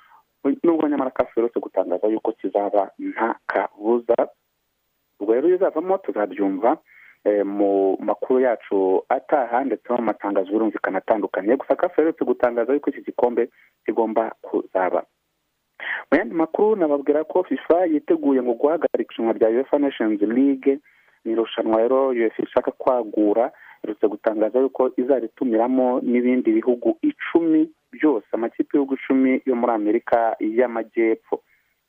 Nubwo 0.63 0.87
nyamara 0.87 1.11
kafu 1.11 1.39
yerutse 1.39 1.59
gutangaza 1.59 2.07
yuko 2.07 2.31
kizaba 2.31 2.91
nta 2.99 3.35
kabuza. 3.47 4.15
Ubwo 5.19 5.33
rero 5.33 5.47
bizavamo 5.47 5.97
tuzabyumva 5.97 6.77
eh, 7.23 7.45
mu 7.45 7.97
makuru 7.99 8.39
yacu 8.39 9.03
ataha 9.09 9.63
ndetse 9.63 9.89
no 9.89 9.97
mu 9.97 10.03
matangazo 10.03 10.51
birumvikana 10.51 10.97
atandukanye. 10.97 11.55
Gusa 11.57 11.75
kafu 11.75 12.01
yaherutse 12.01 12.25
gutangaza 12.25 12.73
yuko 12.73 12.89
iki 12.89 13.01
gikombe 13.01 13.49
kigomba 13.85 14.35
kuzaba. 14.41 15.03
Mu 16.11 16.17
yandi 16.17 16.35
makuru 16.35 16.75
nababwira 16.75 17.23
ko 17.23 17.43
fifa 17.43 17.85
yiteguye 17.85 18.41
ngo 18.41 18.53
guhagarika 18.53 18.97
irushanwa 19.03 19.33
rya 19.33 19.49
uefa 19.49 19.79
nations 19.79 20.21
league. 20.21 20.79
Ni 21.25 21.31
irushanwa 21.31 21.81
rero 21.81 22.07
uefa 22.07 22.43
ishaka 22.43 22.71
kwagura 22.71 23.51
iherutse 23.83 24.07
gutangaza 24.07 24.59
yuko 24.59 24.91
izaritumiramo 24.97 25.99
n'ibindi 26.01 26.51
bihugu 26.51 26.97
icumi 27.01 27.69
byose 27.91 28.27
amakipe 28.31 28.77
y'ibihugu 28.77 28.93
icumi 28.93 29.41
yo 29.45 29.55
muri 29.55 29.71
amerika 29.73 30.35
y'amajyepfo. 30.39 31.41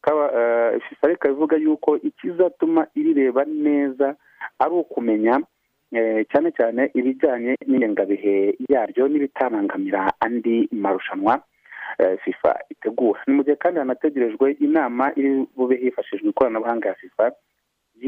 Kaba- 0.03 0.33
eh, 0.33 0.81
ivuga 1.31 1.57
yuko 1.57 1.97
ikizatuma 1.97 2.87
irireba 2.95 3.45
neza 3.45 4.17
ari 4.59 4.75
ukumenya 4.75 5.41
eh, 5.93 6.27
cyane 6.31 6.51
cyane 6.53 6.91
ibijyanye 6.95 7.57
n'ingengabihe 7.67 8.57
yaryo 8.69 9.09
n'ibitabangamira 9.09 10.13
andi 10.21 10.69
marushanwa 10.73 11.43
eh, 11.99 12.19
fifa 12.25 12.59
itegura. 12.71 13.21
Ni 13.27 13.35
mu 13.35 13.43
gihe 13.45 13.57
kandi 13.57 13.79
hanategerejwe 13.79 14.53
inama 14.61 15.13
iri 15.17 15.47
bube 15.57 15.77
hifashishijwe 15.77 16.31
ikoranabuhanga 16.31 16.89
ya 16.89 16.95
fifa 16.95 17.33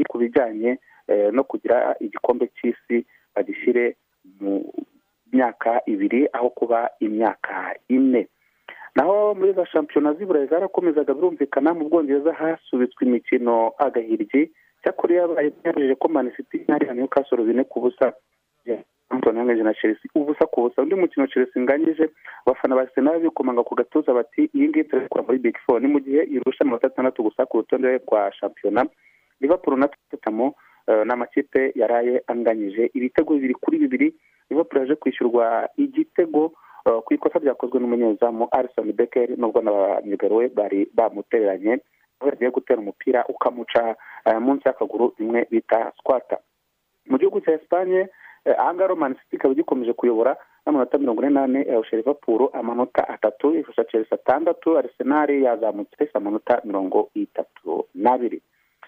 ku 0.09 0.17
bijyanye 0.17 0.77
no 1.33 1.43
kugira 1.43 1.95
igikombe 1.99 2.47
cy'isi 2.55 3.05
bagishyire 3.35 3.95
mu 4.39 4.73
myaka 5.33 5.81
ibiri 5.85 6.27
aho 6.33 6.49
kuba 6.49 6.89
imyaka 6.99 7.75
ine. 7.89 8.27
Naho 8.99 9.35
muri 9.35 9.53
za 9.53 9.65
shampiyona 9.65 10.13
z'i 10.13 10.25
burayi 10.27 10.51
zarakomezaga 10.51 11.13
birumvikana 11.13 11.73
mu 11.73 11.87
bwongereza 11.87 12.33
hasubitswe 12.33 13.05
imikino 13.05 13.71
agahiryi 13.85 14.51
cyakora 14.83 15.15
yabaye 15.15 15.49
yabujije 15.63 15.95
ko 15.95 16.07
manisiti 16.07 16.57
yari 16.67 16.85
newcastle 16.95 17.43
bine 17.47 17.63
ku 17.63 17.79
busa 17.83 18.11
yanganyije 19.39 19.63
na 19.63 19.73
chelsea 19.73 20.11
ubusa 20.15 20.45
ku 20.51 20.61
busa. 20.61 20.81
Undi 20.81 20.95
mukino 20.95 21.27
chelsea 21.27 21.61
inganyije 21.61 22.09
abafana 22.45 22.75
ba 22.75 22.81
arsenal 22.81 23.19
bikomanga 23.19 23.63
ku 23.63 23.75
gatuza 23.75 24.13
bati 24.13 24.49
iyi 24.53 24.67
ngiyi 24.69 24.83
turakora 24.83 25.23
muri 25.23 25.39
big 25.39 25.57
four. 25.65 25.79
Ni 25.81 25.87
mu 25.87 25.99
gihe 25.99 26.21
irusha 26.23 26.63
amanota 26.63 26.87
atandatu 26.87 27.23
gusa 27.23 27.45
ku 27.45 27.57
rutonde 27.57 27.97
rwa 28.03 28.31
shampiyona. 28.35 28.85
Liverpool 29.41 29.79
na 29.79 29.87
tottenham 29.87 30.51
eh, 30.87 31.03
ni 31.07 31.71
yaraye 31.75 32.21
anganyije. 32.27 32.91
Ibitego 32.93 33.33
bibiri 33.33 33.53
kuri 33.53 33.77
bibiri 33.77 34.13
liverpool 34.49 34.81
yaje 34.81 34.95
kwishyurwa 34.95 35.69
igitego 35.77 36.51
ku 36.85 37.13
ikosa 37.13 37.39
ryakozwe 37.39 37.79
n'umunyezamu 37.79 38.47
alison 38.51 38.91
becker 38.93 39.29
nubwo 39.37 39.61
na 39.61 40.01
myugariro 40.05 40.35
we 40.35 40.47
bari 40.47 40.89
bamutereranye 40.93 41.79
aho 42.19 42.29
yagiye 42.29 42.51
gutera 42.51 42.79
umupira 42.81 43.25
ukamuca 43.27 43.95
eh, 44.25 44.39
munsi 44.41 44.63
y'akaguru 44.67 45.13
bimwe 45.17 45.47
bita 45.51 45.91
squata 45.97 46.37
mu 47.09 47.17
gihugu 47.17 47.41
cya 47.41 47.53
esipanye 47.53 48.07
ahangaha 48.57 48.95
Man 48.95 49.15
City 49.15 49.35
ikaba 49.35 49.53
igikomeje 49.53 49.93
kuyobora 49.93 50.35
n'amanota 50.65 50.97
mirongo 50.97 51.21
ine 51.21 51.29
n'ane 51.31 51.59
yawusha 51.67 51.97
liverpool 51.97 52.49
amanota 52.53 53.07
atatu 53.09 53.55
ifasha 53.55 53.83
chelsea 53.83 54.15
atandatu 54.15 54.77
arsenal 54.77 55.29
yazamutse 55.29 56.09
amanota 56.13 56.61
mirongo 56.63 57.09
itatu 57.15 57.85
n'abiri. 57.95 58.41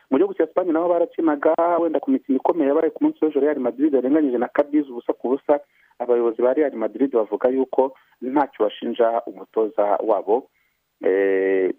Mu 0.10 0.18
gihugu 0.18 0.34
cya 0.34 0.44
esipanye 0.44 0.72
naho 0.72 0.90
barakinaga 0.90 1.54
wenda 1.82 2.00
ku 2.00 2.12
mikino 2.12 2.38
ikomeye 2.38 2.68
yabaye 2.70 2.90
ku 2.90 3.04
munsi 3.04 3.20
w'ejo 3.26 3.40
real 3.40 3.60
madrid 3.60 3.94
yarenganyije 3.94 4.38
na 4.38 4.48
cadiz 4.48 4.90
ubusa 4.90 5.14
ku 5.14 5.30
busa 5.36 5.60
abayobozi 6.02 6.42
ba 6.42 6.54
real 6.54 6.74
madrid 6.76 7.12
bavuga 7.14 7.50
yuko 7.50 7.94
ntacyo 8.22 8.66
bashinja 8.66 9.22
umutoza 9.30 9.84
wabo 10.10 10.50
eh, 11.06 11.70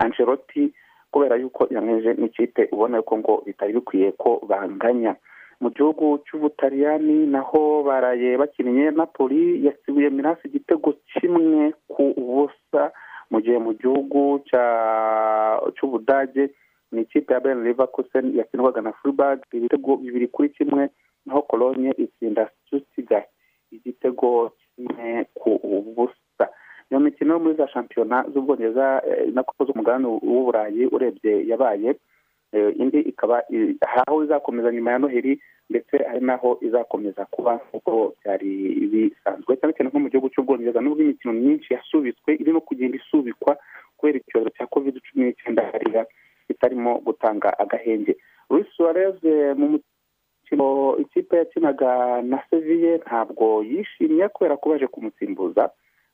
ancelotti 0.00 0.72
kubera 1.10 1.36
yuko 1.36 1.66
yamweje 1.70 2.14
n'ikipe 2.14 2.68
ubona 2.72 2.96
yuko 2.96 3.18
ngo 3.18 3.42
bitari 3.46 3.72
bikwiye 3.72 4.12
ko 4.12 4.40
banganya. 4.48 5.16
Mu 5.60 5.70
gihugu 5.74 6.22
cy'ubutaliyani 6.26 7.26
naho 7.26 7.82
baraye 7.82 8.36
bakinnye 8.38 8.90
napoli 8.90 9.66
yasibuye 9.66 10.10
mirasi 10.10 10.46
igitego 10.48 10.94
kimwe 11.12 11.72
ku 11.88 12.14
busa. 12.16 12.92
Mu 13.30 13.40
gihe 13.42 13.58
mu 13.58 13.72
gihugu 13.74 14.38
cy'ubudage 15.76 16.50
ni 16.92 17.02
ikipe 17.02 17.34
ya 17.34 17.40
bayern 17.40 17.64
leverkusen 17.64 18.36
yakinwaga 18.36 18.80
na 18.80 18.92
freiburg 18.92 19.40
ibitego 19.52 19.96
bibiri 19.96 20.28
kuri 20.28 20.48
kimwe. 20.48 20.88
Naho 21.28 21.42
cologne 21.44 21.92
itsinda 22.00 22.48
stuttgart 22.66 23.28
igitego 23.72 24.52
kimwe 24.74 25.24
ku 25.36 25.50
busa. 25.96 26.46
Iyo 26.90 27.00
mikino 27.00 27.34
yo 27.34 27.40
muri 27.40 27.54
za 27.60 27.68
shampiyona 27.68 28.24
z'ubwongereza 28.32 29.02
eh, 29.08 29.28
nako 29.34 29.52
z'umugabane 29.66 30.06
w'uburayi 30.08 30.86
urebye 30.88 31.44
yabaye 31.50 31.94
Eh, 32.52 32.72
indi 32.80 32.98
ikaba 33.00 33.42
hari 33.86 34.02
aho 34.08 34.24
izakomeza 34.24 34.72
nyuma 34.72 34.90
ya 34.92 34.98
noheli 34.98 35.40
ndetse 35.70 35.96
hari 36.08 36.20
n'aho 36.24 36.58
izakomeza 36.60 37.24
kuba 37.24 37.60
nk'uko 37.60 38.14
byari 38.24 38.52
bisanzwe. 38.92 39.56
Cyane 39.60 39.72
cyane 39.76 39.88
nko 39.92 39.98
mu 40.00 40.08
gihugu 40.08 40.28
cy'ubwongereza 40.32 40.80
nubwo 40.80 41.02
imikino 41.04 41.32
myinshi 41.36 41.74
yasubitswe 41.76 42.30
iri 42.40 42.52
no 42.52 42.60
kugenda 42.64 42.96
isubikwa 42.96 43.52
kubera 44.00 44.18
icyorezo 44.24 44.50
cya 44.56 44.66
covid 44.66 44.96
cumi 45.04 45.24
n'icyenda 45.28 45.62
hariya 45.72 46.06
itarimo 46.48 46.98
gutanga 47.04 47.52
agahenge. 47.58 48.16
Luis 48.50 48.66
Suarez 48.76 49.20
eh, 49.24 49.52
mu 49.56 49.66
mukino 50.58 50.96
ikipe 50.98 51.36
yakinaga 51.36 52.22
na 52.22 52.42
seviye 52.50 52.96
ntabwo 52.98 53.62
yishimye 53.62 54.28
kubera 54.28 54.56
ko 54.56 54.70
baje 54.70 54.86
kumusimbuza 54.86 55.70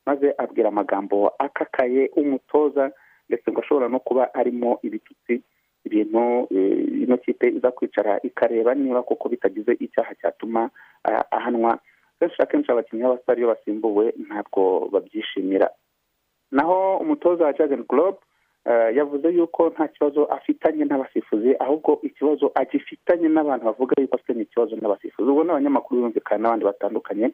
maze 0.07 0.35
abwira 0.39 0.69
amagambo 0.69 1.33
akakaye 1.39 2.11
umutoza 2.17 2.93
ndetse 3.29 3.51
ngo 3.51 3.61
ashobora 3.61 3.89
no 3.89 4.01
kuba 4.01 4.35
arimo 4.35 4.79
ibitutsi 4.83 5.43
ibintu 5.85 6.49
eh, 6.51 7.03
ino 7.03 7.17
kipe 7.17 7.49
iza 7.49 7.71
kwicara 7.71 8.21
ikareba 8.23 8.75
niba 8.75 9.03
koko 9.03 9.29
bitagize 9.29 9.73
icyaha 9.81 10.15
cyatuma 10.15 10.71
ah, 11.05 11.25
ahanwa. 11.31 11.79
Kenshi 12.19 12.37
na 12.39 12.47
kenshi 12.47 12.73
abakinnyi 12.73 13.03
b'abasitari 13.03 13.41
iyo 13.41 13.49
basimbuwe 13.49 14.15
ntabwo 14.27 14.89
babyishimira. 14.93 15.69
Naho 16.53 16.97
umutoza 16.97 17.45
wa 17.45 17.53
jagen 17.53 17.85
gorobe 17.89 18.19
yavuze 18.95 19.29
yuko 19.29 19.69
nta 19.69 19.89
kibazo 19.89 20.25
afitanye 20.25 20.85
n'abasifuzi 20.85 21.57
ahubwo 21.61 21.99
ikibazo 22.03 22.53
agifitanye 22.55 23.29
n'abantu 23.29 23.65
bavuga 23.67 23.95
yuko 24.03 24.15
afitanye 24.17 24.43
ikibazo 24.43 24.77
n'abasifuzi. 24.77 25.31
Ubwo 25.31 25.45
n'abanyamakuru 25.45 26.01
bumvikana 26.01 26.43
n'abandi 26.43 26.65
batandukanye. 26.65 27.31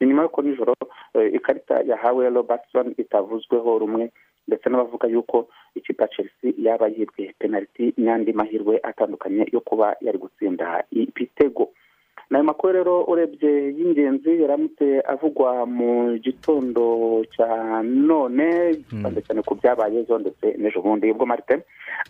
Ni 0.00 0.06
nyuma 0.06 0.22
y'uko 0.22 0.42
nijoro 0.42 0.74
eh, 1.14 1.34
ikarita 1.34 1.80
yahawe 1.86 2.30
robertson 2.30 2.94
itavuzweho 2.98 3.78
rumwe 3.78 4.10
ndetse 4.48 4.68
n'abavuga 4.70 5.08
yuko 5.08 5.48
ikipe 5.74 6.02
ya 6.02 6.08
chelsea 6.08 6.52
yaba 6.58 6.86
yibwe 6.88 7.34
penaliti 7.38 7.94
n'andi 7.96 8.32
mahirwe 8.32 8.80
atandukanye 8.82 9.46
yo 9.52 9.60
kuba 9.60 9.96
yari 10.00 10.18
gutsinda 10.18 10.84
ibitego 10.90 11.68
ni 12.30 12.36
ayo 12.36 12.44
makuru 12.44 12.72
rero 12.72 13.04
urebye 13.04 13.74
y'ingenzi 13.78 14.42
yaramutse 14.42 15.00
avugwa 15.08 15.66
mu 15.66 16.18
gitondo 16.18 17.24
cya 17.36 17.82
none 17.82 18.74
cyane 18.90 19.20
cyane 19.26 19.42
ku 19.42 19.54
byabaye 19.54 20.00
ejo 20.00 20.18
ndetse 20.18 20.46
n'ejo 20.58 20.80
bundi. 20.82 21.10
Ubwo 21.10 21.26
marite 21.26 21.62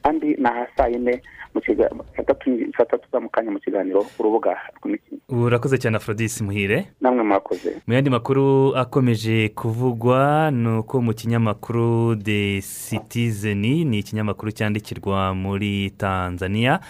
andi 0.02 0.26
ni 0.38 0.46
aha 0.46 0.66
saa 0.76 0.88
yine 0.88 1.20
mu 1.54 1.60
kiga- 1.60 1.90
saa 2.16 2.22
tatu 2.22 2.50
saa 2.78 2.84
tatu 2.84 3.08
za 3.12 3.20
mu 3.20 3.28
kanya 3.28 3.50
mu 3.50 3.58
kiganiro 3.60 4.06
urubuga 4.18 4.54
rw'imikino. 4.80 5.18
Urakoze 5.28 5.78
cyane 5.78 5.96
afrodisi 5.96 6.44
muhire. 6.44 6.86
Namwe 7.00 7.22
mwakoze. 7.22 7.82
Mu 7.86 7.94
yandi 7.94 8.10
makuru 8.10 8.72
akomeje 8.76 9.48
kuvugwa 9.48 10.50
ni 10.50 10.68
uko 10.78 11.00
mu 11.02 11.12
kinyamakuru 11.14 12.14
de 12.14 12.60
citizeni 12.62 13.84
ni 13.84 13.98
ikinyamakuru 13.98 14.52
cyandikirwa 14.52 15.34
muri 15.34 15.90
tanzania. 15.90 16.80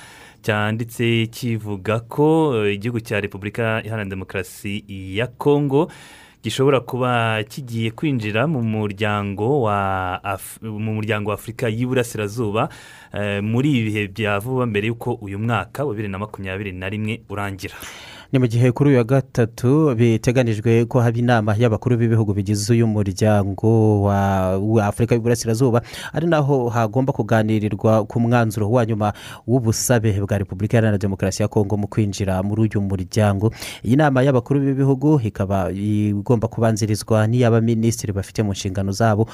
Cyanditse 0.44 1.26
kivuga 1.32 2.00
ko 2.04 2.52
eh, 2.66 2.74
igihugu 2.76 3.00
cya 3.00 3.20
repubulika 3.20 3.80
iharanira 3.84 4.10
demokarasi 4.12 4.84
ya 5.16 5.26
kongo 5.26 5.88
gishobora 6.44 6.80
kuba 6.80 7.40
kigiye 7.48 7.90
kwinjira 7.90 8.44
mu 8.46 8.60
muryango 8.62 9.64
wa 9.64 10.20
mu 10.62 10.92
muryango 11.00 11.30
wa 11.30 11.34
afurika 11.40 11.68
y'iburasirazuba 11.72 12.68
eh, 13.16 13.40
muri 13.42 13.72
ibi 13.72 13.82
bihe 13.88 14.02
bya 14.12 14.38
vuba 14.38 14.66
mbere 14.68 14.86
y'uko 14.92 15.16
uyu 15.24 15.38
mwaka 15.38 15.84
wa 15.84 15.90
bibiri 15.96 16.08
na 16.12 16.18
makumyabiri 16.18 16.72
na 16.72 16.88
rimwe 16.88 17.20
urangira. 17.32 17.74
Ni 18.34 18.40
mu 18.40 18.46
gihe 18.46 18.72
kuri 18.72 18.90
uyu 18.90 18.98
wa 18.98 19.04
gatatu 19.04 19.94
biteganijwe 19.94 20.84
ko 20.90 21.00
haba 21.00 21.18
inama 21.18 21.54
y'abakuru 21.54 21.96
b'ibihugu 21.96 22.34
bigize 22.34 22.72
uyu 22.72 22.86
muryango 22.86 24.02
wa 24.02 24.86
afurika 24.86 25.14
y'uburasirazuba 25.14 25.82
ari 26.12 26.26
naho 26.26 26.68
hagomba 26.68 27.12
kuganirirwa 27.12 28.04
ku 28.04 28.20
mwanzuro 28.20 28.70
wa 28.70 28.86
nyuma 28.86 29.12
w'ubusabe 29.46 30.18
bwa 30.20 30.38
repubulika 30.38 30.74
iharanira 30.76 30.98
demokarasi 30.98 31.42
ya 31.42 31.48
kongo 31.48 31.76
mu 31.76 31.86
kwinjira 31.86 32.42
muri 32.42 32.62
uyu 32.62 32.80
muryango. 32.82 33.54
Iyi 33.86 33.96
nama 33.96 34.22
y'abakuru 34.22 34.60
b'ibihugu 34.60 35.20
ikaba 35.24 35.70
igomba 35.70 36.48
kubanzirizwa 36.48 37.26
n'iy'abaminisitiri 37.30 38.12
bafite 38.12 38.42
mu 38.42 38.50
nshingano 38.52 38.90
zabo 38.92 39.28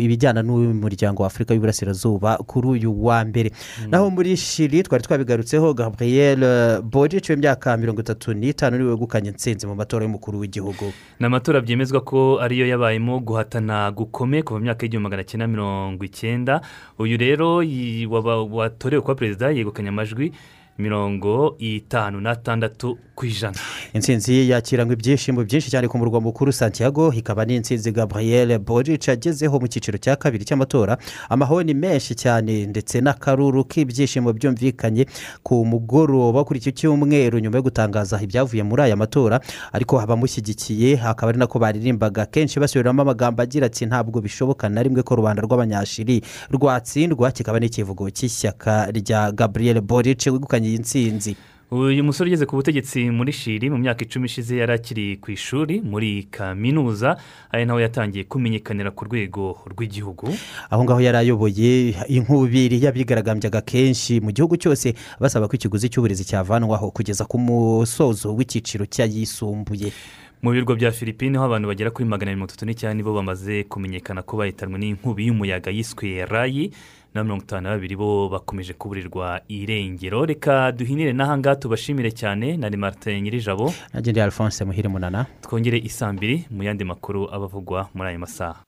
ibijyana 0.00 0.42
n'uyu 0.42 0.70
muryango 0.74 1.22
wa 1.22 1.26
afurika 1.26 1.54
y'uburasirazuba 1.54 2.36
kuri 2.46 2.68
uyu 2.68 2.94
wa 3.04 3.24
mbere. 3.24 3.50
Naho 3.90 4.10
muri 4.10 4.36
shiri 4.36 4.82
twari 4.86 5.02
twabigarutseho 5.02 5.74
gabriel 5.74 6.38
bodic 6.82 7.26
w'imyaka 7.28 7.76
mirongo 7.76 8.03
itatu 8.04 8.36
n'itanu 8.36 8.76
ni 8.76 8.84
we 8.84 8.90
wegukanye 8.92 9.32
intsinzi 9.32 9.64
mu 9.66 9.74
matora 9.74 10.04
y'umukuru 10.04 10.38
w'igihugu. 10.38 10.92
Ni 11.20 11.26
amatora 11.26 11.60
byemezwa 11.64 12.00
ko 12.04 12.38
ariyo 12.44 12.68
yabayemo 12.68 13.18
guhatana 13.24 13.88
gukomeye 13.90 14.42
kuva 14.44 14.60
mu 14.60 14.64
myaka 14.68 14.84
y'igihumbi 14.84 15.08
magana 15.08 15.24
cyenda 15.24 15.46
mirongo 15.48 16.04
icyenda. 16.04 16.60
Uyu 17.00 17.16
rero 17.16 17.64
watorewe 18.52 19.00
kuba 19.02 19.14
perezida 19.14 19.50
yegukanye 19.50 19.88
amajwi 19.88 20.32
mirongo 20.78 21.54
itanu 21.58 22.20
n'atandatu 22.20 22.98
ku 23.14 23.26
ijana. 23.26 23.54
Intsinzi 23.92 24.50
yakiranywe 24.50 24.94
ibyishimo 24.94 25.44
byinshi 25.44 25.70
cyane 25.70 25.86
ku 25.88 25.98
murwa 25.98 26.20
mukuru 26.20 26.52
santiago 26.52 27.12
ikaba 27.14 27.44
n'intsinzi 27.46 27.92
gabriel 27.92 28.58
boric 28.58 29.08
agezeho 29.08 29.60
mu 29.60 29.66
cyiciro 29.70 29.98
cya 29.98 30.16
kabiri 30.16 30.44
cy'amatora. 30.44 30.98
Amahoni 31.30 31.74
menshi 31.74 32.14
cyane 32.18 32.66
ndetse 32.66 32.98
n'akaruru 33.00 33.64
k'ibyishimo 33.70 34.32
byumvikanye 34.34 35.06
ku 35.46 35.62
mugoroba 35.64 36.42
kuri 36.44 36.58
icyo 36.58 36.72
cyumweru 36.74 37.38
nyuma 37.38 37.56
yo 37.56 37.62
gutangaza 37.62 38.18
ibyavuye 38.22 38.62
muri 38.66 38.82
aya 38.82 38.96
matora. 38.96 39.38
Ariko 39.72 40.00
abamushyigikiye 40.02 40.98
akaba 41.06 41.30
ari 41.30 41.38
nako 41.38 41.58
baririmbaga. 41.58 42.26
Kenshi 42.26 42.58
basubiramo 42.60 43.02
amagambo 43.02 43.42
agira 43.42 43.66
ati 43.70 43.86
ntabwo 43.86 44.18
bishoboka 44.20 44.66
na 44.68 44.82
rimwe 44.82 45.02
ko 45.06 45.14
rubanda 45.14 45.42
rw'abanyashiri 45.42 46.18
rwatsindwa. 46.50 47.30
Kikaba 47.30 47.62
n'ikivugo 47.62 48.10
cy'ishyaka 48.10 48.90
rya 48.90 49.30
gabriel 49.32 49.78
boric 49.80 50.26
wegukanye 50.26 50.63
iyi 50.68 50.78
ntsinzi 50.78 51.36
uyu 51.74 52.04
musore 52.04 52.28
ugeze 52.30 52.46
ku 52.46 52.56
butegetsi 52.56 53.10
muri 53.10 53.32
shiri 53.32 53.66
mu 53.70 53.78
myaka 53.78 54.04
icumi 54.04 54.26
ishize 54.30 54.56
yari 54.56 54.72
akiri 54.72 55.16
ku 55.16 55.30
ishuri 55.34 55.80
muri 55.82 56.28
kaminuza 56.30 57.16
ari 57.50 57.66
nawe 57.66 57.82
yatangiye 57.82 58.24
kumenyekanira 58.30 58.90
ku 58.94 59.04
rwego 59.10 59.58
rw'igihugu. 59.66 60.30
Aho 60.70 60.84
ngaho 60.84 61.00
yari 61.02 61.18
ayoboye 61.18 61.94
inkubiri 62.08 62.78
y'abigaragambyaga 62.84 63.60
kenshi 63.66 64.20
mu 64.22 64.30
gihugu 64.30 64.54
cyose 64.56 64.94
basaba 65.18 65.48
ko 65.50 65.56
ikiguzi 65.58 65.90
cy'uburezi 65.90 66.22
cyavanwaho 66.24 66.94
kugeza 66.94 67.24
ku 67.26 67.42
musozo 67.42 68.30
w'icyiciro 68.36 68.86
cy'ayisumbuye. 68.86 69.90
Mu 70.44 70.52
birwa 70.52 70.76
bya 70.76 70.92
filipine 70.92 71.38
aho 71.40 71.48
abantu 71.48 71.68
bagera 71.72 71.90
kuri 71.90 72.04
magana 72.06 72.36
mirongo 72.36 72.52
itatu 72.52 72.66
n'icyenda 72.68 72.94
nibo 72.94 73.16
bamaze 73.16 73.64
kumenyekana 73.66 74.22
ko 74.22 74.36
bahitanwe 74.36 74.78
n'inkubi 74.78 75.26
y'umuyaga 75.26 75.72
yiswe 75.74 76.22
rayi 76.28 76.70
na 77.14 77.22
mirongo 77.24 77.42
itanu 77.46 77.62
na 77.62 77.70
babiri 77.78 77.96
bo 77.96 78.28
bakomeje 78.28 78.72
kuburirwa 78.74 79.40
irengero. 79.48 80.26
Reka 80.26 80.72
duhinire 80.72 81.12
n'ahangaha 81.12 81.56
tubashimire 81.56 82.10
cyane. 82.10 82.56
Na 82.56 82.68
marite 82.76 83.20
nyirijabo. 83.20 83.72
Nagendeye 83.94 84.24
alphonse 84.24 84.64
muhire 84.64 84.88
munana. 84.88 85.26
Twongere 85.40 85.78
isambiri 85.78 86.44
mu 86.50 86.62
yandi 86.62 86.84
makuru 86.84 87.30
aba 87.30 87.44
avugwa 87.46 87.88
muri 87.94 88.08
aya 88.08 88.18
masaha. 88.18 88.60